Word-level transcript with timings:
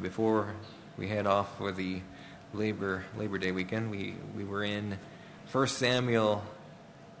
before 0.00 0.54
we 0.96 1.08
head 1.08 1.26
off 1.26 1.58
for 1.58 1.72
the 1.72 2.00
Labor 2.54 3.04
Labor 3.16 3.38
Day 3.38 3.52
weekend, 3.52 3.90
we, 3.90 4.14
we 4.36 4.44
were 4.44 4.64
in 4.64 4.98
1 5.52 5.66
Samuel 5.66 6.42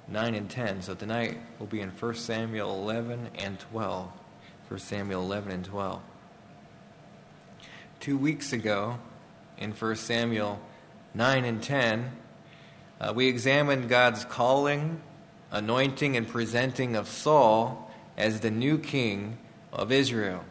9 0.08 0.34
and 0.34 0.48
10. 0.48 0.82
So 0.82 0.94
tonight 0.94 1.38
we'll 1.58 1.68
be 1.68 1.80
in 1.80 1.90
1 1.90 2.14
Samuel 2.14 2.70
11 2.82 3.30
and 3.36 3.58
12. 3.58 4.10
1 4.68 4.80
Samuel 4.80 5.22
11 5.22 5.52
and 5.52 5.64
12. 5.64 6.00
Two 8.00 8.16
weeks 8.16 8.52
ago, 8.52 8.98
in 9.58 9.72
1 9.72 9.96
Samuel 9.96 10.60
9 11.14 11.44
and 11.44 11.62
10, 11.62 12.10
uh, 13.00 13.12
we 13.14 13.28
examined 13.28 13.88
God's 13.88 14.24
calling, 14.24 15.00
anointing, 15.50 16.16
and 16.16 16.26
presenting 16.26 16.96
of 16.96 17.08
Saul 17.08 17.90
as 18.16 18.40
the 18.40 18.50
new 18.50 18.78
king 18.78 19.38
of 19.72 19.92
Israel. 19.92 20.44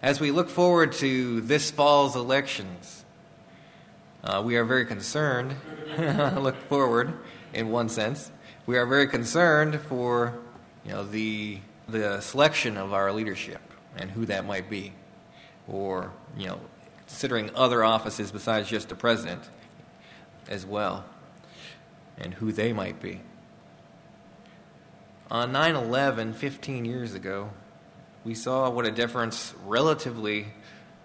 As 0.00 0.20
we 0.20 0.30
look 0.30 0.48
forward 0.48 0.92
to 0.94 1.40
this 1.40 1.72
fall's 1.72 2.14
elections, 2.14 3.04
uh, 4.22 4.40
we 4.44 4.56
are 4.56 4.64
very 4.64 4.86
concerned, 4.86 5.56
look 5.98 6.54
forward 6.68 7.12
in 7.52 7.70
one 7.70 7.88
sense, 7.88 8.30
we 8.64 8.78
are 8.78 8.86
very 8.86 9.08
concerned 9.08 9.80
for 9.80 10.38
you 10.84 10.92
know, 10.92 11.04
the, 11.04 11.58
the 11.88 12.20
selection 12.20 12.76
of 12.76 12.92
our 12.92 13.12
leadership 13.12 13.60
and 13.96 14.08
who 14.08 14.24
that 14.26 14.46
might 14.46 14.70
be, 14.70 14.92
or 15.66 16.12
you 16.36 16.46
know, 16.46 16.60
considering 17.08 17.50
other 17.56 17.82
offices 17.82 18.30
besides 18.30 18.68
just 18.68 18.88
the 18.90 18.94
president 18.94 19.42
as 20.48 20.64
well, 20.64 21.04
and 22.16 22.34
who 22.34 22.52
they 22.52 22.72
might 22.72 23.02
be. 23.02 23.20
On 25.28 25.50
9 25.50 25.74
11, 25.74 26.34
15 26.34 26.84
years 26.84 27.14
ago, 27.14 27.50
we 28.28 28.34
saw 28.34 28.68
what 28.68 28.84
a 28.84 28.90
difference 28.90 29.54
relatively 29.64 30.48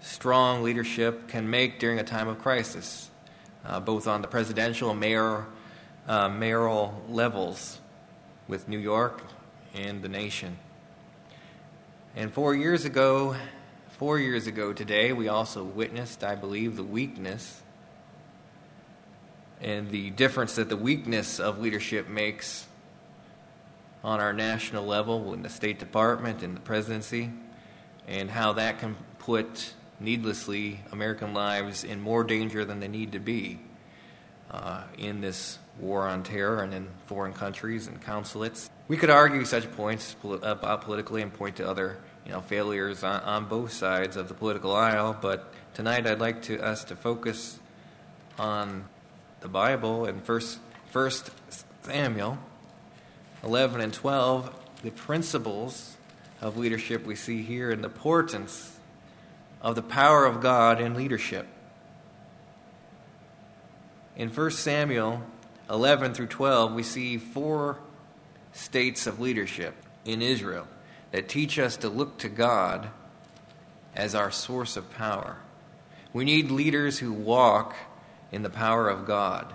strong 0.02 0.62
leadership 0.62 1.30
can 1.30 1.50
make 1.50 1.80
during 1.80 1.98
a 1.98 2.04
time 2.04 2.28
of 2.28 2.38
crisis, 2.38 3.10
uh, 3.64 3.80
both 3.80 4.10
on 4.10 4.22
the 4.22 4.28
presidential 4.28 4.92
and 4.92 5.00
mayor, 5.00 5.46
uh, 6.06 6.28
mayoral 6.28 7.02
levels 7.08 7.80
with 8.50 8.68
New 8.68 8.78
York 8.78 9.24
and 9.74 10.02
the 10.02 10.10
nation. 10.10 10.58
And 12.14 12.30
four 12.30 12.56
years 12.56 12.84
ago, 12.84 13.38
four 13.98 14.20
years 14.20 14.46
ago 14.46 14.74
today, 14.74 15.14
we 15.14 15.30
also 15.30 15.64
witnessed, 15.64 16.26
I 16.26 16.36
believe, 16.36 16.76
the 16.76 16.84
weakness 16.84 17.62
and 19.62 19.90
the 19.92 20.10
difference 20.10 20.56
that 20.56 20.68
the 20.68 20.76
weakness 20.76 21.40
of 21.40 21.60
leadership 21.60 22.10
makes 22.10 22.68
on 24.04 24.20
our 24.20 24.34
national 24.34 24.86
level 24.86 25.34
in 25.34 25.42
the 25.42 25.50
State 25.50 25.80
Department 25.80 26.44
and 26.44 26.56
the 26.56 26.62
presidency, 26.62 27.32
and 28.08 28.30
how 28.30 28.54
that 28.54 28.80
can 28.80 28.96
put 29.20 29.74
needlessly 30.00 30.82
American 30.92 31.34
lives 31.34 31.84
in 31.84 32.02
more 32.02 32.24
danger 32.24 32.66
than 32.66 32.80
they 32.80 32.88
need 32.88 33.14
to 33.14 33.20
be 33.20 33.60
uh, 34.52 34.84
in 34.98 35.22
this 35.22 35.58
war 35.80 36.08
on 36.08 36.22
terror 36.24 36.62
and 36.62 36.74
in 36.74 36.88
foreign 37.06 37.34
countries 37.34 37.88
and 37.88 38.02
consulates. 38.02 38.70
We 38.88 38.98
could 38.98 39.10
argue 39.10 39.46
such 39.46 39.72
points 39.72 40.16
about 40.24 40.82
politically 40.82 41.22
and 41.22 41.34
point 41.34 41.56
to 41.58 41.70
other 41.70 41.98
you 42.26 42.32
know, 42.32 42.42
failures 42.42 43.04
on, 43.04 43.22
on 43.22 43.46
both 43.46 43.72
sides 43.72 44.18
of 44.18 44.28
the 44.28 44.34
political 44.34 44.76
aisle, 44.76 45.18
but 45.20 45.52
tonight 45.74 46.06
I'd 46.06 46.20
like 46.20 46.42
to, 46.44 46.60
us 46.62 46.84
to 46.86 46.96
focus 46.96 47.60
on 48.38 48.86
the 49.40 49.48
Bible 49.48 50.06
in 50.06 50.20
First, 50.22 50.60
First 50.92 51.32
Samuel 51.84 52.38
11 53.44 53.82
and 53.82 53.94
12, 53.94 54.54
the 54.84 54.92
principles 54.92 55.96
of 56.42 56.58
leadership 56.58 57.06
we 57.06 57.16
see 57.16 57.42
here 57.42 57.72
and 57.72 57.84
the 57.84 57.88
importance 57.88 58.78
of 59.62 59.76
the 59.76 59.82
power 59.82 60.26
of 60.26 60.42
God 60.42 60.80
in 60.80 60.94
leadership. 60.94 61.48
In 64.16 64.30
1 64.30 64.52
Samuel 64.52 65.24
11 65.70 66.14
through 66.14 66.28
12, 66.28 66.74
we 66.74 66.84
see 66.84 67.18
four 67.18 67.80
states 68.52 69.08
of 69.08 69.20
leadership 69.20 69.74
in 70.06 70.22
Israel 70.22 70.68
that 71.12 71.30
teach 71.30 71.58
us 71.58 71.78
to 71.78 71.90
look 71.90 72.18
to 72.20 72.30
God 72.30 72.90
as 73.96 74.16
our 74.16 74.32
source 74.32 74.78
of 74.78 74.92
power. 74.92 75.38
We 76.12 76.26
need 76.26 76.52
leaders 76.52 77.00
who 77.00 77.12
walk 77.12 77.76
in 78.32 78.44
the 78.44 78.50
power 78.50 78.90
of 78.90 79.06
God. 79.06 79.54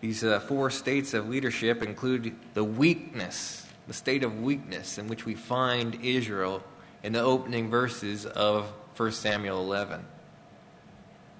These 0.00 0.22
uh, 0.22 0.40
four 0.40 0.70
states 0.70 1.12
of 1.14 1.28
leadership 1.28 1.82
include 1.82 2.34
the 2.54 2.62
weakness, 2.64 3.66
the 3.86 3.94
state 3.94 4.22
of 4.22 4.40
weakness 4.40 4.98
in 4.98 5.08
which 5.08 5.26
we 5.26 5.34
find 5.34 5.98
Israel 6.02 6.62
in 7.02 7.12
the 7.12 7.20
opening 7.20 7.68
verses 7.68 8.24
of 8.24 8.72
1 8.96 9.12
Samuel 9.12 9.60
11, 9.60 10.04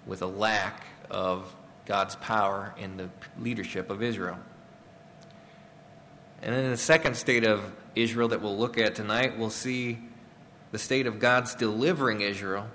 with 0.07 0.23
a 0.23 0.27
lack 0.27 0.85
of 1.11 1.55
God's 1.87 2.17
power 2.17 2.75
in 2.79 2.97
the 2.97 3.09
leadership 3.39 3.91
of 3.91 4.03
Israel. 4.03 4.39
And 6.43 6.55
in 6.55 6.71
the 6.71 6.77
second 6.77 7.17
state 7.17 7.45
of 7.45 7.73
Israel 7.95 8.29
that 8.29 8.41
we'll 8.41 8.57
look 8.57 8.79
at 8.79 8.95
tonight, 8.95 9.39
we'll 9.39 9.51
see 9.51 9.99
the 10.71 10.79
state 10.79 11.07
of 11.07 11.19
God's 11.19 11.55
delivering 11.55 12.21
Israel 12.21 12.69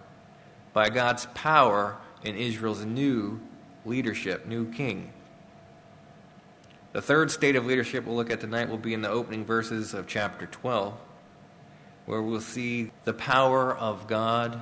by 0.73 0.89
God's 0.89 1.27
power 1.33 1.97
in 2.23 2.35
Israel's 2.35 2.83
new 2.83 3.39
leadership, 3.85 4.45
new 4.45 4.69
king. 4.71 5.13
The 6.93 7.01
third 7.01 7.31
state 7.31 7.55
of 7.55 7.65
leadership 7.65 8.05
we'll 8.05 8.15
look 8.15 8.29
at 8.29 8.39
tonight 8.39 8.69
will 8.69 8.77
be 8.77 8.93
in 8.93 9.01
the 9.01 9.09
opening 9.09 9.45
verses 9.45 9.95
of 9.95 10.05
chapter 10.05 10.45
12, 10.45 10.93
where 12.05 12.21
we'll 12.21 12.39
see 12.39 12.91
the 13.03 13.15
power 13.15 13.75
of 13.75 14.05
God, 14.05 14.61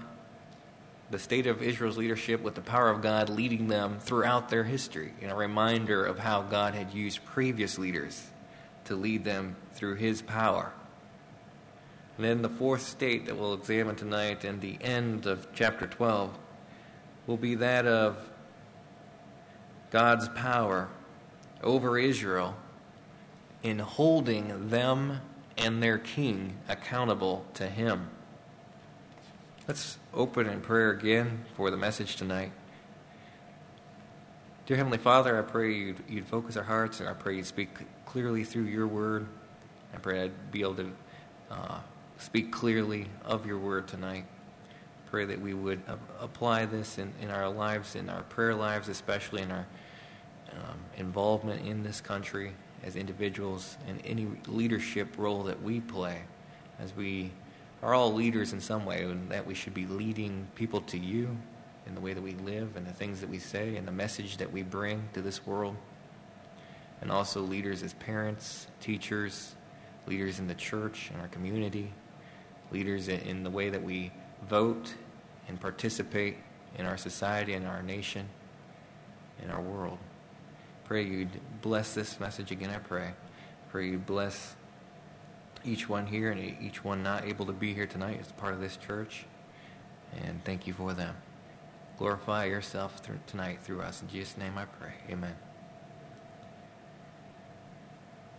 the 1.10 1.20
state 1.20 1.46
of 1.46 1.62
Israel's 1.62 1.98
leadership 1.98 2.42
with 2.42 2.56
the 2.56 2.62
power 2.62 2.90
of 2.90 3.02
God 3.02 3.28
leading 3.28 3.68
them 3.68 4.00
throughout 4.00 4.48
their 4.48 4.64
history, 4.64 5.12
and 5.22 5.30
a 5.30 5.36
reminder 5.36 6.06
of 6.06 6.20
how 6.20 6.42
God 6.42 6.74
had 6.74 6.94
used 6.94 7.24
previous 7.26 7.78
leaders 7.78 8.26
to 8.86 8.96
lead 8.96 9.26
them 9.26 9.58
through 9.74 9.96
his 9.96 10.22
power. 10.22 10.72
And 12.16 12.26
then 12.26 12.42
the 12.42 12.50
fourth 12.50 12.84
state 12.84 13.26
that 13.26 13.38
we'll 13.38 13.56
examine 13.56 13.98
tonight 13.98 14.46
and 14.46 14.62
the 14.62 14.78
end 14.80 15.26
of 15.26 15.50
chapter 15.54 15.86
12 15.86 16.38
will 17.28 17.36
be 17.36 17.56
that 17.56 17.86
of 17.86 18.18
God's 19.90 20.30
power 20.30 20.88
over 21.64 21.98
Israel 21.98 22.56
in 23.64 23.80
holding 23.80 24.70
them 24.70 25.22
and 25.58 25.82
their 25.82 25.98
king 25.98 26.58
accountable 26.68 27.46
to 27.54 27.68
him. 27.68 28.10
Let's 29.68 29.98
open 30.14 30.48
in 30.48 30.62
prayer 30.62 30.90
again 30.90 31.46
for 31.56 31.70
the 31.70 31.78
message 31.78 32.16
tonight. 32.16 32.52
Dear 34.66 34.78
Heavenly 34.78 34.98
Father, 34.98 35.38
I 35.38 35.42
pray 35.42 35.74
you'd, 35.74 36.04
you'd 36.08 36.28
focus 36.28 36.58
our 36.58 36.64
hearts 36.64 37.00
and 37.00 37.10
I 37.10 37.14
pray 37.14 37.36
you'd 37.36 37.46
speak 37.46 37.70
clearly 38.06 38.44
through 38.44 38.64
your 38.64 38.88
word. 38.88 39.28
I 39.94 39.98
pray 39.98 40.24
I'd 40.24 40.52
be 40.52 40.62
able 40.62 40.76
to 40.76 40.92
uh, 41.52 41.80
speak 42.18 42.52
clearly 42.52 43.08
of 43.26 43.46
your 43.46 43.58
word 43.58 43.88
tonight. 43.88 44.26
Pray 45.10 45.26
that 45.26 45.42
we 45.42 45.54
would 45.54 45.82
apply 46.20 46.66
this 46.66 46.98
in, 46.98 47.14
in 47.22 47.30
our 47.30 47.50
lives, 47.50 47.96
in 47.96 48.10
our 48.10 48.24
prayer 48.24 48.56
lives, 48.56 48.88
especially 48.88 49.42
in 49.42 49.52
our 49.52 49.68
um, 50.54 50.78
involvement 50.98 51.66
in 51.66 51.84
this 51.84 52.02
country 52.02 52.54
as 52.84 52.96
individuals 52.96 53.78
and 53.88 54.02
any 54.06 54.28
leadership 54.48 55.18
role 55.18 55.44
that 55.44 55.62
we 55.62 55.80
play 55.80 56.22
as 56.80 56.96
we 56.96 57.32
are 57.84 57.94
all 57.94 58.14
leaders 58.14 58.54
in 58.54 58.60
some 58.60 58.86
way 58.86 59.04
and 59.04 59.30
that 59.30 59.46
we 59.46 59.54
should 59.54 59.74
be 59.74 59.86
leading 59.88 60.48
people 60.56 60.82
to 60.82 60.98
you 60.98 61.36
in 61.88 61.96
the 61.96 62.02
way 62.02 62.14
that 62.14 62.22
we 62.22 62.34
live 62.36 62.76
and 62.76 62.86
the 62.86 62.94
things 62.94 63.22
that 63.22 63.30
we 63.30 63.40
say 63.40 63.76
and 63.76 63.88
the 63.88 63.92
message 63.92 64.38
that 64.38 64.52
we 64.52 64.62
bring 64.62 65.08
to 65.14 65.22
this 65.22 65.46
world 65.46 65.76
and 67.02 67.12
also 67.12 67.42
leaders 67.42 67.82
as 67.82 67.94
parents, 67.96 68.68
teachers, 68.80 69.56
leaders 70.06 70.40
in 70.40 70.48
the 70.48 70.56
church 70.56 71.10
and 71.12 71.22
our 71.22 71.28
community, 71.30 71.92
leaders 72.72 73.08
in 73.08 73.44
the 73.44 73.50
way 73.50 73.70
that 73.70 73.82
we 73.82 74.12
vote 74.48 74.94
and 75.48 75.60
participate 75.60 76.38
in 76.78 76.86
our 76.86 76.98
society 76.98 77.54
and 77.54 77.68
our 77.68 77.82
nation, 77.82 78.28
in 79.44 79.50
our 79.50 79.62
world. 79.62 79.98
Pray 80.92 81.06
you'd 81.06 81.40
bless 81.62 81.94
this 81.94 82.20
message 82.20 82.52
again, 82.52 82.70
I 82.70 82.78
pray. 82.78 83.12
Pray 83.70 83.88
you 83.88 83.98
bless 83.98 84.56
each 85.64 85.88
one 85.88 86.06
here 86.06 86.32
and 86.32 86.58
each 86.62 86.84
one 86.84 87.02
not 87.02 87.24
able 87.24 87.46
to 87.46 87.54
be 87.54 87.74
here 87.74 87.88
tonight 87.88 88.18
as 88.20 88.30
part 88.34 88.54
of 88.54 88.60
this 88.60 88.76
church. 88.76 89.24
And 90.22 90.44
thank 90.44 90.68
you 90.68 90.74
for 90.74 90.92
them. 90.92 91.16
Glorify 91.98 92.44
yourself 92.44 93.02
tonight 93.26 93.60
through 93.64 93.80
us. 93.80 94.02
In 94.02 94.10
Jesus' 94.10 94.36
name 94.36 94.58
I 94.58 94.66
pray. 94.66 94.92
Amen. 95.10 95.34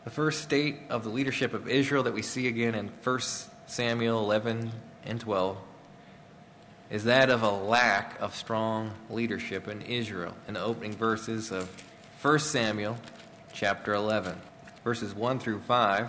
The 0.04 0.10
first 0.10 0.42
state 0.42 0.76
of 0.90 1.04
the 1.04 1.08
leadership 1.08 1.54
of 1.54 1.70
Israel 1.70 2.02
that 2.02 2.12
we 2.12 2.20
see 2.20 2.48
again 2.48 2.74
in 2.74 2.88
1 3.02 3.20
Samuel 3.64 4.22
11 4.24 4.70
and 5.06 5.18
12 5.18 5.56
is 6.90 7.04
that 7.04 7.30
of 7.30 7.44
a 7.44 7.50
lack 7.50 8.20
of 8.20 8.36
strong 8.36 8.92
leadership 9.08 9.68
in 9.68 9.80
Israel 9.80 10.34
in 10.46 10.52
the 10.52 10.62
opening 10.62 10.92
verses 10.92 11.50
of 11.50 11.70
1 12.22 12.38
Samuel 12.38 12.96
chapter 13.52 13.92
11, 13.92 14.38
verses 14.84 15.12
1 15.12 15.40
through 15.40 15.58
5. 15.58 16.06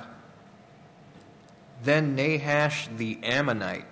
Then 1.81 2.15
Nahash 2.15 2.88
the 2.95 3.18
Ammonite 3.24 3.88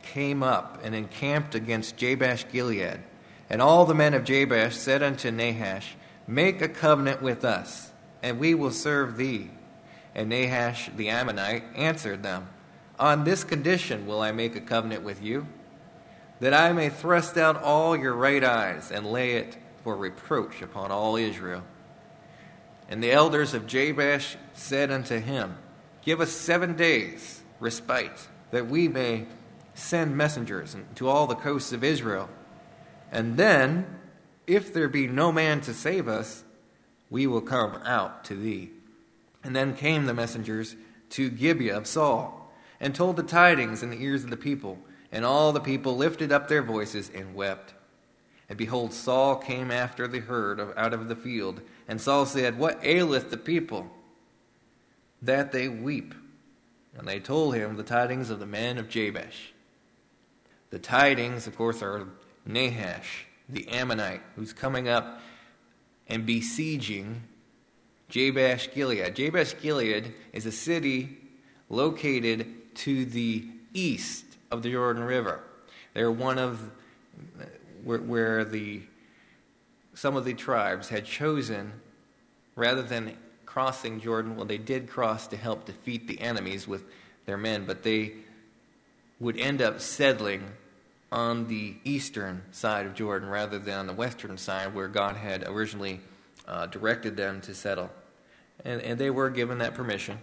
came 0.00 0.42
up 0.42 0.80
and 0.82 0.94
encamped 0.94 1.54
against 1.54 1.98
Jabesh 1.98 2.50
Gilead. 2.50 3.00
And 3.50 3.60
all 3.60 3.84
the 3.84 3.94
men 3.94 4.14
of 4.14 4.24
Jabesh 4.24 4.74
said 4.74 5.02
unto 5.02 5.30
Nahash, 5.30 5.96
Make 6.26 6.62
a 6.62 6.68
covenant 6.68 7.20
with 7.20 7.44
us, 7.44 7.92
and 8.22 8.38
we 8.38 8.54
will 8.54 8.70
serve 8.70 9.18
thee. 9.18 9.50
And 10.14 10.30
Nahash 10.30 10.88
the 10.96 11.10
Ammonite 11.10 11.64
answered 11.74 12.22
them, 12.22 12.48
On 12.98 13.24
this 13.24 13.44
condition 13.44 14.06
will 14.06 14.22
I 14.22 14.32
make 14.32 14.56
a 14.56 14.62
covenant 14.62 15.02
with 15.02 15.22
you, 15.22 15.46
that 16.40 16.54
I 16.54 16.72
may 16.72 16.88
thrust 16.88 17.36
out 17.36 17.62
all 17.62 17.94
your 17.94 18.14
right 18.14 18.42
eyes 18.42 18.90
and 18.90 19.04
lay 19.04 19.32
it 19.32 19.58
for 19.86 19.94
reproach 19.94 20.62
upon 20.62 20.90
all 20.90 21.14
Israel. 21.14 21.62
And 22.88 23.00
the 23.00 23.12
elders 23.12 23.54
of 23.54 23.68
Jabesh 23.68 24.34
said 24.52 24.90
unto 24.90 25.20
him, 25.20 25.58
Give 26.02 26.20
us 26.20 26.32
seven 26.32 26.74
days 26.74 27.40
respite, 27.60 28.26
that 28.50 28.66
we 28.66 28.88
may 28.88 29.26
send 29.74 30.16
messengers 30.16 30.74
to 30.96 31.08
all 31.08 31.28
the 31.28 31.36
coasts 31.36 31.72
of 31.72 31.84
Israel. 31.84 32.28
And 33.12 33.36
then, 33.36 33.86
if 34.48 34.74
there 34.74 34.88
be 34.88 35.06
no 35.06 35.30
man 35.30 35.60
to 35.60 35.72
save 35.72 36.08
us, 36.08 36.42
we 37.08 37.28
will 37.28 37.40
come 37.40 37.76
out 37.84 38.24
to 38.24 38.34
thee. 38.34 38.72
And 39.44 39.54
then 39.54 39.76
came 39.76 40.06
the 40.06 40.14
messengers 40.14 40.74
to 41.10 41.30
Gibeah 41.30 41.76
of 41.76 41.86
Saul, 41.86 42.52
and 42.80 42.92
told 42.92 43.14
the 43.14 43.22
tidings 43.22 43.84
in 43.84 43.90
the 43.90 44.02
ears 44.02 44.24
of 44.24 44.30
the 44.30 44.36
people. 44.36 44.78
And 45.12 45.24
all 45.24 45.52
the 45.52 45.60
people 45.60 45.96
lifted 45.96 46.32
up 46.32 46.48
their 46.48 46.64
voices 46.64 47.08
and 47.14 47.36
wept. 47.36 47.75
And 48.48 48.56
behold, 48.56 48.92
Saul 48.92 49.36
came 49.36 49.70
after 49.70 50.06
the 50.06 50.20
herd 50.20 50.60
out 50.76 50.94
of 50.94 51.08
the 51.08 51.16
field. 51.16 51.60
And 51.88 52.00
Saul 52.00 52.26
said, 52.26 52.58
What 52.58 52.78
aileth 52.82 53.30
the 53.30 53.36
people? 53.36 53.90
That 55.22 55.52
they 55.52 55.68
weep. 55.68 56.14
And 56.96 57.06
they 57.06 57.18
told 57.18 57.54
him 57.54 57.76
the 57.76 57.82
tidings 57.82 58.30
of 58.30 58.38
the 58.38 58.46
men 58.46 58.78
of 58.78 58.88
Jabesh. 58.88 59.52
The 60.70 60.78
tidings, 60.78 61.46
of 61.46 61.56
course, 61.56 61.82
are 61.82 62.06
Nahash, 62.46 63.26
the 63.48 63.68
Ammonite, 63.68 64.22
who's 64.36 64.52
coming 64.52 64.88
up 64.88 65.20
and 66.08 66.24
besieging 66.24 67.22
Jabesh 68.08 68.72
Gilead. 68.72 69.14
Jabesh 69.14 69.60
Gilead 69.60 70.14
is 70.32 70.46
a 70.46 70.52
city 70.52 71.18
located 71.68 72.46
to 72.76 73.04
the 73.04 73.46
east 73.74 74.24
of 74.50 74.62
the 74.62 74.70
Jordan 74.70 75.02
River. 75.02 75.42
They're 75.94 76.12
one 76.12 76.38
of 76.38 76.70
where, 77.86 78.00
where 78.00 78.44
the 78.44 78.82
some 79.94 80.16
of 80.16 80.24
the 80.24 80.34
tribes 80.34 80.88
had 80.88 81.06
chosen 81.06 81.72
rather 82.56 82.82
than 82.82 83.16
crossing 83.46 84.00
Jordan, 84.00 84.36
well, 84.36 84.44
they 84.44 84.58
did 84.58 84.90
cross 84.90 85.28
to 85.28 85.36
help 85.36 85.64
defeat 85.64 86.06
the 86.06 86.20
enemies 86.20 86.68
with 86.68 86.84
their 87.24 87.38
men, 87.38 87.64
but 87.64 87.82
they 87.82 88.12
would 89.20 89.38
end 89.38 89.62
up 89.62 89.80
settling 89.80 90.44
on 91.10 91.46
the 91.46 91.76
eastern 91.84 92.42
side 92.50 92.84
of 92.84 92.94
Jordan 92.94 93.28
rather 93.28 93.58
than 93.58 93.78
on 93.78 93.86
the 93.86 93.94
western 93.94 94.36
side 94.36 94.74
where 94.74 94.88
God 94.88 95.16
had 95.16 95.44
originally 95.46 96.00
uh, 96.46 96.66
directed 96.66 97.16
them 97.16 97.40
to 97.42 97.54
settle. 97.54 97.88
And, 98.64 98.82
and 98.82 98.98
they 98.98 99.10
were 99.10 99.30
given 99.30 99.58
that 99.58 99.74
permission. 99.74 100.18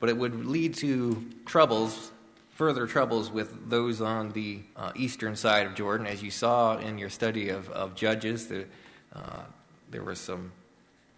But 0.00 0.08
it 0.08 0.16
would 0.16 0.44
lead 0.44 0.74
to 0.78 1.24
troubles, 1.46 2.10
further 2.60 2.86
troubles 2.86 3.30
with 3.30 3.70
those 3.70 4.02
on 4.02 4.32
the 4.32 4.60
uh, 4.76 4.92
eastern 4.94 5.34
side 5.34 5.66
of 5.66 5.74
Jordan. 5.74 6.06
As 6.06 6.22
you 6.22 6.30
saw 6.30 6.76
in 6.76 6.98
your 6.98 7.08
study 7.08 7.48
of, 7.48 7.70
of 7.70 7.94
Judges, 7.94 8.48
the, 8.48 8.66
uh, 9.14 9.44
there 9.90 10.04
were 10.04 10.14
some 10.14 10.52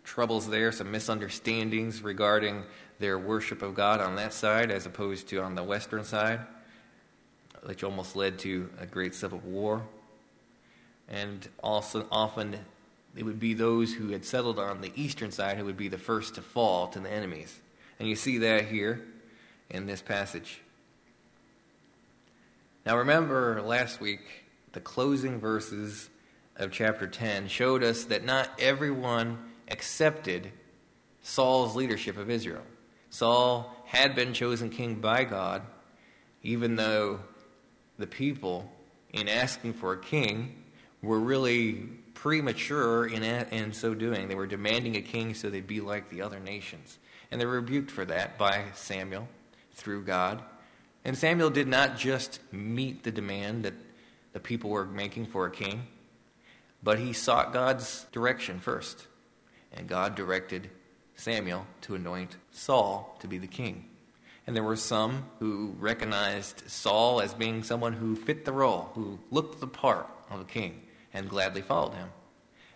troubles 0.05 0.49
there, 0.49 0.71
some 0.71 0.93
misunderstandings 0.93 2.01
regarding 2.01 2.63
their 3.01 3.19
worship 3.19 3.61
of 3.61 3.75
God 3.75 4.01
on 4.01 4.15
that 4.15 4.33
side 4.33 4.71
as 4.71 4.87
opposed 4.87 5.27
to 5.31 5.43
on 5.43 5.57
the 5.57 5.65
western 5.65 6.05
side, 6.05 6.39
which 7.65 7.83
almost 7.83 8.15
led 8.15 8.39
to 8.39 8.71
a 8.79 8.87
great 8.87 9.13
civil 9.13 9.41
war. 9.41 9.83
And 11.09 11.49
also, 11.61 12.07
often 12.13 12.57
it 13.17 13.25
would 13.25 13.41
be 13.41 13.53
those 13.53 13.93
who 13.93 14.11
had 14.11 14.25
settled 14.25 14.61
on 14.61 14.81
the 14.81 14.93
eastern 14.95 15.33
side 15.33 15.57
who 15.57 15.65
would 15.65 15.77
be 15.77 15.89
the 15.89 15.99
first 15.99 16.37
to 16.37 16.41
fall 16.41 16.87
to 16.87 17.01
the 17.01 17.11
enemies. 17.11 17.59
And 17.99 18.09
you 18.09 18.15
see 18.15 18.39
that 18.39 18.67
here 18.67 19.03
in 19.71 19.87
this 19.87 20.01
passage. 20.01 20.61
Now, 22.85 22.99
remember 22.99 23.63
last 23.63 24.01
week, 24.01 24.45
the 24.73 24.81
closing 24.81 25.39
verses 25.39 26.11
of 26.57 26.73
chapter 26.73 27.07
10 27.07 27.47
showed 27.47 27.85
us 27.85 28.05
that 28.05 28.25
not 28.25 28.51
everyone 28.59 29.39
accepted 29.71 30.51
Saul's 31.23 31.77
leadership 31.77 32.17
of 32.17 32.29
Israel. 32.29 32.63
Saul 33.11 33.73
had 33.87 34.17
been 34.17 34.33
chosen 34.33 34.69
king 34.69 34.97
by 34.97 35.23
God, 35.23 35.63
even 36.43 36.75
though 36.75 37.21
the 37.99 38.07
people, 38.09 38.69
in 39.13 39.29
asking 39.29 39.75
for 39.75 39.93
a 39.93 40.01
king, 40.01 40.65
were 41.03 41.21
really 41.21 41.89
premature 42.15 43.07
in, 43.07 43.23
in 43.23 43.73
so 43.73 43.95
doing. 43.95 44.27
They 44.27 44.35
were 44.35 44.47
demanding 44.47 44.97
a 44.97 45.03
king 45.03 45.35
so 45.35 45.51
they'd 45.51 45.67
be 45.67 45.81
like 45.81 46.11
the 46.11 46.23
other 46.23 46.41
nations. 46.41 46.99
And 47.31 47.41
they 47.41 47.47
were 47.47 47.61
rebuked 47.61 47.93
for 47.93 48.05
that 48.07 48.39
by 48.39 48.65
Samuel 48.75 49.29
through 49.73 50.03
God. 50.03 50.43
And 51.05 51.19
Samuel 51.19 51.51
did 51.51 51.67
not 51.67 51.97
just 51.97 52.41
meet 52.53 53.03
the 53.03 53.11
demand 53.11 53.65
that 53.65 53.75
the 54.33 54.41
people 54.41 54.71
were 54.71 54.85
making 54.85 55.27
for 55.27 55.47
a 55.47 55.51
king, 55.51 55.87
but 56.83 56.99
he 56.99 57.13
sought 57.13 57.53
God's 57.53 58.07
direction 58.13 58.61
first. 58.61 59.07
And 59.73 59.89
God 59.89 60.15
directed 60.15 60.71
Samuel 61.17 61.67
to 61.83 61.95
anoint 61.95 62.37
Saul 62.51 63.17
to 63.21 63.27
be 63.27 63.39
the 63.39 63.47
king. 63.47 63.89
And 64.47 64.57
there 64.57 64.63
were 64.63 64.77
some 64.77 65.27
who 65.39 65.75
recognized 65.79 66.69
Saul 66.69 67.21
as 67.21 67.33
being 67.33 67.63
someone 67.63 67.93
who 67.93 68.17
fit 68.17 68.45
the 68.45 68.53
role, 68.53 68.91
who 68.95 69.19
looked 69.31 69.61
the 69.61 69.67
part 69.67 70.09
of 70.31 70.41
a 70.41 70.45
king, 70.45 70.83
and 71.15 71.29
gladly 71.29 71.63
followed 71.63 71.95
him. 71.95 72.09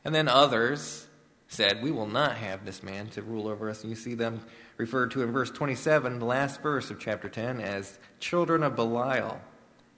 And 0.04 0.14
then 0.14 0.28
others 0.28 1.05
said, 1.48 1.82
We 1.82 1.90
will 1.90 2.06
not 2.06 2.36
have 2.36 2.64
this 2.64 2.82
man 2.82 3.08
to 3.08 3.22
rule 3.22 3.48
over 3.48 3.70
us. 3.70 3.82
And 3.82 3.90
you 3.90 3.96
see 3.96 4.14
them 4.14 4.40
referred 4.76 5.10
to 5.12 5.22
in 5.22 5.32
verse 5.32 5.50
27, 5.50 6.18
the 6.18 6.24
last 6.24 6.60
verse 6.60 6.90
of 6.90 6.98
chapter 6.98 7.28
10, 7.28 7.60
as 7.60 7.98
children 8.20 8.62
of 8.62 8.76
Belial. 8.76 9.40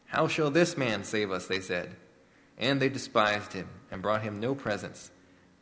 How 0.07 0.29
shall 0.29 0.51
this 0.51 0.77
man 0.77 1.05
save 1.05 1.31
us? 1.31 1.47
They 1.47 1.61
said. 1.61 1.97
And 2.57 2.81
they 2.81 2.89
despised 2.89 3.53
him 3.53 3.69
and 3.91 4.03
brought 4.03 4.23
him 4.23 4.41
no 4.41 4.55
presents 4.55 5.11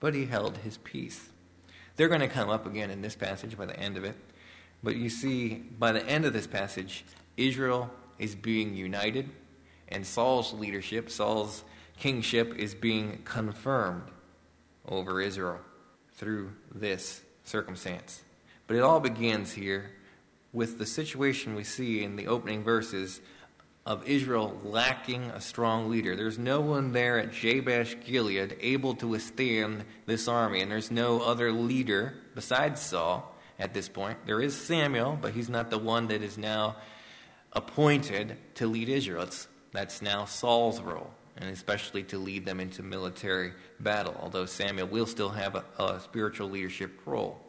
but 0.00 0.14
he 0.14 0.26
held 0.26 0.58
his 0.58 0.78
peace. 0.78 1.30
They're 1.96 2.08
going 2.08 2.20
to 2.20 2.28
come 2.28 2.50
up 2.50 2.66
again 2.66 2.90
in 2.90 3.02
this 3.02 3.16
passage 3.16 3.56
by 3.56 3.66
the 3.66 3.78
end 3.78 3.96
of 3.96 4.04
it. 4.04 4.14
But 4.82 4.96
you 4.96 5.08
see, 5.08 5.54
by 5.54 5.92
the 5.92 6.06
end 6.06 6.24
of 6.24 6.32
this 6.32 6.46
passage, 6.46 7.04
Israel 7.36 7.90
is 8.18 8.34
being 8.34 8.76
united, 8.76 9.30
and 9.88 10.06
Saul's 10.06 10.52
leadership, 10.52 11.10
Saul's 11.10 11.64
kingship, 11.98 12.54
is 12.56 12.74
being 12.74 13.22
confirmed 13.24 14.10
over 14.86 15.20
Israel 15.20 15.58
through 16.16 16.52
this 16.74 17.22
circumstance. 17.44 18.22
But 18.66 18.76
it 18.76 18.82
all 18.82 19.00
begins 19.00 19.52
here 19.52 19.90
with 20.52 20.78
the 20.78 20.86
situation 20.86 21.54
we 21.54 21.64
see 21.64 22.02
in 22.02 22.16
the 22.16 22.26
opening 22.26 22.64
verses 22.64 23.20
of 23.84 24.06
Israel 24.08 24.58
lacking 24.64 25.22
a 25.30 25.40
strong 25.40 25.88
leader. 25.88 26.16
There's 26.16 26.38
no 26.38 26.60
one 26.60 26.90
there 26.90 27.20
at 27.20 27.32
Jabesh 27.32 27.96
Gilead 28.04 28.56
able 28.60 28.94
to 28.96 29.06
withstand 29.06 29.84
this 30.06 30.26
army, 30.26 30.60
and 30.60 30.70
there's 30.70 30.90
no 30.90 31.20
other 31.20 31.52
leader 31.52 32.14
besides 32.34 32.80
Saul 32.80 33.32
at 33.58 33.74
this 33.74 33.88
point. 33.88 34.18
There 34.26 34.40
is 34.40 34.56
Samuel, 34.56 35.16
but 35.20 35.34
he's 35.34 35.48
not 35.48 35.70
the 35.70 35.78
one 35.78 36.08
that 36.08 36.22
is 36.22 36.36
now 36.36 36.76
appointed 37.52 38.36
to 38.56 38.66
lead 38.66 38.88
Israel. 38.88 39.22
It's, 39.22 39.46
that's 39.72 40.02
now 40.02 40.24
Saul's 40.24 40.80
role, 40.80 41.10
and 41.38 41.50
especially 41.50 42.02
to 42.04 42.18
lead 42.18 42.44
them 42.44 42.60
into 42.60 42.82
military 42.82 43.52
battle, 43.80 44.16
although 44.20 44.46
Samuel 44.46 44.88
will 44.88 45.06
still 45.06 45.28
have 45.30 45.54
a, 45.54 45.64
a 45.78 46.00
spiritual 46.00 46.48
leadership 46.48 46.98
role, 47.04 47.40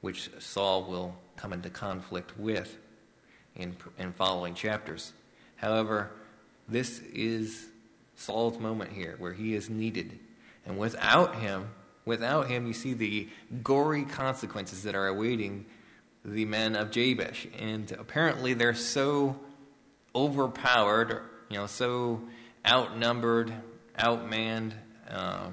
which 0.00 0.30
Saul 0.38 0.84
will 0.84 1.14
come 1.36 1.52
into 1.52 1.68
conflict 1.68 2.38
with 2.38 2.76
in, 3.54 3.76
in 3.98 4.12
following 4.12 4.54
chapters. 4.54 5.12
However, 5.56 6.10
this 6.68 7.00
is 7.12 7.66
Saul's 8.16 8.58
moment 8.58 8.92
here 8.92 9.16
where 9.18 9.32
he 9.32 9.54
is 9.54 9.68
needed. 9.68 10.18
And 10.64 10.78
without 10.78 11.36
him, 11.36 11.68
without 12.04 12.48
him, 12.48 12.66
you 12.66 12.72
see 12.72 12.94
the 12.94 13.28
gory 13.62 14.04
consequences 14.04 14.82
that 14.84 14.94
are 14.94 15.06
awaiting 15.06 15.66
the 16.24 16.44
men 16.44 16.74
of 16.74 16.90
Jabesh. 16.90 17.46
And 17.58 17.90
apparently 17.92 18.54
they're 18.54 18.74
so 18.74 19.38
overpowered, 20.14 21.20
you 21.50 21.58
know, 21.58 21.66
so 21.66 22.22
outnumbered, 22.68 23.52
outmanned, 23.98 24.72
uh, 25.10 25.48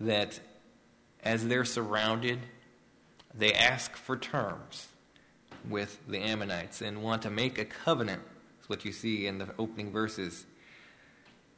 that 0.00 0.40
as 1.22 1.46
they're 1.46 1.64
surrounded, 1.64 2.40
they 3.34 3.52
ask 3.52 3.96
for 3.96 4.16
terms 4.16 4.88
with 5.68 6.00
the 6.08 6.18
Ammonites 6.18 6.80
and 6.80 7.02
want 7.02 7.22
to 7.22 7.30
make 7.30 7.58
a 7.58 7.64
covenant 7.64 8.22
is 8.62 8.68
what 8.68 8.84
you 8.84 8.92
see 8.92 9.26
in 9.26 9.38
the 9.38 9.48
opening 9.58 9.92
verses. 9.92 10.46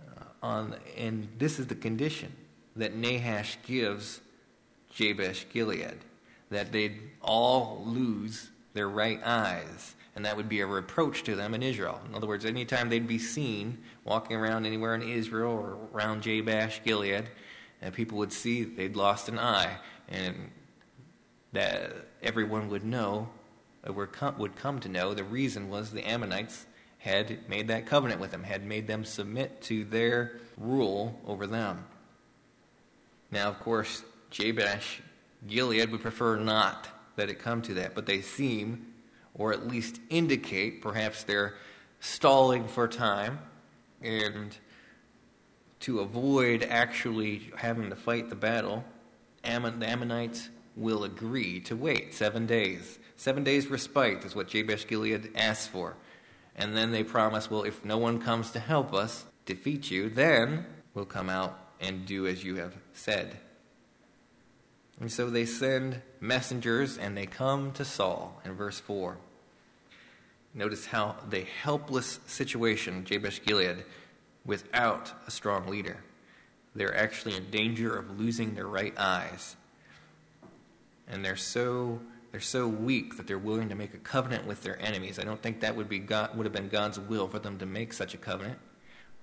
Uh, 0.00 0.24
on, 0.42 0.76
and 0.96 1.28
this 1.38 1.58
is 1.58 1.68
the 1.68 1.74
condition 1.74 2.32
that 2.76 2.94
Nahash 2.94 3.58
gives 3.66 4.20
Jabesh 4.92 5.46
Gilead 5.52 5.98
that 6.50 6.72
they'd 6.72 7.00
all 7.22 7.82
lose 7.86 8.50
their 8.74 8.88
right 8.88 9.20
eyes. 9.24 9.94
And 10.14 10.24
that 10.26 10.36
would 10.36 10.48
be 10.48 10.60
a 10.60 10.66
reproach 10.66 11.22
to 11.24 11.34
them 11.34 11.54
in 11.54 11.62
Israel. 11.62 12.00
In 12.06 12.14
other 12.14 12.26
words, 12.26 12.44
anytime 12.44 12.90
they'd 12.90 13.08
be 13.08 13.18
seen 13.18 13.78
walking 14.04 14.36
around 14.36 14.66
anywhere 14.66 14.94
in 14.94 15.02
Israel 15.02 15.52
or 15.52 15.78
around 15.94 16.22
Jabesh, 16.22 16.82
Gilead, 16.84 17.28
and 17.80 17.94
people 17.94 18.18
would 18.18 18.32
see 18.32 18.64
they'd 18.64 18.94
lost 18.94 19.28
an 19.28 19.38
eye. 19.38 19.78
And 20.08 20.50
that 21.52 21.92
everyone 22.22 22.68
would 22.68 22.84
know, 22.84 23.28
uh, 23.86 23.92
or 23.92 24.08
would 24.38 24.56
come 24.56 24.80
to 24.80 24.88
know, 24.88 25.14
the 25.14 25.24
reason 25.24 25.68
was 25.68 25.90
the 25.90 26.06
Ammonites 26.06 26.66
had 26.98 27.48
made 27.48 27.68
that 27.68 27.86
covenant 27.86 28.20
with 28.20 28.30
them, 28.30 28.44
had 28.44 28.64
made 28.64 28.86
them 28.86 29.04
submit 29.04 29.60
to 29.62 29.84
their 29.84 30.40
rule 30.56 31.20
over 31.26 31.46
them. 31.46 31.84
Now, 33.30 33.48
of 33.48 33.58
course, 33.60 34.04
Jabesh, 34.30 35.00
Gilead 35.46 35.90
would 35.90 36.02
prefer 36.02 36.36
not 36.36 36.88
that 37.16 37.28
it 37.28 37.38
come 37.38 37.60
to 37.62 37.74
that, 37.74 37.94
but 37.94 38.06
they 38.06 38.20
seem, 38.20 38.91
or 39.34 39.52
at 39.52 39.66
least 39.66 40.00
indicate, 40.10 40.82
perhaps 40.82 41.24
they're 41.24 41.54
stalling 42.00 42.66
for 42.66 42.88
time 42.88 43.38
and 44.02 44.56
to 45.80 46.00
avoid 46.00 46.62
actually 46.62 47.50
having 47.56 47.90
to 47.90 47.96
fight 47.96 48.28
the 48.28 48.36
battle, 48.36 48.84
Ammon, 49.44 49.80
the 49.80 49.88
Ammonites 49.88 50.48
will 50.76 51.04
agree 51.04 51.60
to 51.60 51.76
wait 51.76 52.14
seven 52.14 52.46
days. 52.46 52.98
Seven 53.16 53.44
days 53.44 53.68
respite 53.68 54.24
is 54.24 54.34
what 54.34 54.48
Jabesh 54.48 54.86
Gilead 54.86 55.30
asks 55.34 55.66
for. 55.66 55.96
And 56.56 56.76
then 56.76 56.92
they 56.92 57.02
promise, 57.02 57.50
well, 57.50 57.62
if 57.62 57.84
no 57.84 57.98
one 57.98 58.20
comes 58.20 58.50
to 58.52 58.60
help 58.60 58.92
us 58.92 59.24
defeat 59.46 59.90
you, 59.90 60.08
then 60.08 60.66
we'll 60.94 61.04
come 61.04 61.28
out 61.28 61.58
and 61.80 62.06
do 62.06 62.26
as 62.26 62.44
you 62.44 62.56
have 62.56 62.76
said. 62.92 63.36
And 65.02 65.10
so 65.10 65.30
they 65.30 65.46
send 65.46 66.00
messengers 66.20 66.96
and 66.96 67.16
they 67.16 67.26
come 67.26 67.72
to 67.72 67.84
Saul 67.84 68.40
in 68.44 68.52
verse 68.52 68.78
4. 68.78 69.18
Notice 70.54 70.86
how 70.86 71.16
the 71.28 71.40
helpless 71.40 72.20
situation, 72.28 73.04
Jabesh 73.04 73.42
Gilead, 73.44 73.84
without 74.44 75.12
a 75.26 75.32
strong 75.32 75.66
leader. 75.66 75.96
They're 76.76 76.96
actually 76.96 77.34
in 77.34 77.50
danger 77.50 77.96
of 77.96 78.16
losing 78.20 78.54
their 78.54 78.68
right 78.68 78.96
eyes. 78.96 79.56
And 81.08 81.24
they're 81.24 81.34
so 81.34 82.00
they're 82.30 82.40
so 82.40 82.68
weak 82.68 83.16
that 83.16 83.26
they're 83.26 83.38
willing 83.38 83.70
to 83.70 83.74
make 83.74 83.94
a 83.94 83.98
covenant 83.98 84.46
with 84.46 84.62
their 84.62 84.80
enemies. 84.80 85.18
I 85.18 85.24
don't 85.24 85.42
think 85.42 85.62
that 85.62 85.74
would 85.74 85.88
be 85.88 85.98
God, 85.98 86.36
would 86.36 86.46
have 86.46 86.52
been 86.52 86.68
God's 86.68 87.00
will 87.00 87.26
for 87.26 87.40
them 87.40 87.58
to 87.58 87.66
make 87.66 87.92
such 87.92 88.14
a 88.14 88.18
covenant 88.18 88.60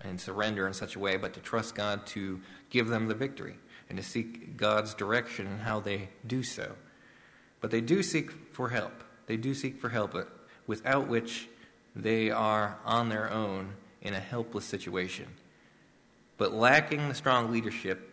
and 0.01 0.19
surrender 0.19 0.67
in 0.67 0.73
such 0.73 0.97
a 0.97 0.99
way, 0.99 1.15
but 1.15 1.33
to 1.35 1.39
trust 1.39 1.73
God 1.73 2.05
to 2.07 2.41
give 2.69 2.89
them 2.89 3.07
the 3.07 3.15
victory 3.15 3.55
and 3.89 3.97
to 3.97 4.03
seek 4.03 4.55
God's 4.55 4.93
direction 4.93 5.47
in 5.47 5.59
how 5.59 5.79
they 5.79 6.09
do 6.25 6.43
so. 6.43 6.73
But 7.59 7.71
they 7.71 7.81
do 7.81 8.03
seek 8.03 8.31
for 8.53 8.69
help. 8.69 9.03
They 9.25 9.37
do 9.37 9.53
seek 9.53 9.79
for 9.79 9.89
help, 9.89 10.15
without 10.67 11.07
which 11.07 11.47
they 11.95 12.29
are 12.29 12.77
on 12.85 13.09
their 13.09 13.29
own 13.31 13.73
in 14.01 14.13
a 14.13 14.19
helpless 14.19 14.65
situation. 14.65 15.27
But 16.37 16.53
lacking 16.53 17.09
the 17.09 17.15
strong 17.15 17.51
leadership, 17.51 18.09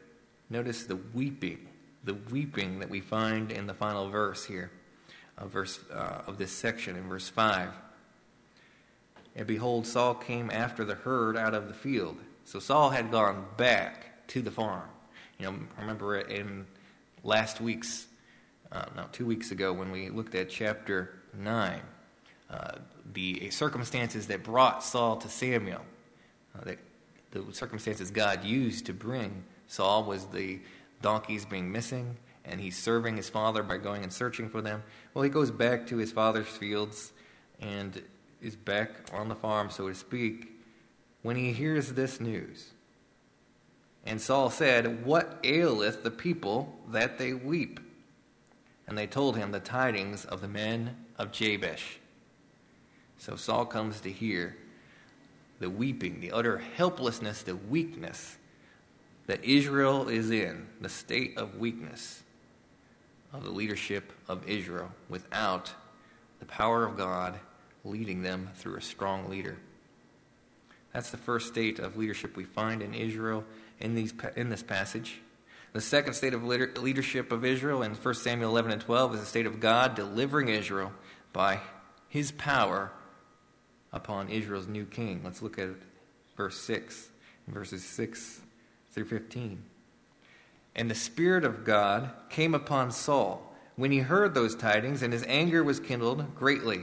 notice 0.50 0.84
the 0.84 0.96
weeping, 0.96 1.68
the 2.04 2.14
weeping 2.14 2.80
that 2.80 2.90
we 2.90 3.00
find 3.00 3.52
in 3.52 3.66
the 3.66 3.74
final 3.74 4.08
verse 4.08 4.44
here 4.44 4.70
of, 5.38 5.50
verse, 5.50 5.78
uh, 5.92 6.22
of 6.26 6.38
this 6.38 6.50
section 6.50 6.96
in 6.96 7.08
verse 7.08 7.28
5. 7.28 7.68
And 9.36 9.46
behold, 9.46 9.86
Saul 9.86 10.14
came 10.14 10.50
after 10.50 10.84
the 10.84 10.94
herd 10.94 11.36
out 11.36 11.54
of 11.54 11.68
the 11.68 11.74
field. 11.74 12.16
So 12.44 12.58
Saul 12.58 12.90
had 12.90 13.10
gone 13.10 13.44
back 13.56 14.26
to 14.28 14.40
the 14.40 14.50
farm. 14.50 14.88
You 15.38 15.46
know, 15.46 15.58
remember 15.78 16.18
in 16.18 16.66
last 17.22 17.60
week's, 17.60 18.06
uh, 18.72 18.84
two 19.12 19.26
weeks 19.26 19.50
ago 19.50 19.72
when 19.72 19.90
we 19.90 20.08
looked 20.08 20.34
at 20.34 20.48
chapter 20.48 21.14
9, 21.38 21.80
uh, 22.48 22.72
the 23.12 23.50
circumstances 23.50 24.26
that 24.28 24.42
brought 24.42 24.82
Saul 24.82 25.16
to 25.16 25.28
Samuel, 25.28 25.82
uh, 26.54 26.64
that 26.64 26.78
the 27.32 27.44
circumstances 27.52 28.10
God 28.10 28.44
used 28.44 28.86
to 28.86 28.92
bring 28.92 29.44
Saul 29.66 30.04
was 30.04 30.26
the 30.26 30.60
donkeys 31.02 31.44
being 31.44 31.70
missing, 31.70 32.16
and 32.44 32.60
he's 32.60 32.78
serving 32.78 33.16
his 33.16 33.28
father 33.28 33.62
by 33.62 33.76
going 33.76 34.02
and 34.02 34.12
searching 34.12 34.48
for 34.48 34.62
them. 34.62 34.82
Well, 35.12 35.22
he 35.24 35.30
goes 35.30 35.50
back 35.50 35.86
to 35.88 35.96
his 35.96 36.12
father's 36.12 36.46
fields 36.46 37.12
and 37.60 38.02
is 38.40 38.56
back 38.56 38.90
on 39.12 39.28
the 39.28 39.34
farm, 39.34 39.70
so 39.70 39.88
to 39.88 39.94
speak, 39.94 40.52
when 41.22 41.36
he 41.36 41.52
hears 41.52 41.92
this 41.92 42.20
news. 42.20 42.72
And 44.06 44.20
Saul 44.20 44.50
said, 44.50 45.04
What 45.04 45.40
aileth 45.42 46.04
the 46.04 46.10
people 46.10 46.78
that 46.88 47.18
they 47.18 47.34
weep? 47.34 47.80
And 48.86 48.96
they 48.96 49.08
told 49.08 49.36
him 49.36 49.50
the 49.50 49.60
tidings 49.60 50.24
of 50.24 50.40
the 50.40 50.48
men 50.48 50.96
of 51.18 51.32
Jabesh. 51.32 51.98
So 53.18 53.34
Saul 53.34 53.66
comes 53.66 54.00
to 54.02 54.12
hear 54.12 54.56
the 55.58 55.68
weeping, 55.68 56.20
the 56.20 56.30
utter 56.30 56.58
helplessness, 56.76 57.42
the 57.42 57.56
weakness 57.56 58.36
that 59.26 59.44
Israel 59.44 60.08
is 60.08 60.30
in, 60.30 60.68
the 60.80 60.88
state 60.88 61.36
of 61.36 61.56
weakness 61.56 62.22
of 63.32 63.42
the 63.42 63.50
leadership 63.50 64.12
of 64.28 64.48
Israel 64.48 64.92
without 65.08 65.72
the 66.38 66.46
power 66.46 66.84
of 66.86 66.96
God 66.96 67.40
leading 67.84 68.22
them 68.22 68.50
through 68.54 68.76
a 68.76 68.82
strong 68.82 69.28
leader. 69.28 69.58
That's 70.92 71.10
the 71.10 71.16
first 71.16 71.48
state 71.48 71.78
of 71.78 71.96
leadership 71.96 72.36
we 72.36 72.44
find 72.44 72.82
in 72.82 72.94
Israel 72.94 73.44
in, 73.80 73.94
these, 73.94 74.12
in 74.36 74.48
this 74.48 74.62
passage. 74.62 75.20
The 75.72 75.80
second 75.80 76.14
state 76.14 76.32
of 76.32 76.42
leadership 76.42 77.32
of 77.32 77.44
Israel 77.44 77.82
in 77.82 77.94
1 77.94 78.14
Samuel 78.14 78.50
11 78.50 78.72
and 78.72 78.80
12 78.80 79.14
is 79.14 79.20
the 79.20 79.26
state 79.26 79.46
of 79.46 79.60
God 79.60 79.94
delivering 79.94 80.48
Israel 80.48 80.92
by 81.32 81.60
his 82.08 82.32
power 82.32 82.92
upon 83.92 84.28
Israel's 84.28 84.68
new 84.68 84.86
king. 84.86 85.20
Let's 85.22 85.42
look 85.42 85.58
at 85.58 85.68
verse 86.36 86.58
6, 86.60 87.08
verses 87.48 87.84
6 87.84 88.40
through 88.92 89.04
15. 89.04 89.62
And 90.74 90.90
the 90.90 90.94
Spirit 90.94 91.44
of 91.44 91.64
God 91.64 92.10
came 92.30 92.54
upon 92.54 92.90
Saul 92.90 93.54
when 93.76 93.90
he 93.90 93.98
heard 93.98 94.34
those 94.34 94.54
tidings, 94.54 95.02
and 95.02 95.12
his 95.12 95.24
anger 95.28 95.62
was 95.62 95.80
kindled 95.80 96.34
greatly. 96.34 96.80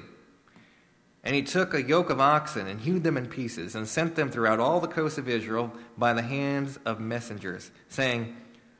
And 1.24 1.36
he 1.36 1.42
took 1.42 1.74
a 1.74 1.82
yoke 1.82 2.10
of 2.10 2.20
oxen 2.20 2.68
and 2.68 2.82
hewed 2.82 3.04
them 3.04 3.16
in 3.16 3.28
pieces, 3.28 3.76
and 3.76 3.88
sent 3.88 4.16
them 4.16 4.30
throughout 4.30 4.60
all 4.60 4.82
the 4.82 4.88
coasts 4.88 5.18
of 5.18 5.30
Israel 5.30 5.72
by 5.98 6.14
the 6.14 6.22
hands 6.22 6.78
of 6.86 7.00
messengers, 7.00 7.72
saying, 7.88 8.36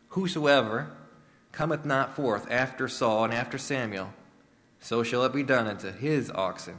Whosoever 0.10 0.92
cometh 1.54 1.86
not 1.86 2.16
forth 2.16 2.52
after 2.52 2.90
Saul 2.90 3.26
and 3.26 3.34
after 3.34 3.58
Samuel, 3.58 4.14
so 4.82 5.04
shall 5.04 5.24
it 5.24 5.32
be 5.32 5.44
done 5.44 5.68
unto 5.68 5.92
his 5.92 6.30
oxen. 6.32 6.76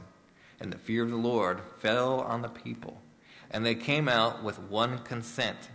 And 0.59 0.71
the 0.71 0.77
fear 0.77 1.03
of 1.03 1.09
the 1.09 1.15
Lord 1.15 1.61
fell 1.79 2.21
on 2.21 2.43
the 2.43 2.47
people, 2.47 3.01
and 3.49 3.65
they 3.65 3.75
came 3.75 4.07
out 4.07 4.43
with 4.43 4.59
one 4.59 4.99
consent. 4.99 5.69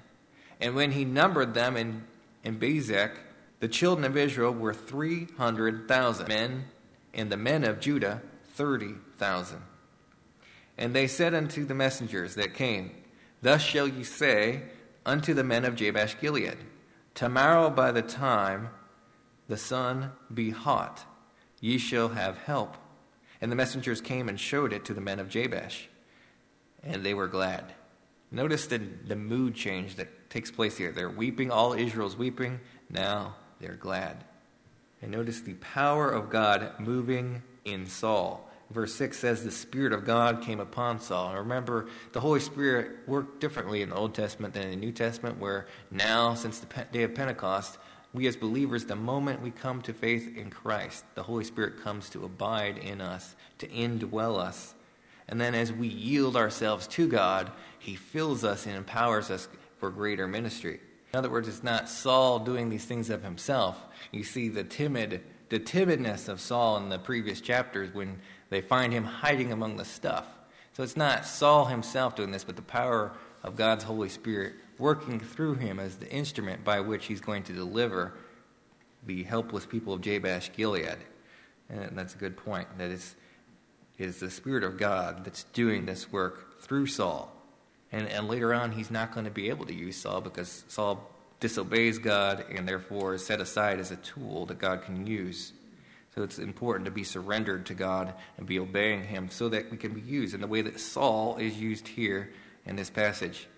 And 0.60 0.74
when 0.74 0.92
he 0.92 1.04
numbered 1.04 1.54
them 1.54 1.76
in, 1.76 2.04
in 2.44 2.58
Bezek, 2.58 3.16
the 3.58 3.68
children 3.68 4.04
of 4.04 4.16
Israel 4.16 4.52
were 4.52 4.72
300,000 4.72 6.28
men, 6.28 6.64
and 7.12 7.30
the 7.30 7.36
men 7.36 7.64
of 7.64 7.80
Judah 7.80 8.22
30,000. 8.54 9.60
And 10.78 10.94
they 10.94 11.06
said 11.06 11.34
unto 11.34 11.64
the 11.64 11.74
messengers 11.74 12.34
that 12.34 12.54
came, 12.54 12.92
Thus 13.42 13.62
shall 13.62 13.88
ye 13.88 14.04
say 14.04 14.62
unto 15.04 15.34
the 15.34 15.44
men 15.44 15.64
of 15.64 15.76
Jabesh 15.76 16.18
Gilead, 16.20 16.58
Tomorrow 17.14 17.70
by 17.70 17.92
the 17.92 18.02
time 18.02 18.70
the 19.48 19.56
sun 19.56 20.12
be 20.32 20.50
hot, 20.50 21.04
ye 21.60 21.78
shall 21.78 22.10
have 22.10 22.38
help. 22.38 22.76
And 23.40 23.50
the 23.50 23.56
messengers 23.56 24.00
came 24.00 24.28
and 24.28 24.38
showed 24.38 24.72
it 24.72 24.84
to 24.84 24.94
the 24.94 25.00
men 25.00 25.18
of 25.18 25.28
Jabesh, 25.28 25.88
and 26.82 27.04
they 27.04 27.14
were 27.14 27.26
glad. 27.26 27.74
Notice 28.30 28.66
the, 28.66 28.78
the 28.78 29.16
mood 29.16 29.54
change 29.54 29.96
that 29.96 30.30
takes 30.30 30.50
place 30.50 30.76
here. 30.76 30.92
They're 30.92 31.10
weeping, 31.10 31.50
all 31.50 31.72
Israel's 31.72 32.16
weeping. 32.16 32.60
Now 32.88 33.36
they're 33.58 33.74
glad. 33.74 34.24
And 35.02 35.10
notice 35.10 35.40
the 35.40 35.54
power 35.54 36.10
of 36.10 36.30
God 36.30 36.78
moving 36.78 37.42
in 37.64 37.86
Saul 37.86 38.49
verse 38.70 38.94
6 38.94 39.18
says 39.18 39.44
the 39.44 39.50
Spirit 39.50 39.92
of 39.92 40.04
God 40.04 40.42
came 40.42 40.60
upon 40.60 41.00
Saul. 41.00 41.30
And 41.30 41.38
remember, 41.38 41.86
the 42.12 42.20
Holy 42.20 42.40
Spirit 42.40 43.06
worked 43.06 43.40
differently 43.40 43.82
in 43.82 43.90
the 43.90 43.96
Old 43.96 44.14
Testament 44.14 44.54
than 44.54 44.64
in 44.64 44.70
the 44.70 44.76
New 44.76 44.92
Testament, 44.92 45.38
where 45.38 45.66
now, 45.90 46.34
since 46.34 46.58
the 46.58 46.84
day 46.92 47.02
of 47.02 47.14
Pentecost, 47.14 47.78
we 48.12 48.26
as 48.26 48.36
believers, 48.36 48.84
the 48.84 48.96
moment 48.96 49.42
we 49.42 49.50
come 49.50 49.82
to 49.82 49.92
faith 49.92 50.36
in 50.36 50.50
Christ, 50.50 51.04
the 51.14 51.22
Holy 51.22 51.44
Spirit 51.44 51.82
comes 51.82 52.08
to 52.10 52.24
abide 52.24 52.78
in 52.78 53.00
us, 53.00 53.36
to 53.58 53.68
indwell 53.68 54.38
us. 54.38 54.74
And 55.28 55.40
then 55.40 55.54
as 55.54 55.72
we 55.72 55.86
yield 55.86 56.36
ourselves 56.36 56.86
to 56.88 57.06
God, 57.06 57.52
He 57.78 57.94
fills 57.94 58.42
us 58.42 58.66
and 58.66 58.74
empowers 58.76 59.30
us 59.30 59.48
for 59.78 59.90
greater 59.90 60.26
ministry. 60.26 60.80
In 61.12 61.18
other 61.18 61.30
words, 61.30 61.48
it's 61.48 61.64
not 61.64 61.88
Saul 61.88 62.38
doing 62.38 62.68
these 62.68 62.84
things 62.84 63.10
of 63.10 63.22
himself. 63.22 63.76
You 64.12 64.22
see 64.22 64.48
the 64.48 64.64
timid, 64.64 65.22
the 65.48 65.58
timidness 65.58 66.28
of 66.28 66.40
Saul 66.40 66.76
in 66.76 66.88
the 66.88 66.98
previous 66.98 67.40
chapters 67.40 67.92
when 67.92 68.20
they 68.48 68.60
find 68.60 68.92
him 68.92 69.04
hiding 69.04 69.52
among 69.52 69.76
the 69.76 69.84
stuff. 69.84 70.26
So 70.72 70.82
it's 70.84 70.96
not 70.96 71.26
Saul 71.26 71.64
himself 71.64 72.14
doing 72.14 72.30
this, 72.30 72.44
but 72.44 72.56
the 72.56 72.62
power 72.62 73.12
of 73.42 73.56
God's 73.56 73.84
Holy 73.84 74.08
Spirit 74.08 74.54
working 74.78 75.18
through 75.18 75.54
him 75.54 75.80
as 75.80 75.96
the 75.96 76.10
instrument 76.10 76.64
by 76.64 76.80
which 76.80 77.06
he's 77.06 77.20
going 77.20 77.42
to 77.44 77.52
deliver 77.52 78.14
the 79.06 79.24
helpless 79.24 79.66
people 79.66 79.92
of 79.94 80.00
Jabesh 80.00 80.52
Gilead. 80.52 80.98
And 81.68 81.98
that's 81.98 82.14
a 82.14 82.18
good 82.18 82.36
point. 82.36 82.68
That 82.78 82.90
it's, 82.90 83.14
it 83.98 84.06
is 84.06 84.20
the 84.20 84.30
Spirit 84.30 84.62
of 84.64 84.78
God 84.78 85.24
that's 85.24 85.44
doing 85.44 85.86
this 85.86 86.12
work 86.12 86.60
through 86.60 86.86
Saul. 86.86 87.32
And, 87.92 88.08
and 88.08 88.28
later 88.28 88.54
on, 88.54 88.72
he's 88.72 88.90
not 88.90 89.12
going 89.12 89.24
to 89.24 89.30
be 89.30 89.48
able 89.48 89.66
to 89.66 89.74
use 89.74 89.96
Saul 89.96 90.20
because 90.20 90.64
Saul 90.68 91.10
disobeys 91.40 91.98
God 91.98 92.44
and 92.54 92.68
therefore 92.68 93.14
is 93.14 93.24
set 93.24 93.40
aside 93.40 93.80
as 93.80 93.90
a 93.90 93.96
tool 93.96 94.46
that 94.46 94.58
God 94.58 94.82
can 94.82 95.06
use. 95.06 95.52
So 96.14 96.22
it's 96.22 96.38
important 96.38 96.84
to 96.86 96.90
be 96.90 97.04
surrendered 97.04 97.66
to 97.66 97.74
God 97.74 98.14
and 98.36 98.46
be 98.46 98.58
obeying 98.58 99.04
Him 99.04 99.28
so 99.30 99.48
that 99.48 99.70
we 99.70 99.76
can 99.76 99.92
be 99.92 100.00
used 100.00 100.34
in 100.34 100.40
the 100.40 100.46
way 100.46 100.62
that 100.62 100.78
Saul 100.78 101.36
is 101.38 101.58
used 101.58 101.88
here 101.88 102.30
in 102.66 102.76
this 102.76 102.90
passage. 102.90 103.48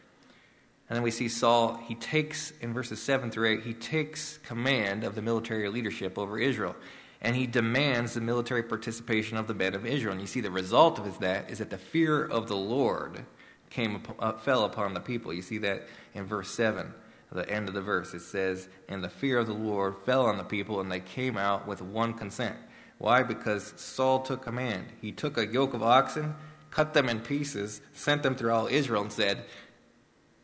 And 0.88 0.96
then 0.96 1.02
we 1.02 1.10
see 1.10 1.28
Saul, 1.28 1.76
he 1.76 1.94
takes, 1.94 2.52
in 2.60 2.74
verses 2.74 3.00
7 3.00 3.30
through 3.30 3.50
8, 3.52 3.62
he 3.62 3.72
takes 3.72 4.38
command 4.38 5.04
of 5.04 5.14
the 5.14 5.22
military 5.22 5.68
leadership 5.68 6.18
over 6.18 6.38
Israel. 6.38 6.76
And 7.22 7.36
he 7.36 7.46
demands 7.46 8.14
the 8.14 8.20
military 8.20 8.62
participation 8.62 9.38
of 9.38 9.46
the 9.46 9.54
men 9.54 9.74
of 9.74 9.86
Israel. 9.86 10.12
And 10.12 10.20
you 10.20 10.26
see 10.26 10.40
the 10.40 10.50
result 10.50 10.98
of 10.98 11.20
that 11.20 11.50
is 11.50 11.58
that 11.58 11.70
the 11.70 11.78
fear 11.78 12.22
of 12.24 12.48
the 12.48 12.56
Lord 12.56 13.24
came 13.72 14.02
uh, 14.18 14.32
fell 14.32 14.64
upon 14.64 14.94
the 14.94 15.00
people. 15.00 15.32
You 15.32 15.42
see 15.42 15.58
that 15.58 15.88
in 16.14 16.26
verse 16.26 16.50
7 16.50 16.92
the 17.32 17.48
end 17.48 17.68
of 17.68 17.74
the 17.74 17.80
verse. 17.80 18.14
It 18.14 18.20
says, 18.20 18.68
And 18.88 19.02
the 19.02 19.08
fear 19.08 19.38
of 19.38 19.46
the 19.46 19.54
Lord 19.54 19.96
fell 20.04 20.26
on 20.26 20.36
the 20.36 20.44
people, 20.44 20.80
and 20.80 20.90
they 20.90 21.00
came 21.00 21.36
out 21.36 21.66
with 21.66 21.82
one 21.82 22.14
consent. 22.14 22.56
Why? 22.98 23.22
Because 23.22 23.72
Saul 23.76 24.20
took 24.20 24.42
command. 24.42 24.86
He 25.00 25.12
took 25.12 25.38
a 25.38 25.46
yoke 25.46 25.74
of 25.74 25.82
oxen, 25.82 26.34
cut 26.70 26.94
them 26.94 27.08
in 27.08 27.20
pieces, 27.20 27.80
sent 27.92 28.22
them 28.22 28.34
through 28.34 28.52
all 28.52 28.66
Israel, 28.66 29.02
and 29.02 29.12
said, 29.12 29.44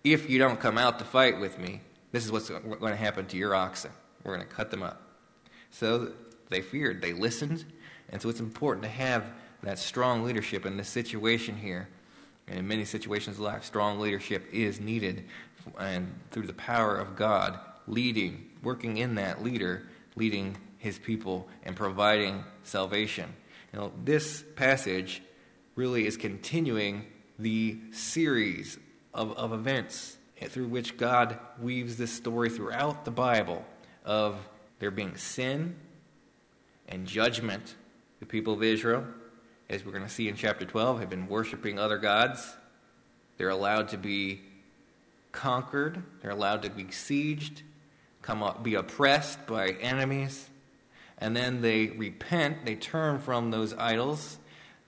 If 0.02 0.28
you 0.28 0.38
don't 0.38 0.60
come 0.60 0.78
out 0.78 0.98
to 0.98 1.04
fight 1.04 1.38
with 1.38 1.58
me, 1.58 1.82
this 2.10 2.24
is 2.24 2.32
what's 2.32 2.48
going 2.48 2.80
to 2.80 2.96
happen 2.96 3.26
to 3.26 3.36
your 3.36 3.54
oxen. 3.54 3.90
We're 4.24 4.34
going 4.36 4.48
to 4.48 4.54
cut 4.54 4.70
them 4.70 4.82
up. 4.82 5.02
So 5.70 6.12
they 6.48 6.62
feared, 6.62 7.02
they 7.02 7.12
listened, 7.12 7.64
and 8.08 8.20
so 8.20 8.28
it's 8.28 8.40
important 8.40 8.82
to 8.84 8.90
have 8.90 9.30
that 9.62 9.78
strong 9.78 10.24
leadership 10.24 10.64
in 10.64 10.76
this 10.76 10.88
situation 10.88 11.56
here. 11.56 11.88
And 12.48 12.58
in 12.58 12.68
many 12.68 12.84
situations 12.84 13.36
of 13.36 13.42
life, 13.42 13.64
strong 13.64 14.00
leadership 14.00 14.46
is 14.52 14.80
needed 14.80 15.24
and 15.78 16.18
through 16.30 16.46
the 16.46 16.54
power 16.54 16.96
of 16.96 17.16
God, 17.16 17.58
leading, 17.86 18.50
working 18.62 18.96
in 18.96 19.16
that 19.16 19.42
leader, 19.42 19.86
leading 20.16 20.56
his 20.78 20.98
people 20.98 21.48
and 21.64 21.76
providing 21.76 22.44
salvation. 22.62 23.34
Know, 23.72 23.92
this 24.04 24.42
passage 24.56 25.22
really 25.74 26.06
is 26.06 26.16
continuing 26.16 27.04
the 27.38 27.78
series 27.92 28.78
of, 29.14 29.36
of 29.36 29.52
events 29.52 30.16
through 30.46 30.68
which 30.68 30.96
God 30.96 31.38
weaves 31.60 31.96
this 31.96 32.12
story 32.12 32.48
throughout 32.50 33.04
the 33.04 33.10
Bible 33.10 33.64
of 34.04 34.36
there 34.78 34.90
being 34.90 35.16
sin 35.16 35.76
and 36.88 37.06
judgment. 37.06 37.74
The 38.20 38.26
people 38.26 38.54
of 38.54 38.62
Israel, 38.62 39.04
as 39.70 39.84
we're 39.84 39.92
going 39.92 40.04
to 40.04 40.08
see 40.08 40.28
in 40.28 40.36
chapter 40.36 40.64
12, 40.64 41.00
have 41.00 41.10
been 41.10 41.28
worshiping 41.28 41.78
other 41.78 41.98
gods. 41.98 42.56
They're 43.36 43.50
allowed 43.50 43.88
to 43.88 43.98
be 43.98 44.40
conquered, 45.30 46.02
they're 46.20 46.30
allowed 46.30 46.62
to 46.62 46.70
be 46.70 46.84
besieged, 46.84 47.62
come 48.22 48.42
up, 48.42 48.62
be 48.62 48.74
oppressed 48.74 49.46
by 49.46 49.70
enemies, 49.80 50.48
and 51.18 51.36
then 51.36 51.60
they 51.60 51.88
repent, 51.88 52.64
they 52.64 52.76
turn 52.76 53.18
from 53.18 53.50
those 53.50 53.74
idols, 53.74 54.38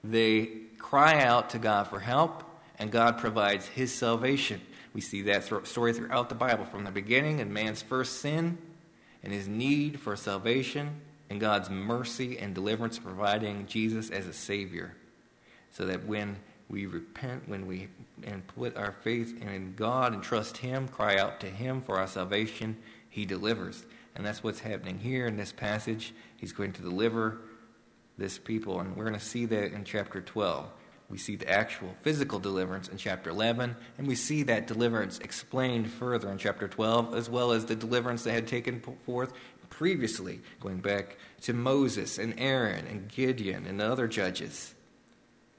they 0.02 0.46
cry 0.78 1.22
out 1.22 1.50
to 1.50 1.58
God 1.58 1.88
for 1.88 2.00
help, 2.00 2.42
and 2.78 2.90
God 2.90 3.18
provides 3.18 3.66
his 3.66 3.94
salvation. 3.94 4.60
We 4.94 5.02
see 5.02 5.22
that 5.22 5.44
story 5.66 5.92
throughout 5.92 6.30
the 6.30 6.34
Bible 6.34 6.64
from 6.64 6.84
the 6.84 6.90
beginning 6.90 7.40
and 7.40 7.52
man's 7.52 7.82
first 7.82 8.20
sin 8.20 8.58
and 9.22 9.32
his 9.32 9.46
need 9.46 10.00
for 10.00 10.16
salvation 10.16 11.02
and 11.30 11.40
God's 11.40 11.70
mercy 11.70 12.38
and 12.38 12.54
deliverance 12.54 12.98
providing 12.98 13.66
Jesus 13.66 14.10
as 14.10 14.26
a 14.26 14.32
Savior. 14.32 14.94
So 15.70 15.86
that 15.86 16.04
when 16.04 16.36
we 16.68 16.86
repent 16.86 17.48
when 17.48 17.66
we 17.66 17.88
and 18.22 18.46
put 18.46 18.76
our 18.76 18.92
faith 18.92 19.40
in 19.40 19.74
God 19.76 20.12
and 20.12 20.22
trust 20.22 20.58
Him, 20.58 20.88
cry 20.88 21.16
out 21.16 21.40
to 21.40 21.46
Him 21.46 21.80
for 21.80 21.98
our 21.98 22.06
salvation, 22.06 22.76
He 23.08 23.24
delivers. 23.24 23.84
And 24.14 24.26
that's 24.26 24.42
what's 24.42 24.60
happening 24.60 24.98
here 24.98 25.26
in 25.26 25.36
this 25.36 25.52
passage. 25.52 26.12
He's 26.36 26.52
going 26.52 26.72
to 26.72 26.82
deliver 26.82 27.38
this 28.18 28.38
people, 28.38 28.80
and 28.80 28.96
we're 28.96 29.06
going 29.06 29.18
to 29.18 29.24
see 29.24 29.46
that 29.46 29.72
in 29.72 29.84
chapter 29.84 30.20
12. 30.20 30.66
We 31.08 31.18
see 31.18 31.34
the 31.34 31.50
actual 31.50 31.94
physical 32.02 32.38
deliverance 32.38 32.86
in 32.88 32.96
chapter 32.96 33.30
11, 33.30 33.74
and 33.98 34.06
we 34.06 34.14
see 34.14 34.44
that 34.44 34.68
deliverance 34.68 35.18
explained 35.18 35.90
further 35.90 36.30
in 36.30 36.38
chapter 36.38 36.68
12, 36.68 37.14
as 37.14 37.28
well 37.28 37.50
as 37.50 37.64
the 37.64 37.74
deliverance 37.74 38.22
that 38.24 38.32
had 38.32 38.46
taken 38.46 38.80
forth 39.06 39.32
previously, 39.70 40.40
going 40.60 40.78
back 40.78 41.16
to 41.42 41.52
Moses 41.52 42.18
and 42.18 42.34
Aaron 42.38 42.86
and 42.86 43.08
Gideon 43.08 43.66
and 43.66 43.80
the 43.80 43.90
other 43.90 44.06
judges. 44.08 44.74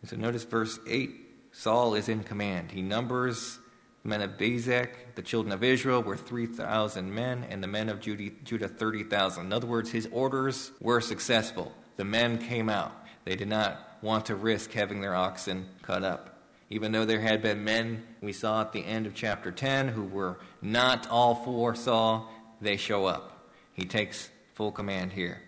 And 0.01 0.09
so 0.09 0.15
notice 0.17 0.43
verse 0.43 0.79
8 0.87 1.09
Saul 1.53 1.95
is 1.95 2.07
in 2.07 2.23
command. 2.23 2.71
He 2.71 2.81
numbers 2.81 3.59
the 4.03 4.09
men 4.09 4.21
of 4.21 4.31
Bezek, 4.31 5.15
the 5.15 5.21
children 5.21 5.51
of 5.51 5.63
Israel, 5.63 6.01
were 6.01 6.17
3,000 6.17 7.13
men, 7.13 7.45
and 7.49 7.61
the 7.61 7.67
men 7.67 7.89
of 7.89 7.99
Judah, 7.99 8.67
30,000. 8.67 9.45
In 9.45 9.53
other 9.53 9.67
words, 9.67 9.91
his 9.91 10.07
orders 10.11 10.71
were 10.79 11.01
successful. 11.01 11.71
The 11.97 12.05
men 12.05 12.37
came 12.37 12.69
out. 12.69 12.93
They 13.25 13.35
did 13.35 13.49
not 13.49 13.97
want 14.01 14.25
to 14.27 14.35
risk 14.35 14.71
having 14.71 15.01
their 15.01 15.13
oxen 15.13 15.67
cut 15.83 16.03
up. 16.03 16.39
Even 16.71 16.91
though 16.91 17.05
there 17.05 17.19
had 17.19 17.41
been 17.41 17.63
men 17.63 18.03
we 18.21 18.33
saw 18.33 18.61
at 18.61 18.71
the 18.71 18.85
end 18.85 19.05
of 19.05 19.13
chapter 19.13 19.51
10 19.51 19.89
who 19.89 20.03
were 20.03 20.39
not 20.61 21.07
all 21.09 21.35
for 21.35 21.75
Saul, 21.75 22.31
they 22.61 22.77
show 22.77 23.05
up. 23.05 23.40
He 23.73 23.85
takes 23.85 24.29
full 24.53 24.71
command 24.71 25.13
here. 25.13 25.41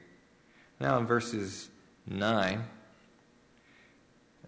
Now, 0.80 0.98
in 0.98 1.06
verses 1.06 1.70
9 2.08 2.64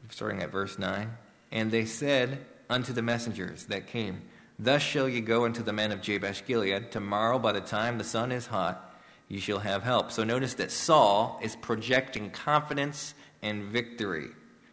starting 0.10 0.42
at 0.42 0.52
verse 0.52 0.78
9. 0.78 1.10
And 1.52 1.72
they 1.72 1.86
said 1.86 2.46
unto 2.70 2.94
the 2.94 3.02
messengers 3.02 3.66
that 3.66 3.88
came, 3.88 4.22
Thus 4.58 4.82
shall 4.82 5.10
ye 5.10 5.22
go 5.22 5.46
unto 5.46 5.64
the 5.64 5.74
men 5.74 5.92
of 5.92 6.02
Jabesh 6.02 6.46
Gilead. 6.46 6.92
Tomorrow, 6.92 7.40
by 7.40 7.52
the 7.52 7.62
time 7.62 7.98
the 7.98 8.04
sun 8.04 8.32
is 8.32 8.48
hot, 8.48 8.94
ye 9.28 9.40
shall 9.40 9.60
have 9.60 9.84
help. 9.84 10.12
So 10.12 10.24
notice 10.24 10.54
that 10.56 10.72
Saul 10.72 11.40
is 11.44 11.56
projecting 11.58 12.30
confidence 12.30 13.14
and 13.42 13.64
victory. 13.64 14.28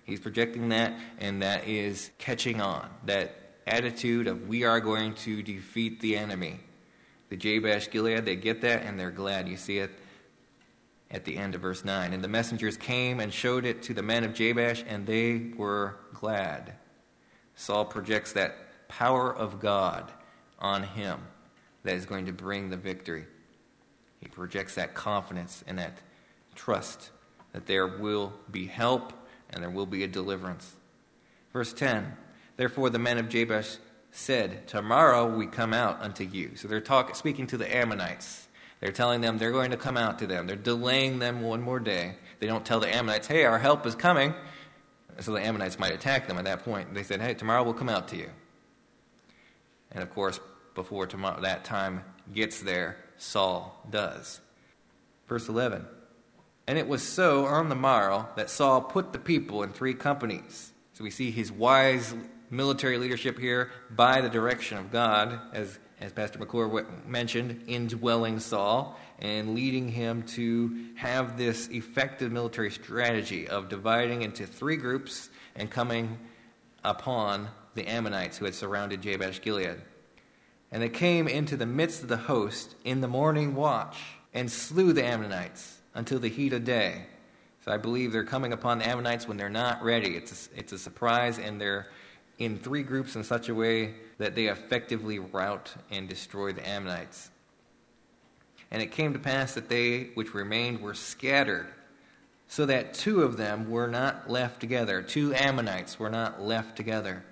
He's 0.04 0.20
projecting 0.20 0.68
that, 0.70 0.94
and 1.18 1.42
that 1.42 1.66
is 1.66 2.10
catching 2.18 2.60
on. 2.60 2.88
That 3.06 3.34
attitude 3.66 4.26
of 4.26 4.48
we 4.48 4.64
are 4.64 4.80
going 4.80 5.14
to 5.14 5.42
defeat 5.42 6.00
the 6.00 6.16
enemy. 6.16 6.60
The 7.32 7.38
Jabesh 7.38 7.90
Gilead, 7.90 8.26
they 8.26 8.36
get 8.36 8.60
that, 8.60 8.82
and 8.82 9.00
they're 9.00 9.10
glad. 9.10 9.48
You 9.48 9.56
see 9.56 9.78
it 9.78 9.90
at 11.10 11.24
the 11.24 11.38
end 11.38 11.54
of 11.54 11.62
verse 11.62 11.82
9. 11.82 12.12
And 12.12 12.22
the 12.22 12.28
messengers 12.28 12.76
came 12.76 13.20
and 13.20 13.32
showed 13.32 13.64
it 13.64 13.84
to 13.84 13.94
the 13.94 14.02
men 14.02 14.22
of 14.22 14.34
Jabesh, 14.34 14.84
and 14.86 15.06
they 15.06 15.52
were 15.56 15.96
glad. 16.12 16.74
Saul 17.54 17.86
projects 17.86 18.34
that 18.34 18.54
power 18.86 19.34
of 19.34 19.60
God 19.60 20.12
on 20.58 20.82
him 20.82 21.22
that 21.84 21.94
is 21.94 22.04
going 22.04 22.26
to 22.26 22.34
bring 22.34 22.68
the 22.68 22.76
victory. 22.76 23.24
He 24.20 24.28
projects 24.28 24.74
that 24.74 24.92
confidence 24.92 25.64
and 25.66 25.78
that 25.78 25.96
trust 26.54 27.12
that 27.54 27.64
there 27.64 27.86
will 27.86 28.34
be 28.50 28.66
help 28.66 29.14
and 29.48 29.62
there 29.62 29.70
will 29.70 29.86
be 29.86 30.04
a 30.04 30.06
deliverance. 30.06 30.70
Verse 31.54 31.72
10 31.72 32.14
Therefore 32.58 32.90
the 32.90 32.98
men 32.98 33.16
of 33.16 33.30
Jabesh 33.30 33.78
said, 34.12 34.68
Tomorrow 34.68 35.34
we 35.34 35.46
come 35.46 35.74
out 35.74 36.00
unto 36.00 36.22
you. 36.22 36.52
So 36.54 36.68
they're 36.68 36.80
talk, 36.80 37.16
speaking 37.16 37.48
to 37.48 37.56
the 37.56 37.74
Ammonites. 37.74 38.46
They're 38.80 38.92
telling 38.92 39.20
them 39.20 39.38
they're 39.38 39.52
going 39.52 39.70
to 39.70 39.76
come 39.76 39.96
out 39.96 40.18
to 40.20 40.26
them. 40.26 40.46
They're 40.46 40.56
delaying 40.56 41.18
them 41.18 41.40
one 41.40 41.62
more 41.62 41.80
day. 41.80 42.16
They 42.40 42.46
don't 42.46 42.64
tell 42.64 42.80
the 42.80 42.92
Ammonites, 42.92 43.26
hey, 43.26 43.44
our 43.44 43.58
help 43.58 43.86
is 43.86 43.94
coming. 43.94 44.34
So 45.20 45.32
the 45.32 45.40
Ammonites 45.40 45.78
might 45.78 45.92
attack 45.92 46.26
them 46.26 46.38
at 46.38 46.44
that 46.44 46.64
point. 46.64 46.92
They 46.94 47.02
said, 47.02 47.20
hey, 47.20 47.34
tomorrow 47.34 47.62
we'll 47.62 47.74
come 47.74 47.88
out 47.88 48.08
to 48.08 48.16
you. 48.16 48.28
And 49.92 50.02
of 50.02 50.10
course, 50.10 50.40
before 50.74 51.06
tomorrow, 51.06 51.40
that 51.42 51.64
time 51.64 52.02
gets 52.32 52.60
there, 52.60 52.96
Saul 53.18 53.86
does. 53.88 54.40
Verse 55.28 55.48
11 55.48 55.86
And 56.66 56.76
it 56.76 56.88
was 56.88 57.02
so 57.02 57.46
on 57.46 57.68
the 57.68 57.76
morrow 57.76 58.28
that 58.36 58.50
Saul 58.50 58.80
put 58.80 59.12
the 59.12 59.18
people 59.18 59.62
in 59.62 59.72
three 59.72 59.94
companies. 59.94 60.72
So 60.94 61.04
we 61.04 61.10
see 61.10 61.30
his 61.30 61.52
wise 61.52 62.14
military 62.52 62.98
leadership 62.98 63.38
here 63.38 63.70
by 63.90 64.20
the 64.20 64.28
direction 64.28 64.78
of 64.78 64.92
God, 64.92 65.40
as 65.52 65.78
as 66.02 66.12
Pastor 66.12 66.40
McClure 66.40 66.84
mentioned, 67.06 67.62
indwelling 67.68 68.40
Saul 68.40 68.98
and 69.20 69.54
leading 69.54 69.88
him 69.88 70.24
to 70.24 70.86
have 70.96 71.38
this 71.38 71.68
effective 71.68 72.32
military 72.32 72.72
strategy 72.72 73.46
of 73.46 73.68
dividing 73.68 74.22
into 74.22 74.44
three 74.44 74.76
groups 74.76 75.30
and 75.54 75.70
coming 75.70 76.18
upon 76.82 77.48
the 77.74 77.86
Ammonites 77.86 78.38
who 78.38 78.46
had 78.46 78.54
surrounded 78.54 79.00
Jabesh 79.00 79.40
Gilead. 79.40 79.80
And 80.72 80.82
they 80.82 80.88
came 80.88 81.28
into 81.28 81.56
the 81.56 81.66
midst 81.66 82.02
of 82.02 82.08
the 82.08 82.16
host 82.16 82.74
in 82.84 83.00
the 83.00 83.08
morning 83.08 83.54
watch 83.54 83.98
and 84.34 84.50
slew 84.50 84.92
the 84.92 85.04
Ammonites 85.04 85.78
until 85.94 86.18
the 86.18 86.28
heat 86.28 86.52
of 86.52 86.64
day. 86.64 87.06
So 87.64 87.70
I 87.70 87.76
believe 87.76 88.10
they're 88.10 88.24
coming 88.24 88.52
upon 88.52 88.78
the 88.78 88.88
Ammonites 88.88 89.28
when 89.28 89.36
they're 89.36 89.48
not 89.48 89.84
ready. 89.84 90.16
It's 90.16 90.48
a, 90.48 90.58
it's 90.58 90.72
a 90.72 90.78
surprise, 90.78 91.38
and 91.38 91.60
they're 91.60 91.86
in 92.38 92.58
three 92.58 92.82
groups 92.82 93.16
in 93.16 93.24
such 93.24 93.48
a 93.48 93.54
way 93.54 93.94
that 94.18 94.34
they 94.34 94.46
effectively 94.46 95.18
rout 95.18 95.74
and 95.90 96.08
destroy 96.08 96.52
the 96.52 96.66
Ammonites. 96.68 97.30
And 98.70 98.80
it 98.80 98.92
came 98.92 99.12
to 99.12 99.18
pass 99.18 99.54
that 99.54 99.68
they 99.68 100.10
which 100.14 100.34
remained 100.34 100.80
were 100.80 100.94
scattered, 100.94 101.68
so 102.48 102.66
that 102.66 102.94
two 102.94 103.22
of 103.22 103.36
them 103.36 103.70
were 103.70 103.88
not 103.88 104.30
left 104.30 104.60
together. 104.60 105.02
Two 105.02 105.34
Ammonites 105.34 105.98
were 105.98 106.10
not 106.10 106.42
left 106.42 106.76
together. 106.76 107.24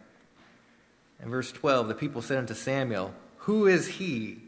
In 1.23 1.31
verse 1.31 1.53
12, 1.53 1.89
the 1.89 1.95
people 1.95 2.23
said 2.23 2.39
unto 2.39 2.55
Samuel, 2.55 3.15
Who 3.39 3.67
is 3.67 3.87
he 3.87 4.39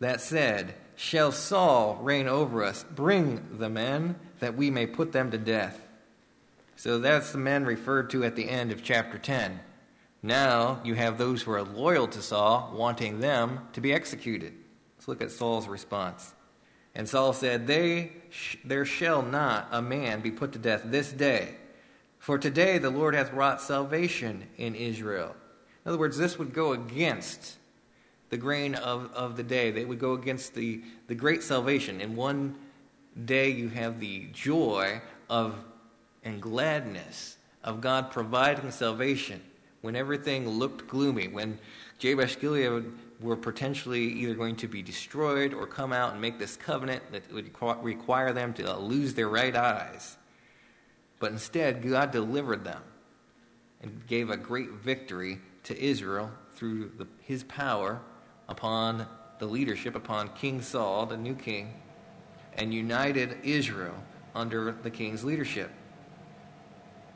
that 0.00 0.20
said, 0.20 0.74
Shall 0.96 1.32
Saul 1.32 1.96
reign 1.96 2.28
over 2.28 2.62
us? 2.64 2.84
Bring 2.84 3.58
the 3.58 3.68
men, 3.68 4.16
that 4.40 4.56
we 4.56 4.70
may 4.70 4.86
put 4.86 5.12
them 5.12 5.30
to 5.30 5.38
death. 5.38 5.80
So 6.76 6.98
that's 6.98 7.32
the 7.32 7.38
men 7.38 7.64
referred 7.64 8.10
to 8.10 8.24
at 8.24 8.36
the 8.36 8.48
end 8.48 8.72
of 8.72 8.82
chapter 8.82 9.18
10. 9.18 9.60
Now 10.22 10.80
you 10.84 10.94
have 10.94 11.18
those 11.18 11.42
who 11.42 11.50
are 11.50 11.62
loyal 11.62 12.06
to 12.08 12.22
Saul, 12.22 12.72
wanting 12.74 13.20
them 13.20 13.68
to 13.72 13.80
be 13.80 13.92
executed. 13.92 14.54
Let's 14.96 15.08
look 15.08 15.22
at 15.22 15.32
Saul's 15.32 15.66
response. 15.66 16.32
And 16.94 17.08
Saul 17.08 17.32
said, 17.32 17.66
they 17.66 18.12
sh- 18.30 18.56
There 18.64 18.84
shall 18.84 19.22
not 19.22 19.66
a 19.72 19.82
man 19.82 20.20
be 20.20 20.30
put 20.30 20.52
to 20.52 20.58
death 20.58 20.82
this 20.84 21.10
day, 21.10 21.56
for 22.18 22.38
today 22.38 22.78
the 22.78 22.90
Lord 22.90 23.14
hath 23.14 23.32
wrought 23.32 23.60
salvation 23.60 24.46
in 24.56 24.76
Israel. 24.76 25.34
In 25.84 25.88
other 25.88 25.98
words, 25.98 26.16
this 26.16 26.38
would 26.38 26.52
go 26.52 26.72
against 26.72 27.56
the 28.30 28.36
grain 28.36 28.76
of, 28.76 29.12
of 29.14 29.36
the 29.36 29.42
day. 29.42 29.72
They 29.72 29.84
would 29.84 29.98
go 29.98 30.12
against 30.12 30.54
the, 30.54 30.82
the 31.08 31.16
great 31.16 31.42
salvation. 31.42 32.00
In 32.00 32.14
one 32.14 32.56
day, 33.24 33.50
you 33.50 33.68
have 33.70 33.98
the 33.98 34.28
joy 34.32 35.02
of 35.28 35.56
and 36.24 36.40
gladness 36.40 37.36
of 37.64 37.80
God 37.80 38.12
providing 38.12 38.70
salvation 38.70 39.42
when 39.82 39.94
everything 39.96 40.48
looked 40.48 40.88
gloomy, 40.88 41.28
when 41.28 41.58
Jabesh 41.98 42.40
Gilead 42.40 42.84
were 43.20 43.36
potentially 43.36 44.04
either 44.04 44.34
going 44.34 44.56
to 44.56 44.68
be 44.68 44.82
destroyed 44.82 45.52
or 45.52 45.66
come 45.66 45.92
out 45.92 46.12
and 46.12 46.20
make 46.20 46.38
this 46.38 46.56
covenant 46.56 47.02
that 47.12 47.30
would 47.32 47.50
require 47.82 48.32
them 48.32 48.52
to 48.54 48.76
lose 48.78 49.14
their 49.14 49.28
right 49.28 49.54
eyes. 49.54 50.16
But 51.18 51.32
instead, 51.32 51.88
God 51.88 52.10
delivered 52.10 52.64
them 52.64 52.82
and 53.80 54.06
gave 54.06 54.30
a 54.30 54.36
great 54.36 54.70
victory 54.70 55.38
to 55.64 55.80
Israel 55.80 56.30
through 56.54 56.92
the, 56.98 57.06
his 57.20 57.44
power 57.44 58.00
upon 58.48 59.06
the 59.38 59.46
leadership, 59.46 59.94
upon 59.94 60.28
King 60.30 60.62
Saul, 60.62 61.06
the 61.06 61.16
new 61.16 61.34
king, 61.34 61.74
and 62.54 62.72
united 62.72 63.38
Israel 63.42 63.94
under 64.34 64.72
the 64.72 64.90
king's 64.90 65.24
leadership. 65.24 65.70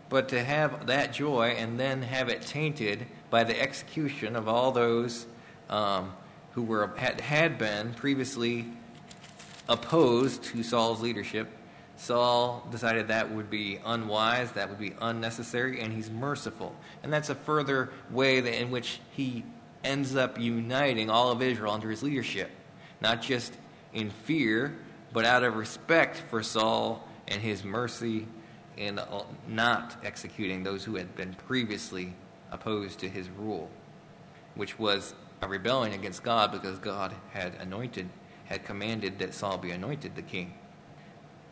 But 0.08 0.28
to 0.28 0.42
have 0.42 0.86
that 0.86 1.12
joy 1.12 1.56
and 1.58 1.78
then 1.78 2.02
have 2.02 2.28
it 2.28 2.42
tainted 2.42 3.06
by 3.30 3.44
the 3.44 3.60
execution 3.60 4.36
of 4.36 4.48
all 4.48 4.72
those 4.72 5.26
um, 5.68 6.12
who 6.52 6.62
were 6.62 6.92
had, 6.96 7.20
had 7.20 7.58
been 7.58 7.92
previously 7.94 8.66
opposed 9.68 10.44
to 10.44 10.62
Saul's 10.62 11.02
leadership, 11.02 11.48
Saul 11.96 12.66
decided 12.70 13.08
that 13.08 13.30
would 13.32 13.50
be 13.50 13.78
unwise, 13.84 14.52
that 14.52 14.68
would 14.68 14.78
be 14.78 14.94
unnecessary, 15.00 15.80
and 15.80 15.92
he's 15.92 16.10
merciful. 16.10 16.74
And 17.02 17.12
that's 17.12 17.30
a 17.30 17.34
further 17.34 17.90
way 18.10 18.40
that 18.40 18.60
in 18.60 18.70
which 18.70 19.00
he 19.12 19.44
ends 19.82 20.14
up 20.14 20.38
uniting 20.38 21.10
all 21.10 21.30
of 21.30 21.42
Israel 21.42 21.72
under 21.72 21.90
his 21.90 22.02
leadership, 22.02 22.50
not 23.00 23.22
just 23.22 23.54
in 23.92 24.10
fear, 24.10 24.76
but 25.12 25.24
out 25.24 25.42
of 25.42 25.56
respect 25.56 26.22
for 26.28 26.42
Saul 26.42 27.06
and 27.28 27.40
his 27.40 27.64
mercy 27.64 28.26
in 28.76 29.00
not 29.48 29.96
executing 30.04 30.62
those 30.62 30.84
who 30.84 30.96
had 30.96 31.14
been 31.16 31.34
previously 31.46 32.12
opposed 32.50 32.98
to 33.00 33.08
his 33.08 33.28
rule, 33.30 33.70
which 34.54 34.78
was 34.78 35.14
a 35.42 35.48
rebellion 35.48 35.94
against 35.94 36.22
God 36.22 36.52
because 36.52 36.78
God 36.78 37.14
had 37.32 37.54
anointed, 37.54 38.08
had 38.44 38.64
commanded 38.64 39.18
that 39.18 39.34
Saul 39.34 39.58
be 39.58 39.70
anointed 39.70 40.14
the 40.14 40.22
king. 40.22 40.54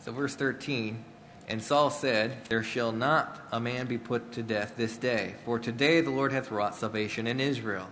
So, 0.01 0.13
verse 0.13 0.35
13 0.35 1.05
And 1.49 1.63
Saul 1.63 1.91
said, 1.91 2.45
There 2.49 2.63
shall 2.63 2.93
not 2.93 3.41
a 3.53 3.61
man 3.61 3.87
be 3.87 3.99
put 3.99 4.33
to 4.33 4.43
death 4.43 4.75
this 4.77 4.97
day, 4.97 5.35
for 5.45 5.59
today 5.59 6.01
the 6.01 6.11
Lord 6.11 6.33
hath 6.33 6.51
wrought 6.51 6.75
salvation 6.75 7.27
in 7.27 7.41
Israel. 7.41 7.89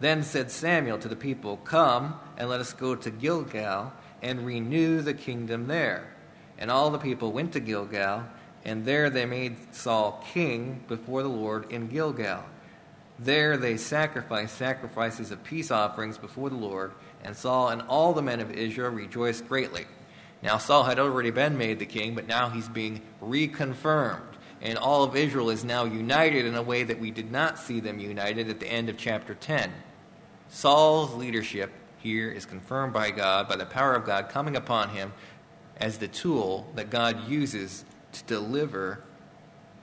Then 0.00 0.22
said 0.22 0.50
Samuel 0.50 0.98
to 0.98 1.08
the 1.08 1.16
people, 1.16 1.58
Come 1.58 2.18
and 2.38 2.48
let 2.48 2.60
us 2.60 2.72
go 2.72 2.94
to 2.96 3.10
Gilgal 3.10 3.92
and 4.22 4.46
renew 4.46 5.02
the 5.02 5.14
kingdom 5.14 5.66
there. 5.66 6.14
And 6.58 6.70
all 6.70 6.90
the 6.90 6.98
people 6.98 7.32
went 7.32 7.52
to 7.52 7.60
Gilgal, 7.60 8.24
and 8.64 8.84
there 8.84 9.10
they 9.10 9.26
made 9.26 9.74
Saul 9.74 10.24
king 10.32 10.84
before 10.88 11.22
the 11.22 11.28
Lord 11.28 11.70
in 11.70 11.88
Gilgal. 11.88 12.44
There 13.18 13.56
they 13.56 13.76
sacrificed 13.76 14.56
sacrifices 14.56 15.30
of 15.30 15.44
peace 15.44 15.70
offerings 15.70 16.18
before 16.18 16.50
the 16.50 16.56
Lord, 16.56 16.92
and 17.22 17.36
Saul 17.36 17.68
and 17.68 17.82
all 17.82 18.12
the 18.12 18.22
men 18.22 18.40
of 18.40 18.50
Israel 18.50 18.90
rejoiced 18.90 19.46
greatly. 19.46 19.86
Now, 20.42 20.56
Saul 20.56 20.84
had 20.84 20.98
already 20.98 21.30
been 21.30 21.58
made 21.58 21.78
the 21.78 21.86
king, 21.86 22.14
but 22.14 22.26
now 22.26 22.48
he's 22.48 22.68
being 22.68 23.02
reconfirmed. 23.22 24.22
And 24.62 24.78
all 24.78 25.04
of 25.04 25.16
Israel 25.16 25.50
is 25.50 25.64
now 25.64 25.84
united 25.84 26.46
in 26.46 26.54
a 26.54 26.62
way 26.62 26.82
that 26.82 26.98
we 26.98 27.10
did 27.10 27.30
not 27.30 27.58
see 27.58 27.80
them 27.80 27.98
united 27.98 28.48
at 28.48 28.60
the 28.60 28.66
end 28.66 28.88
of 28.88 28.96
chapter 28.96 29.34
10. 29.34 29.72
Saul's 30.48 31.14
leadership 31.14 31.70
here 31.98 32.30
is 32.30 32.46
confirmed 32.46 32.92
by 32.92 33.10
God, 33.10 33.48
by 33.48 33.56
the 33.56 33.66
power 33.66 33.94
of 33.94 34.06
God 34.06 34.28
coming 34.28 34.56
upon 34.56 34.90
him 34.90 35.12
as 35.76 35.98
the 35.98 36.08
tool 36.08 36.70
that 36.74 36.90
God 36.90 37.28
uses 37.28 37.84
to 38.12 38.24
deliver 38.24 39.02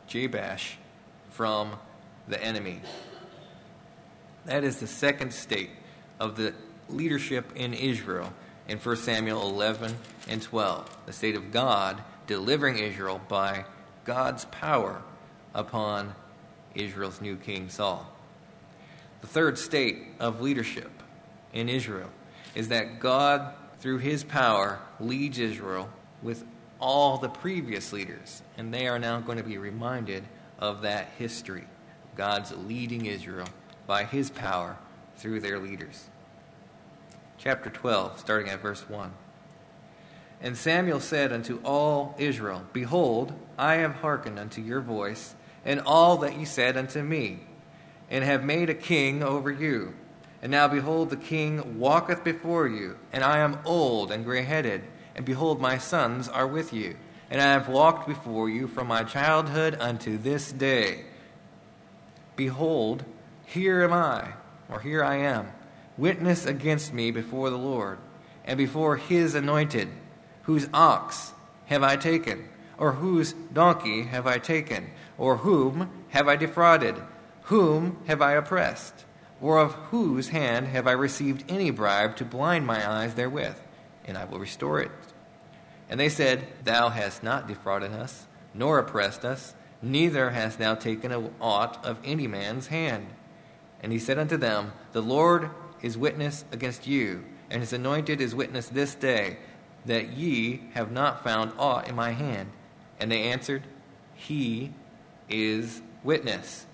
Jabesh 0.08 0.76
from 1.30 1.74
the 2.28 2.42
enemy. 2.44 2.82
That 4.46 4.63
is 4.63 4.80
the 4.80 4.88
second 4.88 5.34
state 5.34 5.70
of 6.20 6.36
the 6.36 6.54
leadership 6.90 7.52
in 7.56 7.74
Israel 7.74 8.34
in 8.68 8.78
1 8.78 8.96
Samuel 8.98 9.50
11 9.50 9.96
and 10.28 10.42
12. 10.42 10.98
The 11.06 11.13
state 11.13 11.36
of 11.36 11.52
God 11.52 12.02
delivering 12.28 12.78
Israel 12.78 13.22
by 13.28 13.66
God's 14.06 14.46
power 14.46 15.02
upon 15.54 16.13
Israel's 16.76 17.22
new 17.22 17.36
king 17.36 17.70
Saul. 17.70 18.10
The 19.22 19.28
third 19.28 19.58
state 19.58 20.08
of 20.20 20.42
leadership 20.42 20.92
in 21.54 21.70
Israel 21.70 22.10
is 22.56 22.70
that 22.70 23.00
God, 23.00 23.54
through 23.80 23.98
his 24.00 24.24
power, 24.24 24.80
leads 25.00 25.40
Israel 25.40 25.90
with 26.22 26.44
all 26.80 27.18
the 27.18 27.30
previous 27.30 27.92
leaders, 27.94 28.42
and 28.58 28.74
they 28.74 28.88
are 28.88 29.00
now 29.00 29.20
going 29.20 29.38
to 29.38 29.44
be 29.44 29.58
reminded 29.58 30.24
of 30.60 30.82
that 30.82 31.10
history. 31.18 31.66
God's 32.16 32.52
leading 32.56 33.06
Israel 33.06 33.48
by 33.86 34.04
his 34.04 34.30
power 34.30 34.78
through 35.18 35.40
their 35.40 35.60
leaders 35.60 36.10
chapter 37.38 37.70
12, 37.70 38.20
starting 38.20 38.50
at 38.50 38.62
verse 38.62 38.90
1. 38.90 39.12
And 40.42 40.58
Samuel 40.58 41.00
said 41.00 41.32
unto 41.32 41.60
all 41.63 42.16
Israel, 42.18 42.63
Behold, 42.74 43.34
I 43.58 43.76
have 43.76 43.96
hearkened 43.96 44.40
unto 44.40 44.62
your 44.62 44.82
voice, 44.82 45.36
and 45.66 45.80
all 45.82 46.18
that 46.18 46.38
ye 46.38 46.46
said 46.46 46.78
unto 46.78 47.02
me, 47.02 47.40
and 48.10 48.24
have 48.24 48.44
made 48.44 48.70
a 48.70 48.76
king 48.76 49.24
over 49.24 49.52
you. 49.52 49.94
And 50.42 50.52
now 50.52 50.68
behold, 50.68 51.10
the 51.10 51.18
king 51.18 51.80
walketh 51.80 52.24
before 52.24 52.68
you, 52.68 52.98
and 53.12 53.24
I 53.24 53.40
am 53.40 53.60
old 53.66 54.12
and 54.12 54.24
gray 54.24 54.44
headed, 54.44 54.84
and 55.18 55.26
behold, 55.26 55.60
my 55.60 55.78
sons 55.78 56.30
are 56.30 56.48
with 56.48 56.72
you. 56.72 56.96
And 57.30 57.42
I 57.42 57.52
have 57.52 57.68
walked 57.68 58.08
before 58.08 58.50
you 58.50 58.68
from 58.68 58.88
my 58.88 59.04
childhood 59.04 59.76
unto 59.82 60.18
this 60.18 60.52
day. 60.52 61.04
Behold, 62.38 63.04
here 63.46 63.84
am 63.84 63.92
I, 63.92 64.34
or 64.70 64.80
here 64.80 65.04
I 65.04 65.18
am 65.18 65.52
witness 65.98 66.46
against 66.46 66.94
me 66.94 67.12
before 67.12 67.50
the 67.50 67.58
Lord 67.58 67.98
and 68.46 68.58
before 68.58 68.96
his 68.96 69.36
anointed. 69.36 69.90
Whose 70.44 70.70
ox 70.74 71.34
have 71.66 71.84
I 71.84 71.98
taken? 71.98 72.48
Or 72.78 72.94
whose 72.94 73.34
donkey 73.34 74.04
have 74.04 74.28
I 74.28 74.38
taken? 74.38 74.92
Or 75.18 75.38
whom 75.38 75.90
have 76.10 76.28
I 76.28 76.36
defrauded? 76.36 76.96
Whom 77.44 77.98
have 78.06 78.22
I 78.22 78.34
oppressed? 78.34 79.06
Or 79.42 79.58
of 79.58 79.74
whose 79.74 80.30
hand 80.30 80.68
have 80.68 80.88
I 80.88 80.92
received 80.92 81.44
any 81.50 81.72
bribe 81.72 82.16
to 82.18 82.26
blind 82.26 82.66
my 82.66 82.88
eyes 82.90 83.16
therewith? 83.16 83.56
And 84.06 84.18
I 84.18 84.26
will 84.26 84.40
restore 84.40 84.80
it. 84.80 84.92
And 85.89 86.00
they 86.00 86.10
said, 86.10 86.47
Thou 86.63 86.89
hast 86.89 87.23
not 87.23 87.47
defrauded 87.47 87.91
us, 87.91 88.28
nor 88.54 88.80
oppressed 88.80 89.23
us, 89.23 89.56
neither 89.82 90.32
hast 90.32 90.60
thou 90.60 90.76
taken 90.76 91.32
aught 91.39 91.84
of 91.86 91.97
any 92.04 92.28
man's 92.28 92.67
hand. 92.67 93.08
And 93.82 93.91
he 93.91 94.00
said 94.00 94.17
unto 94.17 94.38
them, 94.38 94.73
The 94.91 95.02
Lord 95.02 95.50
is 95.82 95.97
witness 95.97 96.43
against 96.52 96.88
you, 96.88 97.23
and 97.50 97.62
his 97.62 97.73
anointed 97.73 98.19
is 98.19 98.36
witness 98.36 98.67
this 98.67 98.95
day, 98.95 99.38
that 99.86 100.10
ye 100.10 100.63
have 100.73 100.91
not 100.91 101.23
found 101.23 101.54
aught 101.58 101.88
in 101.88 101.95
my 101.95 102.12
hand. 102.12 102.52
And 103.00 103.12
they 103.12 103.23
answered, 103.23 103.63
He 104.15 104.73
is 105.30 105.82
witness. 106.04 106.65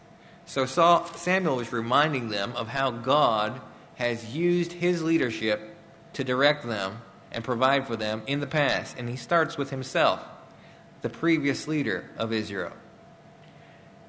So 0.46 0.66
Saul, 0.66 1.06
Samuel 1.16 1.58
was 1.58 1.72
reminding 1.72 2.30
them 2.30 2.54
of 2.56 2.68
how 2.68 2.92
God 2.92 3.62
has 3.96 4.36
used 4.36 4.74
his 4.74 5.04
leadership 5.04 5.76
to 6.14 6.24
direct 6.24 6.66
them 6.66 7.02
and 7.34 7.44
provide 7.44 7.88
for 7.88 7.96
them 7.96 8.22
in 8.28 8.40
the 8.40 8.48
past. 8.48 8.98
And 8.98 9.10
he 9.10 9.16
starts 9.16 9.58
with 9.58 9.70
himself, 9.70 10.24
the 11.02 11.10
previous 11.10 11.68
leader 11.68 12.10
of 12.18 12.32
Israel. 12.32 12.74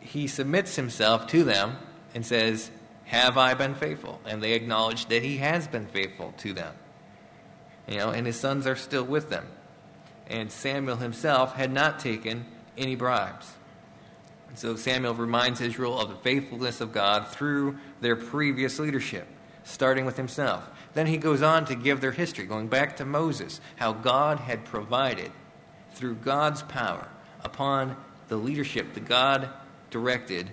He 0.00 0.26
submits 0.26 0.76
himself 0.76 1.26
to 1.28 1.44
them 1.44 1.76
and 2.14 2.24
says, 2.24 2.70
have 3.06 3.36
I 3.36 3.54
been 3.54 3.74
faithful? 3.74 4.20
And 4.24 4.42
they 4.42 4.52
acknowledge 4.52 5.06
that 5.06 5.22
he 5.22 5.38
has 5.38 5.68
been 5.68 5.86
faithful 5.86 6.32
to 6.38 6.52
them. 6.52 6.74
You 7.86 7.98
know, 7.98 8.10
and 8.10 8.26
his 8.26 8.40
sons 8.40 8.66
are 8.66 8.76
still 8.76 9.04
with 9.04 9.28
them. 9.28 9.46
and 10.26 10.50
Samuel 10.50 10.96
himself 10.96 11.54
had 11.54 11.72
not 11.72 12.00
taken 12.00 12.46
any 12.76 12.96
bribes. 12.96 13.52
So 14.54 14.76
Samuel 14.76 15.14
reminds 15.14 15.60
Israel 15.60 15.98
of 15.98 16.10
the 16.10 16.16
faithfulness 16.16 16.80
of 16.80 16.92
God 16.92 17.28
through 17.28 17.78
their 18.00 18.14
previous 18.14 18.78
leadership, 18.78 19.26
starting 19.64 20.04
with 20.04 20.16
himself. 20.16 20.68
Then 20.94 21.06
he 21.06 21.16
goes 21.16 21.42
on 21.42 21.64
to 21.66 21.74
give 21.74 22.00
their 22.00 22.12
history, 22.12 22.46
going 22.46 22.68
back 22.68 22.96
to 22.96 23.04
Moses, 23.04 23.60
how 23.76 23.92
God 23.92 24.38
had 24.38 24.64
provided 24.64 25.32
through 25.92 26.14
God's 26.16 26.62
power 26.62 27.08
upon 27.42 27.96
the 28.28 28.36
leadership 28.36 28.94
that 28.94 29.04
God 29.04 29.50
directed 29.90 30.50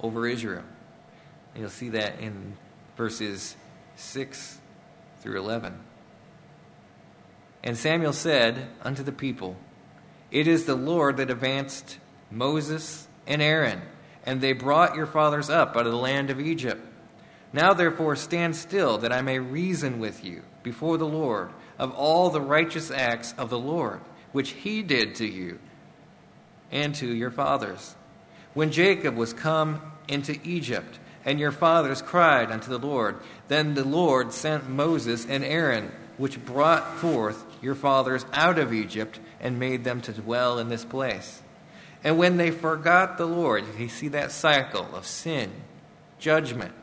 over 0.00 0.26
Israel. 0.26 0.62
And 1.54 1.62
you'll 1.62 1.70
see 1.70 1.90
that 1.90 2.20
in 2.20 2.56
verses 2.96 3.56
6 3.96 4.58
through 5.20 5.38
11. 5.38 5.78
And 7.62 7.78
Samuel 7.78 8.12
said 8.12 8.68
unto 8.82 9.02
the 9.02 9.12
people, 9.12 9.56
It 10.30 10.46
is 10.46 10.66
the 10.66 10.74
Lord 10.74 11.16
that 11.16 11.30
advanced 11.30 11.98
Moses 12.30 13.08
and 13.26 13.40
Aaron, 13.40 13.80
and 14.26 14.40
they 14.40 14.52
brought 14.52 14.96
your 14.96 15.06
fathers 15.06 15.48
up 15.48 15.76
out 15.76 15.86
of 15.86 15.92
the 15.92 15.98
land 15.98 16.28
of 16.28 16.40
Egypt. 16.40 16.84
Now 17.54 17.72
therefore 17.72 18.16
stand 18.16 18.56
still, 18.56 18.98
that 18.98 19.12
I 19.12 19.22
may 19.22 19.38
reason 19.38 20.00
with 20.00 20.24
you 20.24 20.42
before 20.64 20.98
the 20.98 21.06
Lord 21.06 21.50
of 21.78 21.92
all 21.92 22.28
the 22.28 22.40
righteous 22.40 22.90
acts 22.90 23.32
of 23.38 23.48
the 23.48 23.58
Lord, 23.58 24.00
which 24.32 24.50
he 24.50 24.82
did 24.82 25.14
to 25.16 25.26
you 25.26 25.60
and 26.72 26.92
to 26.96 27.06
your 27.06 27.30
fathers. 27.30 27.94
When 28.54 28.72
Jacob 28.72 29.16
was 29.16 29.32
come 29.32 29.80
into 30.08 30.36
Egypt, 30.42 30.98
and 31.24 31.38
your 31.38 31.52
fathers 31.52 32.02
cried 32.02 32.50
unto 32.50 32.68
the 32.68 32.84
Lord, 32.84 33.16
then 33.46 33.74
the 33.74 33.84
Lord 33.84 34.32
sent 34.32 34.68
Moses 34.68 35.24
and 35.24 35.44
Aaron, 35.44 35.92
which 36.16 36.44
brought 36.44 36.96
forth 36.98 37.44
your 37.62 37.76
fathers 37.76 38.26
out 38.32 38.58
of 38.58 38.74
Egypt 38.74 39.20
and 39.40 39.60
made 39.60 39.84
them 39.84 40.00
to 40.02 40.12
dwell 40.12 40.58
in 40.58 40.68
this 40.68 40.84
place. 40.84 41.40
And 42.02 42.18
when 42.18 42.36
they 42.36 42.50
forgot 42.50 43.16
the 43.16 43.26
Lord, 43.26 43.64
you 43.78 43.88
see 43.88 44.08
that 44.08 44.32
cycle 44.32 44.88
of 44.92 45.06
sin, 45.06 45.50
judgment, 46.18 46.74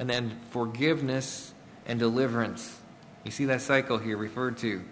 and 0.00 0.08
then 0.08 0.34
forgiveness 0.48 1.52
and 1.86 1.98
deliverance. 1.98 2.80
You 3.22 3.30
see 3.30 3.44
that 3.44 3.60
cycle 3.60 3.98
here 3.98 4.16
referred 4.16 4.56
to. 4.58 4.82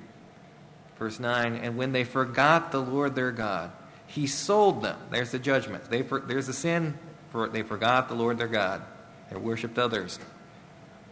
Verse 0.98 1.18
9, 1.18 1.54
and 1.54 1.78
when 1.78 1.92
they 1.92 2.04
forgot 2.04 2.72
the 2.72 2.80
Lord 2.80 3.14
their 3.14 3.32
God, 3.32 3.72
he 4.06 4.26
sold 4.26 4.82
them. 4.82 4.98
There's 5.10 5.30
the 5.30 5.38
judgment. 5.38 5.84
They 5.84 6.02
for, 6.02 6.20
there's 6.20 6.46
the 6.46 6.52
sin. 6.52 6.98
For, 7.30 7.48
they 7.48 7.62
forgot 7.62 8.08
the 8.08 8.16
Lord 8.16 8.36
their 8.36 8.48
God. 8.48 8.82
They 9.30 9.36
worshipped 9.36 9.78
others, 9.78 10.18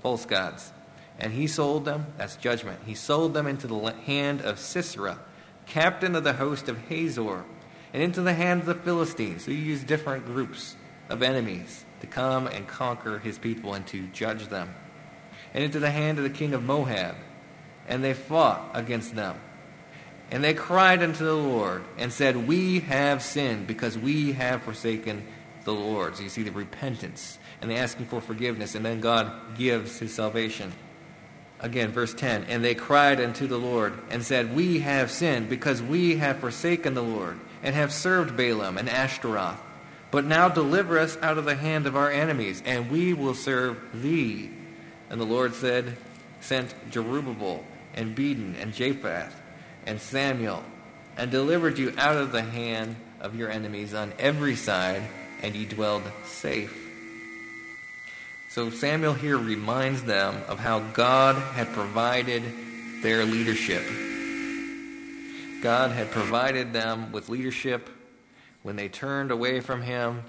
false 0.02 0.26
gods. 0.26 0.72
And 1.18 1.32
he 1.32 1.46
sold 1.46 1.86
them, 1.86 2.06
that's 2.18 2.36
judgment. 2.36 2.80
He 2.84 2.94
sold 2.94 3.32
them 3.32 3.46
into 3.46 3.66
the 3.66 3.92
hand 4.04 4.42
of 4.42 4.58
Sisera, 4.58 5.18
captain 5.64 6.14
of 6.14 6.22
the 6.22 6.34
host 6.34 6.68
of 6.68 6.76
Hazor, 6.88 7.44
and 7.94 8.02
into 8.02 8.20
the 8.20 8.34
hand 8.34 8.60
of 8.60 8.66
the 8.66 8.74
Philistines. 8.74 9.46
So 9.46 9.52
he 9.52 9.56
used 9.56 9.86
different 9.86 10.26
groups 10.26 10.76
of 11.08 11.22
enemies 11.22 11.85
to 12.00 12.06
come 12.06 12.46
and 12.46 12.66
conquer 12.66 13.18
his 13.18 13.38
people 13.38 13.74
and 13.74 13.86
to 13.88 14.06
judge 14.08 14.48
them. 14.48 14.74
And 15.54 15.64
into 15.64 15.78
the 15.78 15.90
hand 15.90 16.18
of 16.18 16.24
the 16.24 16.30
king 16.30 16.54
of 16.54 16.62
Moab. 16.62 17.16
And 17.88 18.02
they 18.02 18.14
fought 18.14 18.70
against 18.74 19.14
them. 19.14 19.38
And 20.30 20.42
they 20.42 20.54
cried 20.54 21.02
unto 21.02 21.24
the 21.24 21.34
Lord 21.34 21.84
and 21.98 22.12
said, 22.12 22.48
We 22.48 22.80
have 22.80 23.22
sinned 23.22 23.66
because 23.66 23.96
we 23.96 24.32
have 24.32 24.62
forsaken 24.62 25.26
the 25.64 25.72
Lord. 25.72 26.16
So 26.16 26.24
you 26.24 26.28
see 26.28 26.42
the 26.42 26.50
repentance 26.50 27.38
and 27.60 27.70
they 27.70 27.76
asking 27.76 28.06
for 28.06 28.20
forgiveness, 28.20 28.74
and 28.74 28.84
then 28.84 29.00
God 29.00 29.56
gives 29.56 29.98
his 29.98 30.14
salvation. 30.14 30.72
Again, 31.60 31.90
verse 31.90 32.12
10 32.12 32.44
And 32.44 32.62
they 32.62 32.74
cried 32.74 33.20
unto 33.20 33.46
the 33.46 33.58
Lord 33.58 33.94
and 34.10 34.22
said, 34.22 34.54
We 34.54 34.80
have 34.80 35.10
sinned 35.10 35.48
because 35.48 35.82
we 35.82 36.16
have 36.16 36.38
forsaken 36.38 36.94
the 36.94 37.02
Lord 37.02 37.40
and 37.62 37.74
have 37.74 37.92
served 37.92 38.36
Baalim 38.36 38.76
and 38.76 38.88
Ashtaroth. 38.88 39.60
But 40.16 40.24
now 40.24 40.48
deliver 40.48 40.98
us 40.98 41.18
out 41.20 41.36
of 41.36 41.44
the 41.44 41.56
hand 41.56 41.86
of 41.86 41.94
our 41.94 42.10
enemies, 42.10 42.62
and 42.64 42.90
we 42.90 43.12
will 43.12 43.34
serve 43.34 43.76
thee. 43.92 44.50
And 45.10 45.20
the 45.20 45.26
Lord 45.26 45.52
said, 45.52 45.94
Sent 46.40 46.74
Jerubbaal 46.90 47.62
and 47.92 48.14
Bedan 48.16 48.56
and 48.58 48.72
Jephthah 48.72 49.30
and 49.84 50.00
Samuel, 50.00 50.64
and 51.18 51.30
delivered 51.30 51.78
you 51.78 51.92
out 51.98 52.16
of 52.16 52.32
the 52.32 52.40
hand 52.40 52.96
of 53.20 53.36
your 53.36 53.50
enemies 53.50 53.92
on 53.92 54.14
every 54.18 54.56
side, 54.56 55.02
and 55.42 55.54
ye 55.54 55.66
dwelled 55.66 56.10
safe. 56.24 56.74
So 58.48 58.70
Samuel 58.70 59.12
here 59.12 59.36
reminds 59.36 60.02
them 60.02 60.40
of 60.48 60.58
how 60.58 60.78
God 60.94 61.36
had 61.52 61.68
provided 61.74 62.42
their 63.02 63.26
leadership. 63.26 63.84
God 65.62 65.90
had 65.90 66.10
provided 66.10 66.72
them 66.72 67.12
with 67.12 67.28
leadership 67.28 67.90
when 68.66 68.74
they 68.74 68.88
turned 68.88 69.30
away 69.30 69.60
from 69.60 69.80
him. 69.80 70.24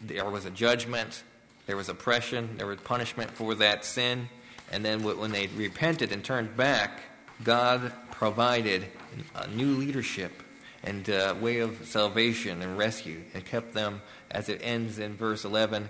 There 0.00 0.30
was 0.30 0.44
a 0.44 0.50
judgment, 0.50 1.24
there 1.66 1.76
was 1.76 1.88
oppression, 1.88 2.56
there 2.56 2.68
was 2.68 2.78
punishment 2.78 3.32
for 3.32 3.56
that 3.56 3.84
sin. 3.84 4.28
And 4.70 4.84
then 4.84 5.02
when 5.02 5.32
they 5.32 5.48
repented 5.48 6.12
and 6.12 6.22
turned 6.22 6.56
back, 6.56 7.00
God 7.42 7.92
provided 8.12 8.86
a 9.34 9.48
new 9.48 9.74
leadership 9.74 10.44
and 10.84 11.08
a 11.08 11.34
way 11.34 11.58
of 11.58 11.84
salvation 11.84 12.62
and 12.62 12.78
rescue 12.78 13.22
and 13.34 13.44
kept 13.44 13.74
them, 13.74 14.02
as 14.30 14.48
it 14.48 14.60
ends 14.62 15.00
in 15.00 15.16
verse 15.16 15.44
11, 15.44 15.88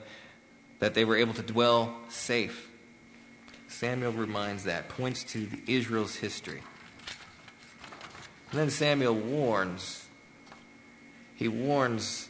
that 0.78 0.94
they 0.94 1.04
were 1.04 1.16
able 1.16 1.34
to 1.34 1.42
dwell 1.42 1.94
safe. 2.08 2.70
Samuel 3.68 4.12
reminds 4.12 4.64
that, 4.64 4.88
points 4.88 5.22
to 5.24 5.46
Israel's 5.66 6.16
history. 6.16 6.62
And 8.52 8.58
then 8.58 8.70
Samuel 8.70 9.16
warns. 9.16 10.01
He 11.42 11.48
warns 11.48 12.28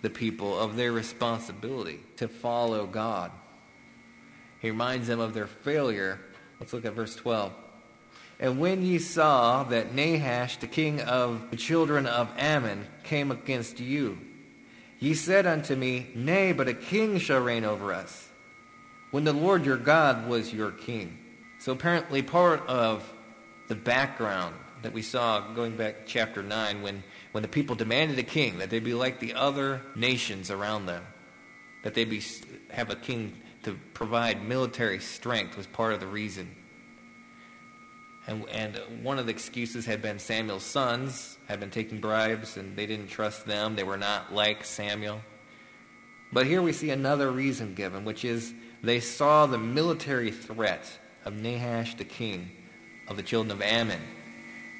the 0.00 0.08
people 0.08 0.58
of 0.58 0.74
their 0.74 0.90
responsibility 0.90 2.00
to 2.16 2.28
follow 2.28 2.86
God. 2.86 3.30
He 4.58 4.70
reminds 4.70 5.06
them 5.06 5.20
of 5.20 5.34
their 5.34 5.46
failure. 5.46 6.18
Let's 6.58 6.72
look 6.72 6.86
at 6.86 6.94
verse 6.94 7.14
12. 7.14 7.52
And 8.40 8.58
when 8.58 8.82
ye 8.82 8.98
saw 9.00 9.64
that 9.64 9.94
Nahash, 9.94 10.56
the 10.56 10.66
king 10.66 11.02
of 11.02 11.50
the 11.50 11.58
children 11.58 12.06
of 12.06 12.30
Ammon, 12.38 12.86
came 13.02 13.30
against 13.30 13.80
you, 13.80 14.18
ye 14.98 15.12
said 15.12 15.46
unto 15.46 15.76
me, 15.76 16.06
Nay, 16.14 16.52
but 16.52 16.66
a 16.66 16.72
king 16.72 17.18
shall 17.18 17.40
reign 17.40 17.66
over 17.66 17.92
us, 17.92 18.30
when 19.10 19.24
the 19.24 19.34
Lord 19.34 19.66
your 19.66 19.76
God 19.76 20.26
was 20.26 20.54
your 20.54 20.70
king. 20.70 21.18
So 21.58 21.72
apparently 21.72 22.22
part 22.22 22.66
of 22.66 23.12
the 23.68 23.74
background 23.74 24.54
that 24.84 24.92
we 24.92 25.00
saw 25.00 25.40
going 25.54 25.76
back 25.78 26.04
chapter 26.04 26.42
9 26.42 26.82
when, 26.82 27.02
when 27.32 27.40
the 27.40 27.48
people 27.48 27.74
demanded 27.74 28.18
a 28.18 28.22
king, 28.22 28.58
that 28.58 28.68
they 28.68 28.80
be 28.80 28.92
like 28.92 29.18
the 29.18 29.32
other 29.32 29.80
nations 29.96 30.50
around 30.50 30.84
them, 30.84 31.02
that 31.82 31.94
they 31.94 32.04
be, 32.04 32.22
have 32.68 32.90
a 32.90 32.94
king 32.94 33.34
to 33.62 33.78
provide 33.94 34.46
military 34.46 35.00
strength 35.00 35.56
was 35.56 35.66
part 35.66 35.94
of 35.94 36.00
the 36.00 36.06
reason. 36.06 36.54
And, 38.26 38.46
and 38.50 38.78
one 39.02 39.18
of 39.18 39.24
the 39.24 39.32
excuses 39.32 39.86
had 39.86 40.02
been 40.02 40.18
Samuel's 40.18 40.64
sons 40.64 41.38
had 41.48 41.60
been 41.60 41.70
taking 41.70 41.98
bribes 41.98 42.58
and 42.58 42.76
they 42.76 42.84
didn't 42.84 43.08
trust 43.08 43.46
them. 43.46 43.76
They 43.76 43.84
were 43.84 43.96
not 43.96 44.34
like 44.34 44.66
Samuel. 44.66 45.22
But 46.30 46.44
here 46.44 46.60
we 46.60 46.74
see 46.74 46.90
another 46.90 47.30
reason 47.30 47.74
given, 47.74 48.04
which 48.04 48.22
is 48.22 48.52
they 48.82 49.00
saw 49.00 49.46
the 49.46 49.56
military 49.56 50.30
threat 50.30 50.86
of 51.24 51.32
Nahash 51.32 51.96
the 51.96 52.04
king 52.04 52.50
of 53.08 53.16
the 53.16 53.22
children 53.22 53.50
of 53.50 53.62
Ammon. 53.62 54.00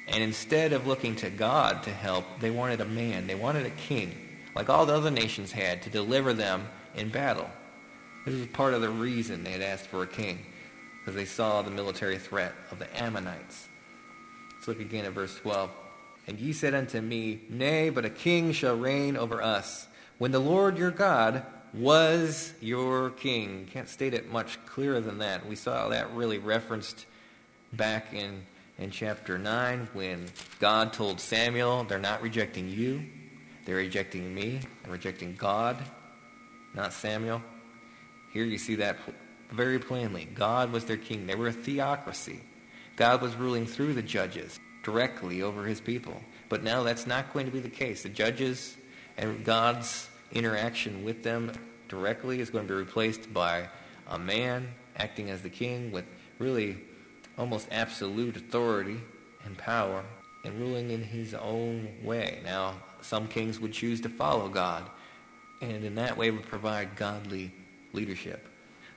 And 0.07 0.23
instead 0.23 0.73
of 0.73 0.87
looking 0.87 1.15
to 1.17 1.29
God 1.29 1.83
to 1.83 1.91
help, 1.91 2.25
they 2.39 2.51
wanted 2.51 2.81
a 2.81 2.85
man. 2.85 3.27
They 3.27 3.35
wanted 3.35 3.65
a 3.65 3.71
king, 3.71 4.15
like 4.55 4.69
all 4.69 4.85
the 4.85 4.93
other 4.93 5.11
nations 5.11 5.51
had, 5.51 5.81
to 5.83 5.89
deliver 5.89 6.33
them 6.33 6.67
in 6.95 7.09
battle. 7.09 7.49
This 8.25 8.35
was 8.35 8.47
part 8.47 8.73
of 8.73 8.81
the 8.81 8.89
reason 8.89 9.43
they 9.43 9.51
had 9.51 9.61
asked 9.61 9.87
for 9.87 10.03
a 10.03 10.07
king 10.07 10.45
because 10.99 11.15
they 11.15 11.25
saw 11.25 11.61
the 11.61 11.71
military 11.71 12.17
threat 12.17 12.53
of 12.71 12.79
the 12.79 13.01
Ammonites. 13.01 13.67
Let's 14.53 14.67
look 14.67 14.79
again 14.79 15.05
at 15.05 15.11
verse 15.11 15.35
12. 15.37 15.69
And 16.27 16.39
ye 16.39 16.53
said 16.53 16.73
unto 16.73 16.99
me, 17.01 17.41
Nay, 17.49 17.91
but 17.91 18.05
a 18.05 18.09
king 18.09 18.51
shall 18.51 18.75
reign 18.75 19.15
over 19.15 19.41
us, 19.41 19.87
when 20.17 20.31
the 20.31 20.39
Lord 20.39 20.77
your 20.77 20.89
God 20.89 21.45
was 21.73 22.53
your 22.61 23.11
king. 23.11 23.69
Can't 23.71 23.89
state 23.89 24.13
it 24.13 24.31
much 24.31 24.57
clearer 24.65 24.99
than 24.99 25.19
that. 25.19 25.45
We 25.45 25.55
saw 25.55 25.89
that 25.89 26.11
really 26.13 26.37
referenced 26.37 27.05
back 27.73 28.13
in, 28.13 28.43
in 28.77 28.91
chapter 28.91 29.37
9 29.37 29.89
when 29.93 30.25
God 30.59 30.93
told 30.93 31.19
Samuel, 31.19 31.83
They're 31.83 31.99
not 31.99 32.21
rejecting 32.21 32.69
you, 32.69 33.05
they're 33.65 33.77
rejecting 33.77 34.33
me, 34.33 34.59
they're 34.83 34.91
rejecting 34.91 35.35
God, 35.35 35.77
not 36.73 36.93
Samuel. 36.93 37.41
Here 38.31 38.43
you 38.43 38.57
see 38.57 38.75
that 38.75 38.97
very 39.51 39.79
plainly. 39.79 40.25
God 40.25 40.71
was 40.71 40.85
their 40.85 40.97
king. 40.97 41.25
They 41.25 41.35
were 41.35 41.47
a 41.47 41.53
theocracy. 41.53 42.41
God 42.95 43.21
was 43.21 43.35
ruling 43.35 43.65
through 43.65 43.93
the 43.93 44.01
judges 44.01 44.59
directly 44.83 45.41
over 45.41 45.65
his 45.65 45.79
people. 45.79 46.21
But 46.49 46.63
now 46.63 46.83
that's 46.83 47.07
not 47.07 47.33
going 47.33 47.45
to 47.45 47.51
be 47.51 47.59
the 47.59 47.69
case. 47.69 48.03
The 48.03 48.09
judges 48.09 48.75
and 49.17 49.43
God's 49.43 50.09
interaction 50.31 51.03
with 51.03 51.23
them 51.23 51.51
directly 51.87 52.39
is 52.39 52.49
going 52.49 52.67
to 52.67 52.73
be 52.73 52.77
replaced 52.77 53.33
by 53.33 53.69
a 54.07 54.19
man 54.19 54.67
acting 54.97 55.29
as 55.29 55.41
the 55.41 55.49
king 55.49 55.91
with 55.91 56.05
really 56.39 56.77
almost 57.37 57.67
absolute 57.71 58.37
authority 58.37 58.99
and 59.43 59.57
power 59.57 60.03
and 60.43 60.59
ruling 60.59 60.91
in 60.91 61.03
his 61.03 61.33
own 61.33 61.87
way. 62.03 62.39
Now, 62.43 62.75
some 63.01 63.27
kings 63.27 63.59
would 63.59 63.73
choose 63.73 64.01
to 64.01 64.09
follow 64.09 64.47
God, 64.47 64.89
and 65.61 65.83
in 65.83 65.95
that 65.95 66.17
way 66.17 66.31
would 66.31 66.45
provide 66.45 66.95
godly 66.95 67.51
leadership. 67.93 68.47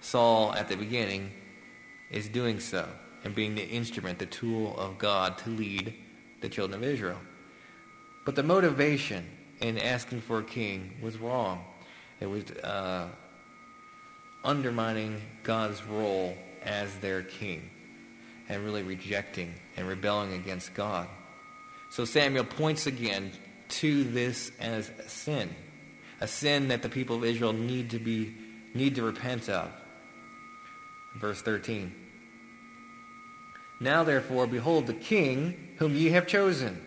Saul, 0.01 0.53
at 0.55 0.68
the 0.68 0.77
beginning, 0.77 1.33
is 2.11 2.29
doing 2.29 2.61
so 2.61 2.88
and 3.24 3.35
being 3.35 3.55
the 3.55 3.66
instrument, 3.68 4.18
the 4.18 4.27
tool 4.27 4.77
of 4.79 4.98
God 4.98 5.38
to 5.38 5.51
lead 5.51 5.94
the 6.40 6.48
children 6.48 6.83
of 6.83 6.88
Israel. 6.88 7.18
But 8.24 8.37
the 8.37 8.42
motivation 8.42 9.27
in 9.61 9.79
asking 9.79 10.20
for 10.20 10.38
a 10.38 10.44
king 10.44 10.96
was 11.03 11.18
wrong. 11.18 11.64
It 12.20 12.27
was 12.27 12.44
uh, 12.62 13.09
undermining 14.44 15.20
God's 15.42 15.83
role 15.85 16.37
as 16.62 16.94
their 16.98 17.22
king 17.22 17.70
and 18.49 18.65
really 18.65 18.83
rejecting 18.83 19.55
and 19.77 19.87
rebelling 19.87 20.33
against 20.33 20.75
God. 20.75 21.09
So 21.91 22.05
Samuel 22.05 22.45
points 22.45 22.87
again 22.87 23.33
to 23.69 24.05
this 24.05 24.51
as 24.61 24.91
a 24.99 25.09
sin, 25.09 25.55
a 26.21 26.29
sin 26.29 26.69
that 26.69 26.83
the 26.83 26.89
people 26.89 27.17
of 27.17 27.25
Israel 27.25 27.53
need 27.53 27.91
to 27.91 27.99
be 27.99 28.35
need 28.75 28.95
to 28.97 29.03
repent 29.03 29.49
of. 29.49 29.71
Verse 31.17 31.41
13. 31.43 31.93
Now 33.81 34.05
therefore, 34.05 34.47
behold 34.47 34.87
the 34.87 34.95
king 34.95 35.75
whom 35.79 35.95
ye 35.95 36.11
have 36.11 36.27
chosen. 36.27 36.81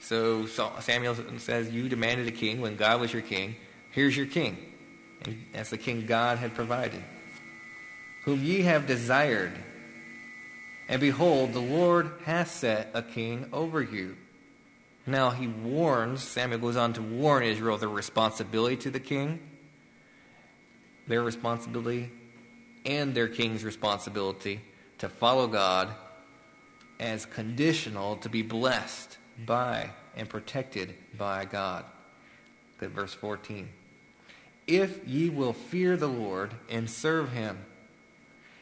So 0.00 0.46
Samuel 0.46 1.16
says, 1.38 1.70
You 1.70 1.88
demanded 1.88 2.28
a 2.28 2.32
king 2.32 2.60
when 2.60 2.76
God 2.76 3.00
was 3.00 3.12
your 3.12 3.22
king. 3.22 3.56
Here's 3.90 4.16
your 4.16 4.26
king. 4.26 4.56
And 5.24 5.44
that's 5.52 5.70
the 5.70 5.78
king 5.78 6.06
God 6.06 6.38
had 6.38 6.54
provided. 6.54 7.02
Whom 8.24 8.42
ye 8.44 8.62
have 8.62 8.86
desired. 8.86 9.52
And 10.88 11.00
behold, 11.00 11.52
the 11.52 11.60
Lord 11.60 12.10
hath 12.24 12.50
set 12.50 12.90
a 12.94 13.02
king 13.02 13.48
over 13.52 13.82
you. 13.82 14.16
Now 15.06 15.30
he 15.30 15.46
warns, 15.46 16.22
Samuel 16.22 16.60
goes 16.60 16.76
on 16.76 16.94
to 16.94 17.02
warn 17.02 17.42
Israel 17.42 17.74
of 17.74 17.80
their 17.80 17.88
responsibility 17.88 18.76
to 18.78 18.90
the 18.90 19.00
king, 19.00 19.40
their 21.06 21.22
responsibility, 21.22 22.10
and 22.84 23.14
their 23.14 23.28
king's 23.28 23.64
responsibility 23.64 24.60
to 24.98 25.08
follow 25.08 25.46
God 25.46 25.90
as 26.98 27.26
conditional 27.26 28.16
to 28.16 28.28
be 28.28 28.42
blessed 28.42 29.18
by 29.46 29.90
and 30.16 30.28
protected 30.28 30.94
by 31.16 31.44
God. 31.44 31.84
Look 32.80 32.90
at 32.90 32.94
verse 32.94 33.14
14. 33.14 33.68
If 34.66 35.06
ye 35.06 35.30
will 35.30 35.52
fear 35.52 35.96
the 35.96 36.08
Lord 36.08 36.54
and 36.68 36.90
serve 36.90 37.32
him, 37.32 37.64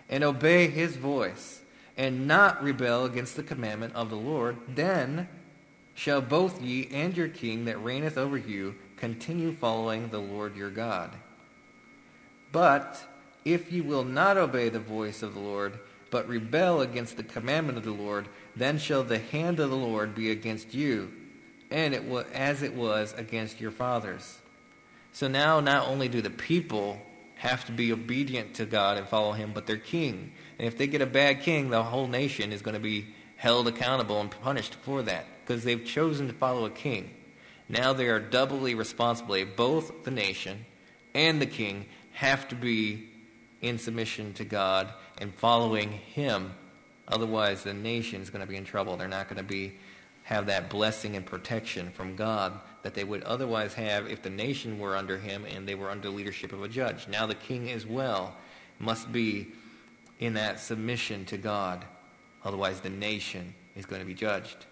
and 0.09 0.23
obey 0.23 0.69
his 0.69 0.97
voice, 0.97 1.61
and 1.97 2.27
not 2.27 2.63
rebel 2.63 3.05
against 3.05 3.37
the 3.37 3.43
commandment 3.43 3.95
of 3.95 4.11
the 4.11 4.17
Lord, 4.17 4.57
then 4.69 5.29
shall 5.95 6.21
both 6.21 6.61
ye 6.61 6.89
and 6.93 7.17
your 7.17 7.29
king 7.29 7.65
that 7.65 7.83
reigneth 7.83 8.19
over 8.19 8.37
you 8.37 8.75
continue 8.97 9.53
following 9.53 10.09
the 10.09 10.21
Lord 10.21 10.57
your 10.57 10.71
God. 10.71 11.11
But 12.53 13.03
if 13.45 13.73
ye 13.73 13.81
will 13.81 14.05
not 14.05 14.37
obey 14.37 14.69
the 14.69 14.81
voice 14.81 15.23
of 15.23 15.35
the 15.35 15.41
Lord, 15.41 15.79
but 16.11 16.29
rebel 16.29 16.81
against 16.81 17.17
the 17.17 17.23
commandment 17.23 17.79
of 17.79 17.85
the 17.85 17.91
Lord, 17.91 18.29
then 18.55 18.79
shall 18.79 19.03
the 19.03 19.19
hand 19.19 19.61
of 19.61 19.71
the 19.71 19.77
Lord 19.77 20.15
be 20.15 20.31
against 20.31 20.75
you, 20.75 21.13
and 21.71 21.95
it 21.95 22.05
was 22.05 22.27
as 22.33 22.63
it 22.63 22.75
was 22.75 23.15
against 23.17 23.61
your 23.61 23.71
fathers. 23.71 24.39
So 25.13 25.29
now 25.29 25.61
not 25.61 25.89
only 25.89 26.09
do 26.09 26.21
the 26.21 26.31
people 26.31 27.01
have 27.37 27.65
to 27.67 27.73
be 27.73 27.93
obedient 27.93 28.55
to 28.55 28.67
God 28.67 28.97
and 28.97 29.07
follow 29.07 29.33
him, 29.33 29.53
but 29.53 29.67
their 29.67 29.77
king. 29.77 30.33
And 30.59 30.67
if 30.67 30.79
they 30.79 30.87
get 30.87 31.03
a 31.03 31.07
bad 31.07 31.43
king, 31.43 31.71
the 31.71 31.83
whole 31.83 32.07
nation 32.07 32.53
is 32.53 32.63
going 32.63 32.75
to 32.75 32.81
be 32.81 33.15
held 33.37 33.69
accountable 33.69 34.21
and 34.21 34.31
punished 34.31 34.75
for 34.75 35.03
that 35.03 35.27
because 35.45 35.65
they've 35.65 35.85
chosen 35.85 36.27
to 36.29 36.33
follow 36.33 36.65
a 36.65 36.71
king. 36.71 37.11
Now 37.69 37.93
they 37.93 38.09
are 38.09 38.21
doubly 38.21 38.75
responsible. 38.75 39.45
Both 39.57 40.05
the 40.05 40.11
nation 40.11 40.65
and 41.15 41.41
the 41.41 41.47
king 41.47 41.87
have 42.13 42.49
to 42.49 42.55
be 42.55 43.09
in 43.61 43.79
submission 43.79 44.33
to 44.35 44.45
God 44.45 44.89
and 45.19 45.35
following 45.35 45.91
him. 45.91 46.55
Otherwise, 47.09 47.63
the 47.63 47.75
nation 47.75 48.23
is 48.23 48.31
going 48.31 48.41
to 48.41 48.47
be 48.47 48.57
in 48.57 48.65
trouble. 48.65 48.97
They're 48.97 49.09
not 49.09 49.29
going 49.29 49.39
to 49.39 49.45
be 49.45 49.75
have 50.27 50.47
that 50.47 50.69
blessing 50.69 51.15
and 51.15 51.25
protection 51.25 51.89
from 51.93 52.17
God 52.17 52.59
that 52.83 52.95
they 52.95 53.05
would 53.05 53.23
otherwise 53.23 53.75
have 53.75 54.11
if 54.11 54.23
the 54.23 54.31
nation 54.31 54.77
were 54.81 54.97
under 54.97 55.19
him 55.19 55.45
and 55.45 55.69
they 55.69 55.77
were 55.77 55.89
under 55.89 56.11
leadership 56.11 56.53
of 56.53 56.65
a 56.65 56.69
judge. 56.69 57.07
Now 57.07 57.27
the 57.27 57.37
king 57.37 57.71
as 57.71 57.87
well 57.87 58.35
must 58.81 59.13
be 59.13 59.47
in 60.19 60.35
that 60.35 60.61
submission 60.61 61.25
to 61.27 61.37
God. 61.37 61.85
Otherwise, 62.45 62.81
the 62.81 62.91
nation 62.91 63.55
is 63.75 63.87
going 63.87 64.01
to 64.01 64.07
be 64.07 64.15
judged 64.15 64.67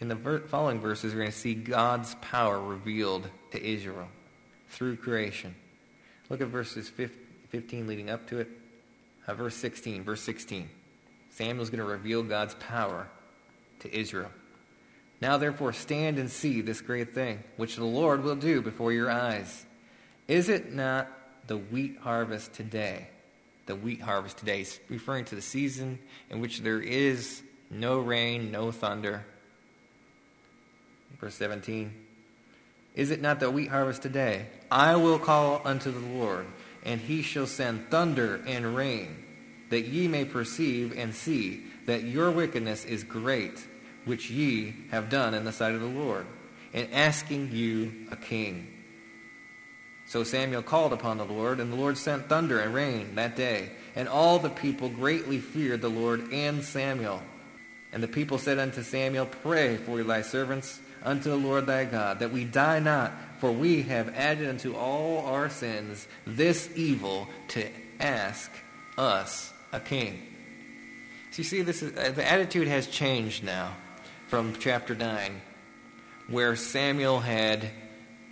in 0.00 0.08
the 0.08 0.14
ver- 0.14 0.40
following 0.40 0.80
verses, 0.80 1.12
we're 1.12 1.20
going 1.20 1.30
to 1.30 1.36
see 1.36 1.54
God's 1.54 2.16
power 2.22 2.58
revealed 2.58 3.28
to 3.52 3.62
Israel 3.62 4.08
through 4.70 4.96
creation. 4.96 5.54
Look 6.30 6.40
at 6.40 6.48
verses 6.48 6.88
15 6.88 7.86
leading 7.86 8.08
up 8.08 8.26
to 8.28 8.38
it. 8.38 8.48
Uh, 9.26 9.34
verse 9.34 9.54
16. 9.56 10.02
Verse 10.02 10.22
16. 10.22 10.70
Samuel's 11.30 11.70
going 11.70 11.80
to 11.80 11.84
reveal 11.84 12.22
God's 12.22 12.54
power 12.54 13.08
to 13.80 13.94
Israel. 13.94 14.30
Now 15.20 15.36
therefore 15.36 15.74
stand 15.74 16.18
and 16.18 16.30
see 16.30 16.62
this 16.62 16.80
great 16.80 17.14
thing, 17.14 17.44
which 17.56 17.76
the 17.76 17.84
Lord 17.84 18.24
will 18.24 18.36
do 18.36 18.62
before 18.62 18.92
your 18.92 19.10
eyes. 19.10 19.66
Is 20.28 20.48
it 20.48 20.72
not 20.72 21.08
the 21.46 21.58
wheat 21.58 21.98
harvest 22.00 22.54
today? 22.54 23.08
The 23.70 23.76
wheat 23.76 24.00
harvest 24.00 24.38
today, 24.38 24.66
referring 24.88 25.26
to 25.26 25.36
the 25.36 25.40
season 25.40 26.00
in 26.28 26.40
which 26.40 26.58
there 26.62 26.80
is 26.80 27.40
no 27.70 28.00
rain, 28.00 28.50
no 28.50 28.72
thunder, 28.72 29.24
Verse 31.20 31.36
17 31.36 31.92
Is 32.96 33.12
it 33.12 33.20
not 33.20 33.38
the 33.38 33.48
wheat 33.48 33.68
harvest 33.68 34.02
today? 34.02 34.46
I 34.72 34.96
will 34.96 35.20
call 35.20 35.60
unto 35.64 35.92
the 35.92 36.18
Lord, 36.18 36.46
and 36.84 37.00
he 37.00 37.22
shall 37.22 37.46
send 37.46 37.90
thunder 37.90 38.42
and 38.44 38.74
rain, 38.74 39.24
that 39.68 39.82
ye 39.82 40.08
may 40.08 40.24
perceive 40.24 40.98
and 40.98 41.14
see 41.14 41.62
that 41.86 42.02
your 42.02 42.32
wickedness 42.32 42.84
is 42.84 43.04
great, 43.04 43.64
which 44.04 44.30
ye 44.30 44.74
have 44.90 45.10
done 45.10 45.32
in 45.32 45.44
the 45.44 45.52
sight 45.52 45.74
of 45.74 45.80
the 45.80 45.86
Lord, 45.86 46.26
in 46.72 46.92
asking 46.92 47.52
you 47.52 48.08
a 48.10 48.16
king. 48.16 48.66
So 50.10 50.24
Samuel 50.24 50.62
called 50.62 50.92
upon 50.92 51.18
the 51.18 51.24
Lord, 51.24 51.60
and 51.60 51.70
the 51.70 51.76
Lord 51.76 51.96
sent 51.96 52.28
thunder 52.28 52.58
and 52.58 52.74
rain 52.74 53.14
that 53.14 53.36
day. 53.36 53.70
And 53.94 54.08
all 54.08 54.40
the 54.40 54.50
people 54.50 54.88
greatly 54.88 55.38
feared 55.38 55.82
the 55.82 55.88
Lord 55.88 56.32
and 56.32 56.64
Samuel. 56.64 57.22
And 57.92 58.02
the 58.02 58.08
people 58.08 58.36
said 58.36 58.58
unto 58.58 58.82
Samuel, 58.82 59.26
Pray 59.26 59.76
for 59.76 60.02
thy 60.02 60.22
servants 60.22 60.80
unto 61.04 61.30
the 61.30 61.36
Lord 61.36 61.66
thy 61.66 61.84
God, 61.84 62.18
that 62.18 62.32
we 62.32 62.44
die 62.44 62.80
not, 62.80 63.12
for 63.38 63.52
we 63.52 63.82
have 63.82 64.12
added 64.16 64.48
unto 64.48 64.74
all 64.74 65.26
our 65.26 65.48
sins 65.48 66.08
this 66.26 66.68
evil 66.74 67.28
to 67.50 67.68
ask 68.00 68.50
us 68.98 69.52
a 69.72 69.78
king. 69.78 70.20
So 71.30 71.38
you 71.38 71.44
see, 71.44 71.62
this 71.62 71.84
is, 71.84 71.96
uh, 71.96 72.10
the 72.10 72.28
attitude 72.28 72.66
has 72.66 72.88
changed 72.88 73.44
now 73.44 73.76
from 74.26 74.56
chapter 74.58 74.96
9, 74.96 75.40
where 76.26 76.56
Samuel 76.56 77.20
had 77.20 77.70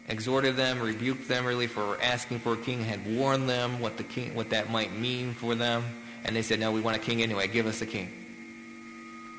exhorted 0.08 0.56
them, 0.56 0.80
rebuked 0.80 1.28
them 1.28 1.44
really 1.44 1.66
for 1.66 2.00
asking 2.02 2.40
for 2.40 2.54
a 2.54 2.56
king, 2.56 2.82
had 2.82 3.06
warned 3.06 3.48
them 3.48 3.80
what 3.80 3.96
the 3.96 4.04
king, 4.04 4.34
what 4.34 4.50
that 4.50 4.70
might 4.70 4.92
mean 4.92 5.34
for 5.34 5.54
them, 5.54 5.84
and 6.24 6.34
they 6.34 6.42
said, 6.42 6.58
"No, 6.58 6.72
we 6.72 6.80
want 6.80 6.96
a 6.96 7.00
king 7.00 7.22
anyway. 7.22 7.46
Give 7.48 7.66
us 7.66 7.82
a 7.82 7.86
king." 7.86 8.10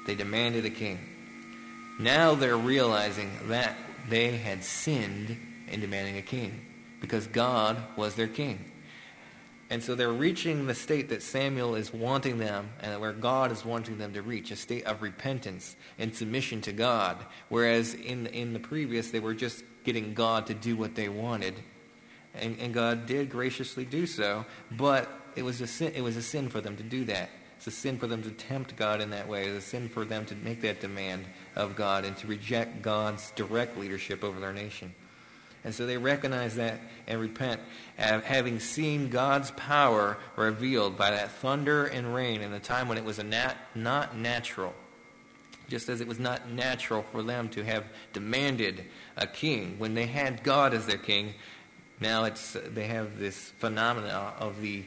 They 0.05 0.15
demanded 0.15 0.65
a 0.65 0.69
king. 0.69 0.99
Now 1.99 2.34
they're 2.34 2.58
realizing 2.58 3.32
that 3.49 3.75
they 4.08 4.38
had 4.38 4.63
sinned 4.63 5.38
in 5.67 5.82
demanding 5.82 6.17
a 6.17 6.21
king 6.21 6.65
because 7.01 7.27
God 7.27 7.77
was 7.95 8.15
their 8.15 8.27
king. 8.27 8.65
And 9.69 9.84
so 9.84 9.93
they're 9.93 10.12
reaching 10.12 10.65
the 10.65 10.73
state 10.73 11.10
that 11.10 11.21
Samuel 11.21 11.75
is 11.75 11.93
wanting 11.93 12.39
them 12.39 12.69
and 12.82 12.99
where 12.99 13.13
God 13.13 13.51
is 13.51 13.63
wanting 13.63 13.99
them 13.99 14.13
to 14.13 14.23
reach, 14.23 14.49
a 14.49 14.55
state 14.55 14.84
of 14.86 15.03
repentance 15.03 15.75
and 15.99 16.15
submission 16.15 16.62
to 16.62 16.71
God. 16.71 17.17
Whereas 17.49 17.93
in, 17.93 18.25
in 18.27 18.54
the 18.54 18.60
previous, 18.60 19.12
they 19.12 19.19
were 19.19 19.35
just 19.35 19.63
getting 19.84 20.13
God 20.13 20.48
to 20.48 20.54
do 20.54 20.75
what 20.75 20.96
they 20.96 21.10
wanted. 21.10 21.56
And, 22.36 22.58
and 22.60 22.73
God 22.73 23.06
did 23.06 23.30
graciously 23.30 23.86
do 23.86 24.06
so, 24.06 24.46
but 24.71 25.10
it 25.36 25.44
was, 25.44 25.62
a 25.62 25.67
sin, 25.67 25.94
it 25.96 26.02
was 26.02 26.17
a 26.17 26.21
sin 26.21 26.50
for 26.50 26.62
them 26.62 26.77
to 26.77 26.84
do 26.84 27.06
that. 27.06 27.30
It's 27.58 27.67
a 27.67 27.71
sin 27.71 27.98
for 27.98 28.08
them 28.08 28.23
to 28.23 28.32
tempt 28.32 28.77
God 28.77 29.02
in 29.02 29.10
that 29.10 29.27
way. 29.27 29.46
It's 29.46 29.65
a 29.65 29.69
sin 29.69 29.90
for 29.90 30.06
them 30.06 30.25
to 30.27 30.36
make 30.36 30.62
that 30.62 30.80
demand 30.80 31.25
of 31.56 31.75
God 31.75 32.06
and 32.06 32.15
to 32.17 32.27
reject 32.27 32.82
God's 32.82 33.32
direct 33.32 33.77
leadership 33.77 34.23
over 34.23 34.40
their 34.40 34.54
nation. 34.54 34.94
And 35.65 35.75
so 35.75 35.86
they 35.86 35.98
recognize 35.98 36.56
that 36.56 36.80
and 37.06 37.19
repent, 37.19 37.60
having 37.98 38.62
seen 38.62 39.10
God's 39.10 39.52
power 39.52 40.17
revealed 40.38 40.98
by 40.98 41.12
that 41.12 41.32
thunder 41.32 41.86
and 41.86 42.15
rain 42.15 42.42
in 42.42 42.54
a 42.54 42.62
time 42.62 42.88
when 42.88 42.98
it 42.98 43.04
was 43.04 43.21
nat- 43.21 43.58
not 43.75 44.15
natural. 44.15 44.73
Just 45.70 45.88
as 45.90 46.02
it 46.02 46.08
was 46.08 46.20
not 46.20 46.50
natural 46.50 47.04
for 47.04 47.24
them 47.24 47.50
to 47.50 47.63
have 47.63 47.86
demanded 48.12 48.84
a 49.15 49.28
king 49.28 49.76
when 49.78 49.94
they 49.94 50.08
had 50.08 50.44
God 50.44 50.74
as 50.74 50.86
their 50.86 50.98
king, 50.98 51.34
now 52.00 52.26
it's 52.26 52.58
they 52.74 52.88
have 52.88 53.20
this 53.20 53.38
phenomena 53.60 54.34
of 54.40 54.62
the 54.62 54.84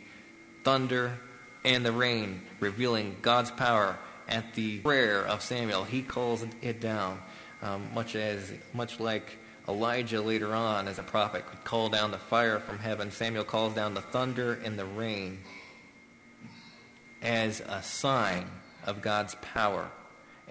thunder 0.65 1.19
and 1.65 1.85
the 1.85 1.93
rain 1.93 2.43
revealing 2.61 3.17
God's 3.23 3.51
power 3.51 3.99
at 4.29 4.55
the 4.55 4.79
prayer 4.81 5.25
of 5.27 5.43
Samuel. 5.43 5.85
He 5.85 6.03
calls 6.03 6.45
it 6.61 6.81
down, 6.81 7.21
um, 7.63 7.89
much 7.95 8.17
as 8.17 8.53
much 8.73 8.99
like 8.99 9.39
Elijah 9.69 10.21
later 10.21 10.55
on 10.55 10.89
as 10.89 10.99
a 10.99 11.03
prophet 11.03 11.47
could 11.49 11.63
call 11.65 11.89
down 11.89 12.11
the 12.11 12.19
fire 12.19 12.59
from 12.59 12.79
heaven. 12.79 13.11
Samuel 13.11 13.45
calls 13.45 13.75
down 13.75 13.95
the 13.95 14.01
thunder 14.01 14.55
and 14.65 14.79
the 14.79 14.85
rain 14.85 15.39
as 17.21 17.61
a 17.61 17.83
sign 17.83 18.47
of 18.85 19.03
God's 19.03 19.37
power. 19.37 19.89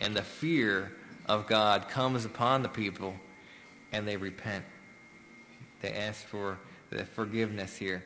And 0.02 0.16
the 0.16 0.24
fear 0.24 0.91
of 1.28 1.47
God 1.47 1.88
comes 1.88 2.26
upon 2.26 2.64
the 2.64 2.70
people 2.70 3.14
and 3.91 4.08
they 4.08 4.18
repent. 4.18 4.66
They 5.82 5.93
ask 5.93 6.26
for 6.26 6.60
the 6.89 7.06
forgiveness 7.06 7.78
here. 7.78 8.04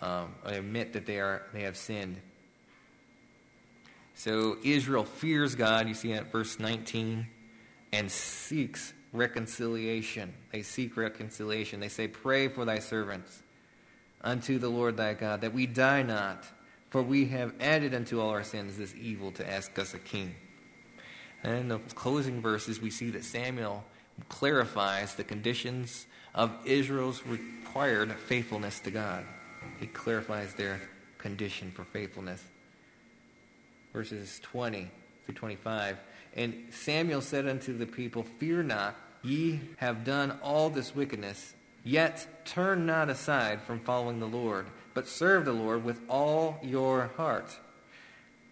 Um, 0.00 0.34
admit 0.44 0.92
that 0.94 1.06
they 1.06 1.20
are 1.20 1.42
they 1.52 1.62
have 1.62 1.76
sinned. 1.76 2.20
So 4.14 4.56
Israel 4.64 5.04
fears 5.04 5.54
God, 5.54 5.86
you 5.86 5.94
see 5.94 6.12
at 6.12 6.32
verse 6.32 6.58
19, 6.58 7.26
and 7.92 8.10
seeks 8.10 8.92
reconciliation. 9.12 10.34
They 10.52 10.62
seek 10.62 10.96
reconciliation. 10.96 11.80
They 11.80 11.88
say, 11.88 12.08
Pray 12.08 12.48
for 12.48 12.64
thy 12.64 12.80
servants 12.80 13.42
unto 14.20 14.58
the 14.58 14.68
Lord 14.68 14.96
thy 14.96 15.14
God, 15.14 15.42
that 15.42 15.54
we 15.54 15.66
die 15.66 16.02
not, 16.02 16.44
for 16.90 17.02
we 17.02 17.26
have 17.26 17.54
added 17.60 17.94
unto 17.94 18.20
all 18.20 18.30
our 18.30 18.42
sins 18.42 18.76
this 18.76 18.94
evil 19.00 19.30
to 19.32 19.48
ask 19.48 19.78
us 19.78 19.94
a 19.94 19.98
king. 19.98 20.34
And 21.42 21.56
in 21.56 21.68
the 21.68 21.78
closing 21.94 22.40
verses, 22.40 22.80
we 22.80 22.90
see 22.90 23.10
that 23.10 23.24
Samuel 23.24 23.84
clarifies 24.28 25.14
the 25.14 25.24
conditions 25.24 26.06
of 26.34 26.50
Israel's 26.64 27.24
required 27.26 28.12
faithfulness 28.12 28.80
to 28.80 28.90
God. 28.90 29.24
He 29.80 29.86
clarifies 29.86 30.54
their 30.54 30.80
condition 31.18 31.70
for 31.70 31.84
faithfulness. 31.84 32.42
Verses 33.92 34.40
20 34.42 34.90
through 35.24 35.34
25. 35.34 35.98
And 36.36 36.54
Samuel 36.70 37.20
said 37.20 37.46
unto 37.46 37.76
the 37.76 37.86
people, 37.86 38.24
Fear 38.38 38.64
not, 38.64 38.96
ye 39.22 39.60
have 39.78 40.04
done 40.04 40.38
all 40.42 40.70
this 40.70 40.94
wickedness, 40.94 41.54
yet 41.84 42.44
turn 42.44 42.86
not 42.86 43.08
aside 43.08 43.60
from 43.62 43.80
following 43.80 44.20
the 44.20 44.26
Lord, 44.26 44.66
but 44.94 45.08
serve 45.08 45.44
the 45.44 45.52
Lord 45.52 45.84
with 45.84 46.00
all 46.08 46.58
your 46.62 47.10
heart. 47.16 47.56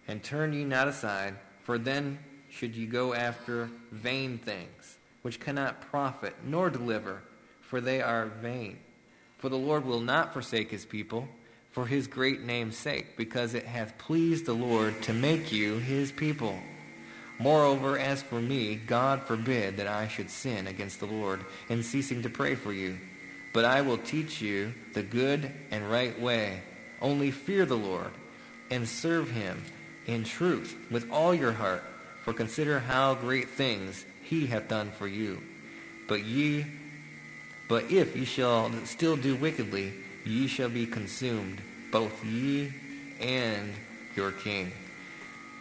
And 0.07 0.23
turn 0.23 0.53
ye 0.53 0.63
not 0.63 0.87
aside, 0.87 1.35
for 1.63 1.77
then 1.77 2.19
should 2.57 2.75
you 2.75 2.87
go 2.87 3.13
after 3.13 3.69
vain 3.91 4.39
things, 4.39 4.97
which 5.21 5.39
cannot 5.39 5.81
profit 5.91 6.33
nor 6.43 6.69
deliver, 6.69 7.21
for 7.61 7.79
they 7.79 8.01
are 8.01 8.25
vain. 8.25 8.79
For 9.37 9.49
the 9.49 9.57
Lord 9.57 9.85
will 9.85 9.99
not 9.99 10.33
forsake 10.33 10.71
his 10.71 10.85
people 10.85 11.27
for 11.71 11.85
his 11.85 12.07
great 12.07 12.41
name's 12.41 12.75
sake, 12.75 13.15
because 13.17 13.53
it 13.53 13.65
hath 13.65 13.99
pleased 13.99 14.47
the 14.47 14.53
Lord 14.53 14.99
to 15.03 15.13
make 15.13 15.51
you 15.51 15.77
his 15.77 16.11
people. 16.11 16.57
Moreover, 17.37 17.99
as 17.99 18.23
for 18.23 18.41
me, 18.41 18.73
God 18.75 19.21
forbid 19.21 19.77
that 19.77 19.85
I 19.85 20.07
should 20.07 20.31
sin 20.31 20.65
against 20.65 20.99
the 20.99 21.05
Lord 21.05 21.45
in 21.69 21.83
ceasing 21.83 22.23
to 22.23 22.29
pray 22.29 22.55
for 22.55 22.73
you. 22.73 22.97
But 23.53 23.65
I 23.65 23.81
will 23.81 23.99
teach 23.99 24.41
you 24.41 24.73
the 24.93 25.03
good 25.03 25.51
and 25.69 25.91
right 25.91 26.19
way. 26.19 26.61
Only 26.99 27.29
fear 27.29 27.67
the 27.67 27.77
Lord 27.77 28.11
and 28.71 28.87
serve 28.87 29.29
him 29.29 29.63
in 30.07 30.23
truth 30.23 30.75
with 30.89 31.11
all 31.11 31.35
your 31.35 31.51
heart. 31.51 31.83
For 32.27 32.33
consider 32.33 32.79
how 32.79 33.15
great 33.15 33.47
things 33.47 34.05
he 34.21 34.47
hath 34.47 34.67
done 34.67 34.91
for 34.91 35.07
you. 35.07 35.41
But 36.09 36.25
ye, 36.25 36.65
but 37.69 37.89
if 37.89 38.17
ye 38.17 38.25
shall 38.25 38.69
still 38.83 39.15
do 39.15 39.37
wickedly, 39.37 39.93
ye 40.25 40.47
shall 40.47 40.67
be 40.67 40.85
consumed, 40.85 41.61
both 41.89 42.25
ye 42.25 42.73
and 43.21 43.71
your 44.17 44.33
king. 44.33 44.73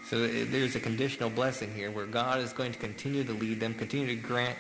So 0.09 0.27
there's 0.27 0.75
a 0.75 0.81
conditional 0.81 1.31
blessing 1.31 1.73
here 1.73 1.93
where 1.93 2.05
God 2.05 2.41
is 2.41 2.53
going 2.53 2.73
to 2.73 2.79
continue 2.81 3.23
to 3.23 3.33
lead 3.33 3.61
them, 3.61 3.73
continue 3.73 4.09
to 4.09 4.17
grant 4.17 4.59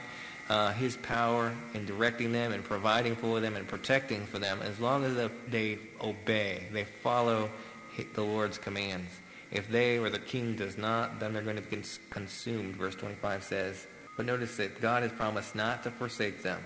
uh, 0.48 0.74
his 0.74 0.96
power 0.98 1.52
in 1.74 1.86
directing 1.86 2.30
them 2.30 2.52
and 2.52 2.62
providing 2.62 3.16
for 3.16 3.40
them 3.40 3.56
and 3.56 3.66
protecting 3.66 4.26
for 4.26 4.38
them 4.38 4.60
as 4.62 4.78
long 4.78 5.02
as 5.02 5.28
they 5.48 5.76
obey, 6.00 6.68
they 6.70 6.84
follow 6.84 7.50
the 8.14 8.22
Lord's 8.22 8.58
commands. 8.58 9.10
If 9.56 9.68
they 9.68 9.98
or 9.98 10.10
the 10.10 10.18
king 10.18 10.54
does 10.54 10.76
not, 10.76 11.18
then 11.18 11.32
they're 11.32 11.42
going 11.42 11.56
to 11.56 11.62
be 11.62 11.82
consumed, 12.10 12.76
verse 12.76 12.94
25 12.94 13.42
says. 13.42 13.86
But 14.16 14.26
notice 14.26 14.56
that 14.58 14.80
God 14.80 15.02
has 15.02 15.12
promised 15.12 15.54
not 15.54 15.82
to 15.84 15.90
forsake 15.90 16.42
them. 16.42 16.62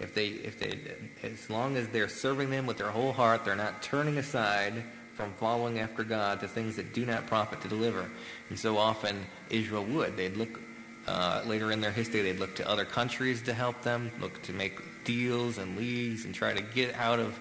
If 0.00 0.14
they, 0.14 0.28
if 0.28 0.58
they, 0.58 0.80
as 1.22 1.50
long 1.50 1.76
as 1.76 1.88
they're 1.88 2.08
serving 2.08 2.50
them 2.50 2.66
with 2.66 2.78
their 2.78 2.90
whole 2.90 3.12
heart, 3.12 3.44
they're 3.44 3.54
not 3.54 3.82
turning 3.82 4.16
aside 4.16 4.82
from 5.14 5.32
following 5.34 5.78
after 5.78 6.04
God 6.04 6.40
to 6.40 6.48
things 6.48 6.76
that 6.76 6.94
do 6.94 7.04
not 7.04 7.26
profit 7.26 7.60
to 7.60 7.68
deliver. 7.68 8.10
And 8.48 8.58
so 8.58 8.78
often 8.78 9.26
Israel 9.50 9.84
would. 9.84 10.16
They'd 10.16 10.36
look 10.36 10.58
uh, 11.06 11.42
later 11.46 11.70
in 11.70 11.80
their 11.80 11.90
history, 11.90 12.22
they'd 12.22 12.38
look 12.38 12.54
to 12.56 12.68
other 12.68 12.84
countries 12.84 13.42
to 13.42 13.52
help 13.52 13.82
them, 13.82 14.10
look 14.20 14.40
to 14.42 14.52
make 14.52 15.04
deals 15.04 15.58
and 15.58 15.76
leagues 15.76 16.24
and 16.24 16.34
try 16.34 16.54
to 16.54 16.62
get 16.62 16.94
out 16.94 17.18
of 17.18 17.38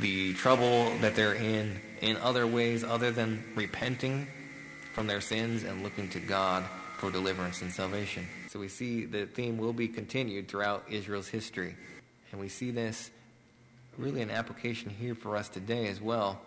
the 0.00 0.34
trouble 0.34 0.90
that 1.00 1.14
they're 1.14 1.34
in 1.34 1.80
in 2.00 2.16
other 2.18 2.46
ways 2.46 2.84
other 2.84 3.10
than 3.10 3.44
repenting 3.54 4.26
from 4.92 5.06
their 5.06 5.20
sins 5.20 5.64
and 5.64 5.82
looking 5.82 6.08
to 6.10 6.20
God 6.20 6.64
for 6.98 7.10
deliverance 7.10 7.62
and 7.62 7.72
salvation. 7.72 8.26
So 8.48 8.58
we 8.58 8.68
see 8.68 9.04
the 9.04 9.26
theme 9.26 9.58
will 9.58 9.72
be 9.72 9.88
continued 9.88 10.48
throughout 10.48 10.84
Israel's 10.88 11.28
history. 11.28 11.76
And 12.30 12.40
we 12.40 12.48
see 12.48 12.70
this 12.70 13.10
really 13.96 14.22
an 14.22 14.30
application 14.30 14.90
here 14.90 15.14
for 15.14 15.36
us 15.36 15.48
today 15.48 15.86
as 15.88 16.00
well 16.00 16.40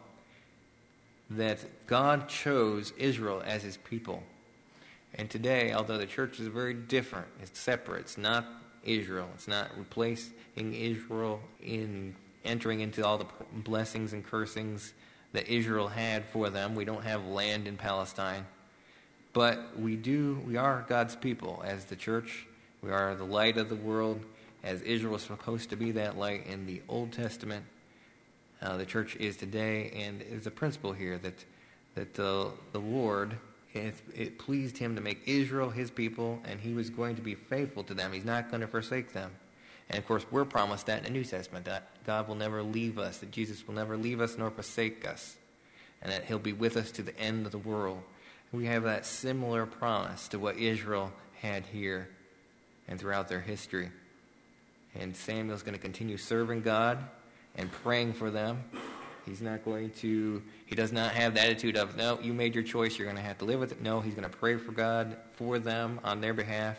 that 1.29 1.59
God 1.87 2.29
chose 2.29 2.93
Israel 2.97 3.43
as 3.45 3.63
his 3.63 3.77
people. 3.77 4.23
And 5.13 5.29
today, 5.29 5.73
although 5.73 5.97
the 5.97 6.05
church 6.05 6.39
is 6.39 6.47
very 6.47 6.73
different, 6.73 7.27
it's 7.41 7.59
separate, 7.59 8.01
it's 8.01 8.17
not 8.17 8.45
Israel, 8.83 9.27
it's 9.33 9.47
not 9.47 9.69
replacing 9.77 10.73
Israel 10.73 11.41
in 11.61 12.15
entering 12.45 12.81
into 12.81 13.05
all 13.05 13.17
the 13.17 13.25
blessings 13.53 14.13
and 14.13 14.25
cursings 14.25 14.93
that 15.33 15.47
Israel 15.47 15.87
had 15.87 16.25
for 16.25 16.49
them. 16.49 16.75
We 16.75 16.85
don't 16.85 17.03
have 17.03 17.25
land 17.25 17.67
in 17.67 17.77
Palestine. 17.77 18.45
But 19.33 19.79
we 19.79 19.95
do, 19.95 20.41
we 20.47 20.57
are 20.57 20.85
God's 20.87 21.15
people 21.15 21.61
as 21.65 21.85
the 21.85 21.95
church. 21.95 22.47
We 22.81 22.91
are 22.91 23.15
the 23.15 23.25
light 23.25 23.57
of 23.57 23.69
the 23.69 23.75
world 23.75 24.23
as 24.63 24.81
Israel 24.81 25.13
was 25.13 25.23
supposed 25.23 25.69
to 25.69 25.75
be 25.75 25.91
that 25.91 26.17
light 26.17 26.47
in 26.47 26.65
the 26.65 26.81
Old 26.87 27.11
Testament. 27.11 27.65
Uh, 28.61 28.77
the 28.77 28.85
church 28.85 29.15
is 29.17 29.37
today, 29.37 29.91
and 29.95 30.21
there's 30.29 30.47
a 30.47 30.51
principle 30.51 30.93
here 30.93 31.17
that 31.19 31.45
that 31.95 32.13
the 32.13 32.51
the 32.71 32.79
Lord 32.79 33.37
it, 33.73 33.95
it 34.15 34.39
pleased 34.39 34.77
him 34.77 34.95
to 34.95 35.01
make 35.01 35.21
Israel 35.25 35.69
his 35.69 35.91
people, 35.91 36.39
and 36.45 36.59
he 36.59 36.73
was 36.73 36.89
going 36.89 37.15
to 37.15 37.21
be 37.21 37.35
faithful 37.35 37.83
to 37.83 37.93
them. 37.93 38.11
He's 38.11 38.25
not 38.25 38.49
going 38.49 38.61
to 38.61 38.67
forsake 38.67 39.13
them. 39.13 39.31
And 39.89 39.99
of 39.99 40.07
course, 40.07 40.25
we're 40.31 40.45
promised 40.45 40.87
that 40.87 40.99
in 40.99 41.03
the 41.05 41.11
New 41.11 41.23
Testament 41.23 41.65
that 41.65 41.89
God 42.07 42.29
will 42.29 42.35
never 42.35 42.63
leave 42.63 42.97
us, 42.97 43.17
that 43.17 43.31
Jesus 43.31 43.67
will 43.67 43.75
never 43.75 43.97
leave 43.97 44.21
us 44.21 44.37
nor 44.37 44.49
forsake 44.49 45.05
us, 45.05 45.35
and 46.01 46.09
that 46.09 46.23
He'll 46.23 46.39
be 46.39 46.53
with 46.53 46.77
us 46.77 46.89
to 46.93 47.03
the 47.03 47.17
end 47.19 47.45
of 47.45 47.51
the 47.51 47.57
world. 47.57 48.01
We 48.53 48.65
have 48.67 48.83
that 48.83 49.05
similar 49.05 49.65
promise 49.65 50.29
to 50.29 50.39
what 50.39 50.57
Israel 50.57 51.11
had 51.41 51.65
here 51.65 52.07
and 52.87 52.97
throughout 52.97 53.27
their 53.27 53.41
history. 53.41 53.89
And 54.95 55.15
Samuel's 55.15 55.63
going 55.63 55.75
to 55.75 55.81
continue 55.81 56.15
serving 56.15 56.61
God 56.61 56.97
and 57.55 57.69
praying 57.69 58.13
for 58.13 58.31
them. 58.31 58.63
He's 59.25 59.41
not 59.41 59.65
going 59.65 59.89
to, 59.99 60.41
he 60.65 60.75
does 60.75 60.93
not 60.93 61.11
have 61.11 61.33
the 61.33 61.41
attitude 61.41 61.75
of, 61.75 61.97
no, 61.97 62.17
you 62.21 62.33
made 62.33 62.55
your 62.55 62.63
choice, 62.63 62.97
you're 62.97 63.05
going 63.05 63.17
to 63.17 63.21
have 63.21 63.37
to 63.39 63.45
live 63.45 63.59
with 63.59 63.73
it. 63.73 63.81
No, 63.81 63.99
he's 63.99 64.13
going 64.13 64.29
to 64.29 64.37
pray 64.37 64.55
for 64.55 64.71
God 64.71 65.17
for 65.33 65.59
them 65.59 65.99
on 66.05 66.21
their 66.21 66.33
behalf 66.33 66.77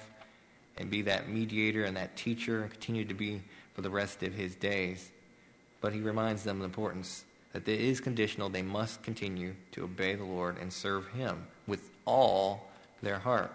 and 0.79 0.89
be 0.89 1.03
that 1.03 1.29
mediator 1.29 1.85
and 1.85 1.99
that 1.99 2.16
teacher 2.16 2.62
and 2.62 2.70
continue 2.70 3.05
to 3.05 3.12
be 3.12 3.43
for 3.74 3.83
the 3.83 3.91
rest 3.91 4.22
of 4.22 4.33
his 4.33 4.55
days. 4.55 5.11
But 5.81 5.93
he 5.93 6.01
reminds 6.01 6.43
them 6.45 6.57
of 6.57 6.61
the 6.61 6.64
importance 6.66 7.24
that 7.53 7.68
it 7.68 7.81
is 7.81 8.01
conditional. 8.01 8.49
They 8.49 8.62
must 8.62 9.03
continue 9.03 9.55
to 9.72 9.85
obey 9.85 10.14
the 10.14 10.24
Lord 10.24 10.57
and 10.61 10.72
serve 10.72 11.09
him 11.09 11.47
with 11.66 11.91
all 12.05 12.68
their 13.03 13.18
heart 13.18 13.53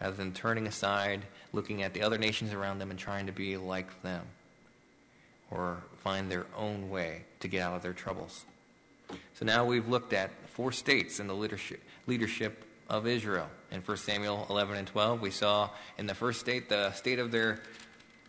rather 0.00 0.16
than 0.16 0.32
turning 0.32 0.66
aside, 0.66 1.22
looking 1.52 1.82
at 1.82 1.92
the 1.92 2.02
other 2.02 2.18
nations 2.18 2.52
around 2.52 2.78
them 2.78 2.90
and 2.90 2.98
trying 2.98 3.26
to 3.26 3.32
be 3.32 3.56
like 3.56 4.02
them 4.02 4.24
or 5.50 5.78
find 5.98 6.30
their 6.30 6.46
own 6.56 6.88
way 6.90 7.22
to 7.40 7.48
get 7.48 7.62
out 7.62 7.76
of 7.76 7.82
their 7.82 7.92
troubles. 7.92 8.44
So 9.34 9.44
now 9.44 9.64
we've 9.64 9.88
looked 9.88 10.12
at 10.12 10.30
four 10.48 10.72
states 10.72 11.20
in 11.20 11.26
the 11.26 11.34
leadership, 11.34 11.82
leadership 12.06 12.64
of 12.88 13.06
Israel. 13.06 13.48
In 13.70 13.80
1 13.80 13.96
Samuel 13.96 14.46
11 14.48 14.76
and 14.76 14.86
12, 14.86 15.20
we 15.20 15.30
saw 15.30 15.70
in 15.98 16.06
the 16.06 16.14
first 16.14 16.40
state 16.40 16.68
the 16.68 16.92
state 16.92 17.18
of 17.18 17.30
their 17.30 17.60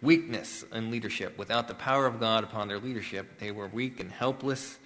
weakness 0.01 0.63
in 0.73 0.91
leadership. 0.91 1.37
Without 1.37 1.67
the 1.67 1.75
power 1.75 2.05
of 2.05 2.19
God 2.19 2.43
upon 2.43 2.67
their 2.67 2.79
leadership, 2.79 3.39
they 3.39 3.51
were 3.51 3.67
weak 3.67 3.99
and 3.99 4.11
helpless 4.11 4.79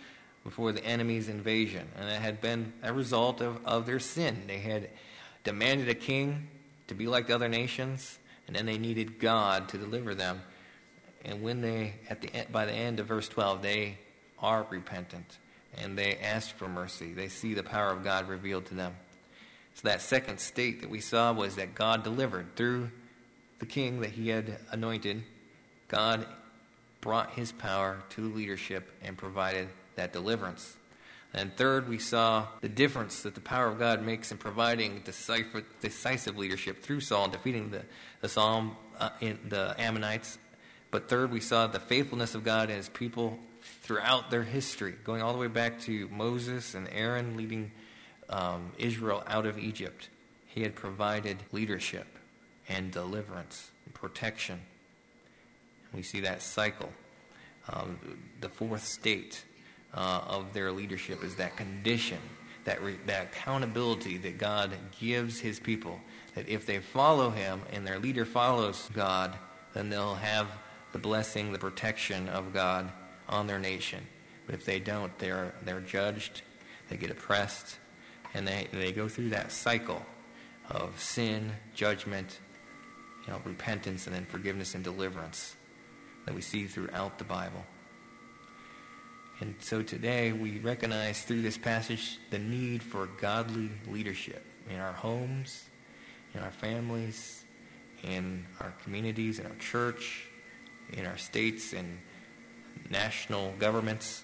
before 0.43 0.71
the 0.71 0.83
enemy's 0.83 1.29
invasion. 1.29 1.87
And 1.97 2.09
it 2.09 2.21
had 2.21 2.41
been 2.41 2.73
a 2.83 2.93
result 2.93 3.41
of, 3.41 3.59
of 3.65 3.85
their 3.85 3.99
sin. 3.99 4.43
They 4.47 4.59
had 4.59 4.89
demanded 5.43 5.89
a 5.89 5.95
king 5.95 6.47
to 6.87 6.95
be 6.95 7.07
like 7.07 7.27
the 7.27 7.35
other 7.35 7.49
nations, 7.49 8.19
and 8.47 8.55
then 8.55 8.65
they 8.65 8.77
needed 8.77 9.19
God 9.19 9.69
to 9.69 9.77
deliver 9.77 10.13
them. 10.13 10.41
And 11.23 11.41
when 11.41 11.61
they, 11.61 11.95
at 12.09 12.21
the 12.21 12.29
by 12.51 12.65
the 12.65 12.73
end 12.73 12.99
of 12.99 13.07
verse 13.07 13.27
12, 13.27 13.61
they 13.63 13.97
are 14.39 14.67
repentant 14.69 15.39
and 15.77 15.97
they 15.97 16.17
ask 16.17 16.55
for 16.55 16.67
mercy. 16.67 17.13
They 17.13 17.27
see 17.27 17.53
the 17.53 17.63
power 17.63 17.91
of 17.91 18.03
God 18.03 18.29
revealed 18.29 18.65
to 18.67 18.75
them. 18.75 18.95
So 19.73 19.87
that 19.87 20.01
second 20.01 20.39
state 20.39 20.81
that 20.81 20.89
we 20.89 21.01
saw 21.01 21.33
was 21.33 21.55
that 21.55 21.75
God 21.75 22.03
delivered 22.03 22.55
through 22.55 22.91
the 23.65 23.71
king 23.71 24.01
that 24.01 24.11
he 24.11 24.29
had 24.29 24.59
anointed. 24.71 25.23
God 25.87 26.27
brought 27.01 27.31
his 27.31 27.51
power 27.51 28.03
to 28.11 28.21
leadership 28.21 28.91
and 29.03 29.17
provided 29.17 29.69
that 29.95 30.13
deliverance. 30.13 30.77
And 31.33 31.55
third, 31.57 31.89
we 31.89 31.97
saw 31.97 32.47
the 32.61 32.69
difference 32.69 33.23
that 33.23 33.33
the 33.33 33.41
power 33.41 33.67
of 33.67 33.79
God 33.79 34.03
makes 34.03 34.31
in 34.31 34.37
providing 34.37 35.01
decisive 35.03 36.37
leadership 36.37 36.83
through 36.83 37.01
Saul 37.01 37.27
defeating 37.27 37.71
the, 37.71 37.81
the, 38.21 38.29
Psalm, 38.29 38.77
uh, 38.99 39.09
the 39.19 39.75
Ammonites. 39.79 40.37
But 40.91 41.09
third, 41.09 41.31
we 41.31 41.41
saw 41.41 41.65
the 41.65 41.79
faithfulness 41.79 42.35
of 42.35 42.43
God 42.43 42.69
and 42.69 42.77
his 42.77 42.89
people 42.89 43.39
throughout 43.81 44.29
their 44.29 44.43
history, 44.43 44.93
going 45.03 45.23
all 45.23 45.33
the 45.33 45.39
way 45.39 45.47
back 45.47 45.81
to 45.81 46.07
Moses 46.09 46.75
and 46.75 46.87
Aaron 46.91 47.35
leading 47.35 47.71
um, 48.29 48.71
Israel 48.77 49.23
out 49.25 49.47
of 49.47 49.57
Egypt. 49.57 50.09
He 50.45 50.61
had 50.61 50.75
provided 50.75 51.37
leadership 51.51 52.07
and 52.67 52.91
deliverance 52.91 53.71
and 53.85 53.93
protection. 53.93 54.59
We 55.93 56.01
see 56.01 56.21
that 56.21 56.41
cycle. 56.41 56.89
Um, 57.69 57.99
the 58.41 58.49
fourth 58.49 58.85
state 58.85 59.43
uh, 59.93 60.21
of 60.27 60.53
their 60.53 60.71
leadership 60.71 61.23
is 61.23 61.35
that 61.35 61.55
condition, 61.55 62.19
that, 62.65 62.81
re- 62.83 62.99
that 63.05 63.27
accountability 63.27 64.17
that 64.17 64.37
God 64.37 64.71
gives 64.99 65.39
his 65.39 65.59
people. 65.59 65.99
That 66.35 66.49
if 66.49 66.65
they 66.65 66.79
follow 66.79 67.29
him 67.29 67.61
and 67.71 67.87
their 67.87 67.99
leader 67.99 68.25
follows 68.25 68.89
God, 68.93 69.35
then 69.73 69.89
they'll 69.89 70.15
have 70.15 70.47
the 70.91 70.99
blessing, 70.99 71.51
the 71.51 71.59
protection 71.59 72.29
of 72.29 72.53
God 72.53 72.91
on 73.27 73.47
their 73.47 73.59
nation. 73.59 74.05
But 74.45 74.55
if 74.55 74.65
they 74.65 74.79
don't, 74.79 75.17
they're, 75.17 75.53
they're 75.63 75.81
judged, 75.81 76.41
they 76.89 76.97
get 76.97 77.09
oppressed, 77.09 77.77
and 78.33 78.47
they, 78.47 78.67
they 78.71 78.91
go 78.91 79.07
through 79.07 79.29
that 79.29 79.51
cycle 79.51 80.05
of 80.69 80.99
sin, 80.99 81.51
judgment, 81.73 82.39
you 83.25 83.33
know, 83.33 83.41
repentance, 83.43 84.07
and 84.07 84.15
then 84.15 84.25
forgiveness 84.25 84.75
and 84.75 84.83
deliverance 84.83 85.55
that 86.25 86.33
we 86.33 86.41
see 86.41 86.65
throughout 86.65 87.17
the 87.17 87.23
Bible. 87.23 87.65
And 89.41 89.55
so 89.59 89.81
today 89.81 90.31
we 90.31 90.59
recognize 90.59 91.23
through 91.23 91.41
this 91.41 91.57
passage 91.57 92.19
the 92.29 92.39
need 92.39 92.81
for 92.81 93.07
godly 93.19 93.69
leadership 93.87 94.45
in 94.69 94.79
our 94.79 94.93
homes, 94.93 95.65
in 96.33 96.39
our 96.39 96.51
families, 96.51 97.43
in 98.03 98.45
our 98.61 98.73
communities, 98.83 99.39
in 99.39 99.45
our 99.45 99.55
church, 99.55 100.27
in 100.93 101.05
our 101.05 101.17
states 101.17 101.73
and 101.73 101.99
national 102.89 103.53
governments. 103.59 104.23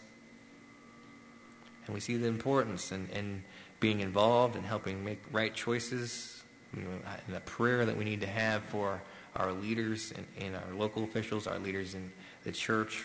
And 1.85 1.93
we 1.93 1.99
see 1.99 2.15
the 2.17 2.27
importance 2.27 2.91
in, 2.91 3.09
in 3.09 3.43
being 3.79 3.99
involved 3.99 4.55
and 4.55 4.65
helping 4.65 5.03
make 5.03 5.21
right 5.31 5.53
choices, 5.53 6.40
the 6.73 7.39
prayer 7.41 7.85
that 7.85 7.97
we 7.97 8.05
need 8.05 8.21
to 8.21 8.27
have 8.27 8.63
for 8.63 9.01
our 9.35 9.51
leaders 9.51 10.13
and, 10.15 10.25
and 10.39 10.55
our 10.55 10.73
local 10.75 11.03
officials, 11.03 11.47
our 11.47 11.59
leaders 11.59 11.95
in 11.95 12.11
the 12.43 12.51
church, 12.51 13.03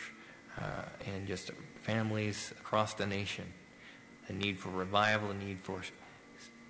uh, 0.59 0.83
and 1.07 1.27
just 1.27 1.51
families 1.83 2.53
across 2.59 2.95
the 2.95 3.07
nation. 3.07 3.45
The 4.27 4.33
need 4.33 4.59
for 4.59 4.71
revival, 4.71 5.29
the 5.29 5.35
need 5.35 5.61
for 5.61 5.83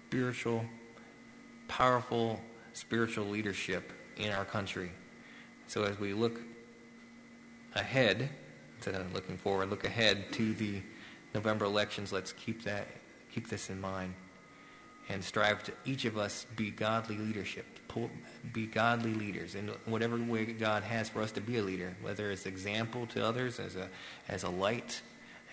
spiritual, 0.09 0.65
powerful 1.69 2.41
spiritual 2.73 3.27
leadership 3.27 3.93
in 4.17 4.31
our 4.33 4.45
country. 4.45 4.91
So 5.67 5.85
as 5.85 5.99
we 5.99 6.13
look 6.13 6.41
ahead, 7.75 8.29
instead 8.77 8.95
of 8.95 9.13
looking 9.15 9.39
forward, 9.39 9.71
look 9.71 9.85
ahead 9.85 10.33
to 10.33 10.53
the 10.55 10.83
November 11.35 11.65
elections, 11.65 12.13
let's 12.13 12.33
keep 12.33 12.63
that 12.65 12.87
keep 13.37 13.51
this 13.51 13.69
in 13.69 13.79
mind 13.79 14.15
and 15.09 15.23
strive 15.23 15.63
to 15.65 15.73
each 15.85 16.05
of 16.05 16.19
us 16.19 16.47
be 16.57 16.71
godly 16.71 17.17
leadership, 17.17 17.65
be 18.53 18.67
godly 18.67 19.15
leaders 19.15 19.55
in 19.55 19.69
whatever 19.85 20.17
way 20.17 20.45
God 20.47 20.83
has 20.83 21.09
for 21.09 21.23
us 21.23 21.33
to 21.33 21.41
be 21.41 21.59
a 21.59 21.63
leader, 21.63 21.95
whether 22.03 22.31
it's 22.31 22.47
example 22.47 23.07
to 23.09 23.25
others 23.25 23.61
as 23.61 23.77
a, 23.77 23.89
as 24.29 24.43
a 24.43 24.51
light, 24.51 25.01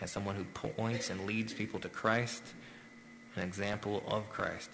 as 0.02 0.12
someone 0.12 0.36
who 0.36 0.44
points 0.46 1.10
and 1.10 1.26
leads 1.26 1.54
people 1.54 1.80
to 1.82 1.90
Christ, 1.90 2.44
an 3.36 3.44
example 3.44 4.04
of 4.08 4.30
Christ. 4.32 4.70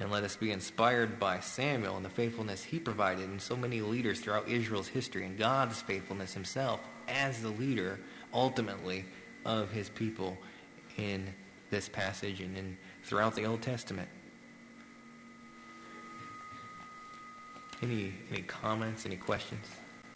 And 0.00 0.10
let 0.10 0.24
us 0.24 0.36
be 0.36 0.50
inspired 0.50 1.20
by 1.20 1.40
Samuel 1.40 1.96
and 1.96 2.04
the 2.04 2.10
faithfulness 2.10 2.64
he 2.64 2.78
provided 2.78 3.28
and 3.28 3.40
so 3.40 3.56
many 3.56 3.82
leaders 3.82 4.20
throughout 4.20 4.48
Israel's 4.48 4.88
history 4.88 5.26
and 5.26 5.38
God's 5.38 5.80
faithfulness 5.82 6.32
himself 6.32 6.80
as 7.06 7.42
the 7.42 7.50
leader 7.50 8.00
ultimately 8.32 9.04
of 9.44 9.70
his 9.70 9.90
people 9.90 10.38
in 10.96 11.32
this 11.70 11.88
passage 11.88 12.40
and 12.40 12.56
in 12.56 12.76
throughout 13.02 13.34
the 13.34 13.44
Old 13.44 13.62
Testament. 13.62 14.08
Any 17.82 18.14
any 18.30 18.42
comments, 18.42 19.06
any 19.06 19.16
questions? 19.16 19.66